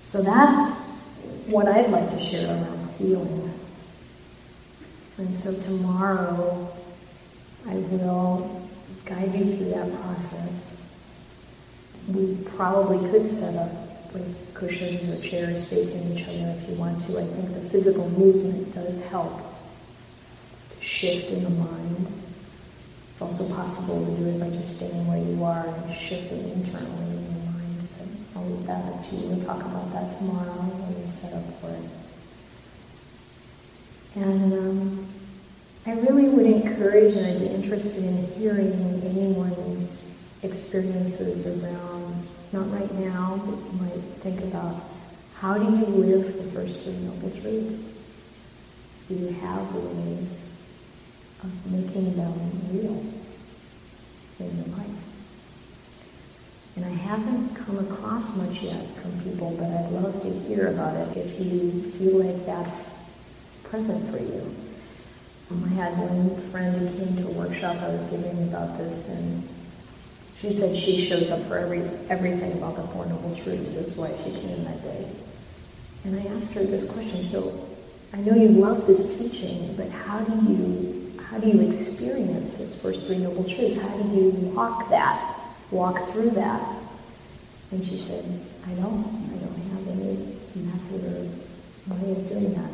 So 0.00 0.22
that's 0.22 1.04
what 1.46 1.68
I'd 1.68 1.90
like 1.90 2.10
to 2.10 2.24
share 2.24 2.48
around 2.48 2.90
feeling. 2.96 3.52
And 5.18 5.36
so 5.36 5.52
tomorrow 5.62 6.77
I 7.66 7.74
will 7.74 8.62
guide 9.04 9.34
you 9.34 9.56
through 9.56 9.70
that 9.70 10.00
process. 10.00 10.80
We 12.08 12.36
probably 12.56 12.98
could 13.10 13.28
set 13.28 13.54
up 13.56 14.12
with 14.12 14.54
cushions 14.54 15.08
or 15.08 15.20
chairs 15.22 15.68
facing 15.68 16.16
each 16.16 16.26
other 16.26 16.54
if 16.56 16.68
you 16.68 16.76
want 16.76 17.02
to. 17.06 17.18
I 17.18 17.24
think 17.24 17.54
the 17.54 17.68
physical 17.68 18.08
movement 18.10 18.74
does 18.74 19.04
help 19.06 19.32
to 20.70 20.84
shift 20.84 21.30
in 21.30 21.44
the 21.44 21.50
mind. 21.50 22.06
It's 23.10 23.20
also 23.20 23.52
possible 23.54 24.04
to 24.04 24.12
do 24.12 24.28
it 24.28 24.40
by 24.40 24.48
just 24.50 24.76
staying 24.76 25.06
where 25.06 25.18
you 25.18 25.44
are 25.44 25.66
and 25.66 25.94
shifting 25.94 26.48
internally 26.50 27.16
in 27.16 27.24
the 27.24 27.40
mind. 27.50 27.88
But 27.98 28.08
I'll 28.40 28.46
leave 28.46 28.66
that 28.66 28.84
up 28.92 29.08
to 29.08 29.16
you. 29.16 29.26
We'll 29.28 29.44
talk 29.44 29.60
about 29.60 29.92
that 29.92 30.16
tomorrow 30.18 30.52
when 30.52 31.02
we 31.02 31.06
set 31.06 31.32
up 31.34 31.44
for 31.60 31.70
it. 31.70 31.90
And 34.14 34.52
um, 34.52 35.08
I 35.88 35.92
really 36.00 36.28
would 36.28 36.44
encourage 36.44 37.16
and 37.16 37.26
I'd 37.26 37.40
be 37.40 37.46
interested 37.46 38.04
in 38.04 38.26
hearing 38.32 38.72
anyone's 39.04 40.14
experiences 40.42 41.64
around 41.64 42.28
not 42.52 42.70
right 42.70 42.92
now, 42.94 43.40
but 43.46 43.56
you 43.56 43.80
might 43.80 44.04
think 44.20 44.40
about 44.40 44.82
how 45.40 45.56
do 45.56 45.64
you 45.64 45.86
live 45.86 46.36
the 46.36 46.50
first 46.52 46.82
three 46.82 46.98
noble 46.98 47.30
truths? 47.30 47.96
Do 49.08 49.14
you 49.14 49.28
have 49.28 49.74
ways 49.74 50.48
of 51.42 51.72
making 51.72 52.16
them 52.16 52.34
real 52.70 53.02
in 54.40 54.56
your 54.56 54.76
life. 54.76 54.88
And 56.76 56.84
I 56.84 56.90
haven't 56.90 57.54
come 57.54 57.78
across 57.78 58.36
much 58.36 58.62
yet 58.62 58.86
from 58.96 59.20
people, 59.22 59.56
but 59.58 59.66
I'd 59.66 59.90
love 59.90 60.22
to 60.22 60.30
hear 60.46 60.68
about 60.68 60.96
it 60.96 61.16
if 61.16 61.40
you 61.40 61.82
feel 61.92 62.24
like 62.24 62.46
that's 62.46 62.90
present 63.64 64.10
for 64.10 64.18
you. 64.18 64.67
I 65.50 65.68
had 65.70 65.96
one 65.96 66.36
friend 66.50 66.76
who 66.76 66.98
came 66.98 67.16
to 67.16 67.28
a 67.28 67.32
workshop 67.32 67.76
I 67.76 67.88
was 67.88 68.02
giving 68.10 68.42
about 68.48 68.76
this, 68.76 69.08
and 69.08 69.48
she 70.38 70.52
said 70.52 70.76
she 70.76 71.06
shows 71.06 71.30
up 71.30 71.40
for 71.48 71.56
every 71.56 71.80
everything 72.10 72.52
about 72.52 72.76
the 72.76 72.82
Four 72.88 73.06
Noble 73.06 73.34
Truths. 73.34 73.74
That's 73.74 73.96
why 73.96 74.12
she 74.24 74.30
came 74.30 74.64
that 74.64 74.82
day. 74.82 75.08
And 76.04 76.20
I 76.20 76.24
asked 76.36 76.52
her 76.52 76.64
this 76.64 76.90
question. 76.92 77.24
So 77.24 77.66
I 78.12 78.18
know 78.18 78.34
you 78.34 78.48
love 78.48 78.86
this 78.86 79.18
teaching, 79.18 79.74
but 79.76 79.90
how 79.90 80.20
do 80.20 80.52
you 80.52 81.12
how 81.30 81.38
do 81.38 81.48
you 81.48 81.60
experience 81.66 82.58
this 82.58 82.80
first 82.80 83.06
three 83.06 83.18
noble 83.18 83.44
truths? 83.44 83.80
How 83.80 83.96
do 83.96 84.08
you 84.14 84.30
walk 84.54 84.90
that? 84.90 85.34
Walk 85.70 86.10
through 86.10 86.30
that? 86.30 86.76
And 87.70 87.84
she 87.84 87.98
said, 87.98 88.24
I 88.66 88.70
don't. 88.74 89.04
I 89.32 89.36
don't 89.38 89.60
have 89.72 89.88
any 89.88 90.36
method 90.56 91.04
or 91.04 91.94
way 91.94 92.12
of 92.12 92.28
doing 92.28 92.54
that. 92.54 92.70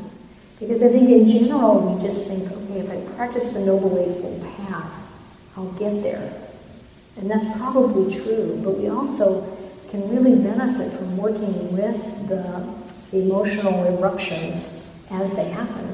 Because 0.61 0.83
I 0.83 0.89
think 0.89 1.11
in 1.11 1.29
general 1.29 1.81
we 1.81 2.07
just 2.07 2.29
think, 2.29 2.49
if 2.77 2.91
I 2.91 3.01
practice 3.15 3.55
the 3.55 3.67
Noble 3.67 3.99
Eightfold 3.99 4.43
Path, 4.57 4.93
I'll 5.57 5.73
get 5.73 6.03
there. 6.03 6.33
And 7.17 7.31
that's 7.31 7.59
probably 7.59 8.15
true, 8.15 8.61
but 8.65 8.77
we 8.79 8.89
also 8.89 9.43
can 9.91 10.09
really 10.11 10.43
benefit 10.43 10.93
from 10.93 11.17
working 11.17 11.77
with 11.77 12.29
the 12.29 12.75
emotional 13.13 13.85
eruptions 13.85 14.93
as 15.11 15.37
they 15.37 15.51
happen. 15.51 15.91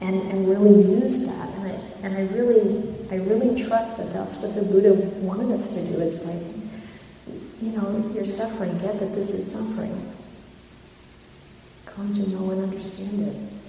And, 0.00 0.14
and 0.32 0.48
really 0.48 0.80
use 0.80 1.26
that. 1.26 1.48
And 1.50 1.66
I, 1.66 1.80
and 2.02 2.16
I 2.16 2.34
really 2.34 2.90
I 3.10 3.16
really 3.16 3.60
trust 3.64 3.96
that 3.96 4.12
that's 4.12 4.36
what 4.36 4.54
the 4.54 4.62
Buddha 4.62 4.94
wanted 5.18 5.50
us 5.50 5.66
to 5.68 5.84
do. 5.84 6.00
It's 6.00 6.24
like, 6.24 6.40
you 7.60 7.72
know, 7.72 8.08
you're 8.14 8.24
suffering, 8.24 8.78
get 8.78 9.00
that 9.00 9.14
this 9.16 9.34
is 9.34 9.50
suffering. 9.50 10.12
Come 11.86 12.14
to 12.14 12.30
know 12.30 12.52
and 12.52 12.62
understand 12.62 13.26
it. 13.26 13.59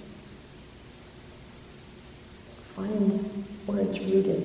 Find 2.82 3.12
where 3.66 3.78
it's 3.78 3.98
rooted. 4.00 4.42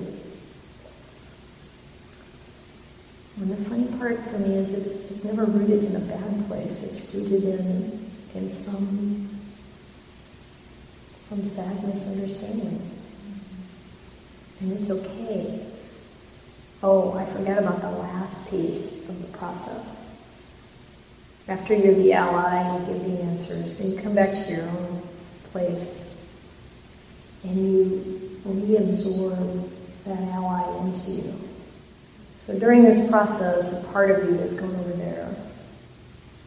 And 3.40 3.50
the 3.50 3.56
funny 3.68 3.86
part 3.98 4.18
for 4.30 4.38
me 4.38 4.54
is 4.54 4.72
it's, 4.72 5.10
it's 5.10 5.24
never 5.24 5.44
rooted 5.44 5.82
in 5.84 5.96
a 5.96 6.00
bad 6.00 6.46
place. 6.46 6.84
It's 6.84 7.12
rooted 7.14 7.42
in, 7.42 8.10
in 8.36 8.52
some, 8.52 9.28
some 11.18 11.42
sad 11.42 11.82
misunderstanding. 11.84 12.80
And 14.60 14.72
it's 14.72 14.90
okay. 14.90 15.66
Oh, 16.80 17.14
I 17.14 17.24
forgot 17.24 17.58
about 17.58 17.80
the 17.80 17.90
last 17.90 18.48
piece 18.50 19.08
of 19.08 19.20
the 19.20 19.36
process. 19.36 19.96
After 21.48 21.74
you're 21.74 21.94
the 21.94 22.12
ally, 22.12 22.78
you 22.78 22.86
give 22.86 23.04
the 23.04 23.22
answers, 23.22 23.80
and 23.80 23.92
you 23.92 24.00
come 24.00 24.14
back 24.14 24.30
to 24.30 24.52
your 24.52 24.62
own 24.62 25.02
place, 25.50 26.07
and 27.44 27.56
you 27.56 28.40
reabsorb 28.46 29.68
that 30.04 30.22
ally 30.34 30.86
into 30.86 31.10
you. 31.10 31.34
So 32.46 32.58
during 32.58 32.82
this 32.82 33.08
process, 33.10 33.84
a 33.84 33.92
part 33.92 34.10
of 34.10 34.28
you 34.28 34.36
is 34.38 34.58
going 34.58 34.74
over 34.74 34.92
there. 34.92 35.36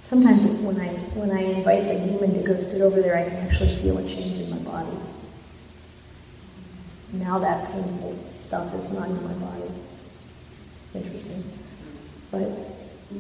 Sometimes 0.04 0.60
when 0.60 0.80
I 0.82 0.88
when 1.14 1.32
I 1.32 1.42
invite 1.42 1.84
the 1.84 2.06
demon 2.06 2.34
to 2.34 2.42
go 2.42 2.58
sit 2.58 2.82
over 2.82 3.02
there, 3.02 3.16
I 3.18 3.30
can 3.30 3.38
actually 3.48 3.76
feel 3.78 3.98
a 3.98 4.04
change 4.04 4.42
in 4.42 4.50
my 4.50 4.58
body. 4.58 4.98
Now 7.14 7.40
that 7.40 7.72
painful 7.72 8.18
stuff 8.34 8.74
is 8.76 8.92
not 8.92 9.10
in 9.10 9.24
my 9.24 9.34
body. 9.34 9.72
Interesting. 10.96 11.44
But 12.32 12.50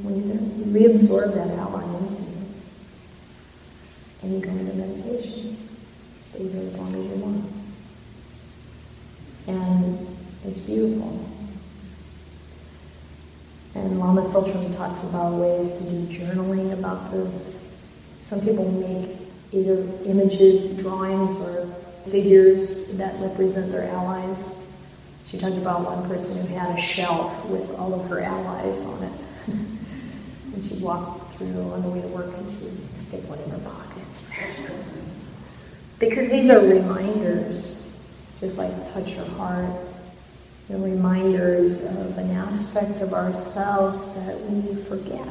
when 0.03 0.27
you 0.27 0.33
reabsorb 0.73 1.33
that 1.35 1.57
ally 1.59 1.83
into 1.83 2.21
you, 2.23 2.41
and 4.23 4.33
you 4.33 4.39
go 4.39 4.49
into 4.49 4.73
meditation, 4.73 5.57
stay 6.31 6.47
there 6.47 6.67
as 6.67 6.77
long 6.77 6.95
as 6.95 7.05
you 7.05 7.15
want. 7.23 7.45
And 9.47 10.07
it's 10.45 10.59
beautiful. 10.59 11.31
Lama 14.21 14.75
talks 14.75 15.03
about 15.03 15.33
ways 15.33 15.77
to 15.77 15.83
do 15.83 16.19
journaling 16.19 16.73
about 16.73 17.11
this. 17.11 17.57
Some 18.21 18.39
people 18.41 18.71
make 18.71 19.17
either 19.51 19.81
images, 20.05 20.77
drawings, 20.79 21.35
or 21.37 21.65
figures 22.09 22.95
that 22.97 23.19
represent 23.19 23.71
their 23.71 23.89
allies. 23.89 24.37
She 25.27 25.39
talked 25.39 25.57
about 25.57 25.81
one 25.83 26.07
person 26.07 26.45
who 26.45 26.53
had 26.55 26.77
a 26.77 26.81
shelf 26.81 27.45
with 27.47 27.73
all 27.79 27.99
of 27.99 28.07
her 28.09 28.21
allies 28.21 28.81
on 28.81 29.03
it. 29.03 29.13
and 29.47 30.65
she'd 30.65 30.81
walk 30.81 31.33
through 31.35 31.71
on 31.71 31.81
the 31.81 31.89
way 31.89 32.01
to 32.01 32.07
work 32.09 32.31
and 32.37 32.59
she'd 32.59 33.07
stick 33.07 33.27
one 33.27 33.39
in 33.39 33.49
her 33.49 33.59
pocket. 33.59 34.03
because 35.99 36.29
these 36.29 36.49
are 36.49 36.59
reminders, 36.59 37.87
just 38.39 38.59
like 38.59 38.71
touch 38.93 39.13
your 39.13 39.25
heart, 39.25 39.90
the 40.71 40.77
reminders 40.77 41.83
of 41.83 42.17
an 42.17 42.31
aspect 42.31 43.01
of 43.01 43.13
ourselves 43.13 44.15
that 44.15 44.39
we 44.39 44.73
forget. 44.83 45.27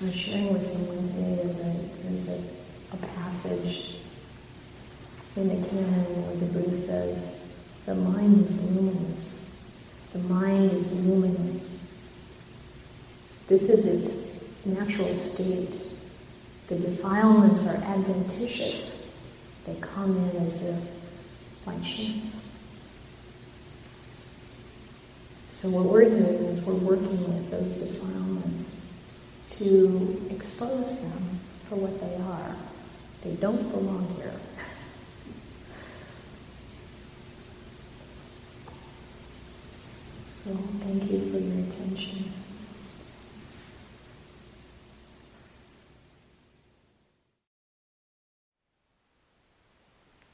I 0.00 0.04
was 0.04 0.14
sharing 0.14 0.52
with 0.52 0.66
someone 0.66 1.08
today, 1.08 1.36
there's 1.36 1.58
a, 1.60 1.72
there's 2.02 2.28
a, 2.28 2.94
a 2.94 3.06
passage 3.14 3.98
in 5.36 5.48
the 5.48 5.68
canon 5.68 6.26
where 6.26 6.36
the 6.36 6.46
Buddha 6.46 6.76
says, 6.76 7.48
the 7.86 7.94
mind 7.94 8.44
is 8.44 8.70
luminous. 8.72 9.54
The 10.12 10.18
mind 10.20 10.72
is 10.72 11.06
luminous. 11.06 11.78
This 13.46 13.70
is 13.70 13.86
its 13.86 14.66
natural 14.66 15.14
state. 15.14 15.70
The 16.66 16.76
defilements 16.76 17.64
are 17.68 17.84
adventitious 17.84 19.07
they 19.68 19.78
come 19.80 20.16
in 20.16 20.46
as 20.46 20.62
if 20.62 21.64
by 21.66 21.74
chance. 21.80 22.50
So 25.56 25.68
what 25.68 25.84
we're 25.86 26.04
doing 26.08 26.22
is 26.22 26.64
we're 26.64 26.72
working 26.74 27.18
with 27.34 27.50
those 27.50 27.74
defilements 27.74 28.70
to 29.58 30.26
expose 30.30 31.02
them 31.02 31.40
for 31.68 31.76
what 31.76 32.00
they 32.00 32.16
are. 32.16 32.56
They 33.24 33.34
don't 33.34 33.70
belong 33.70 34.14
here. 34.16 34.32
So 40.44 40.54
thank 40.54 41.10
you 41.10 41.30
for 41.30 41.38
your 41.38 41.66
attention. 41.66 42.37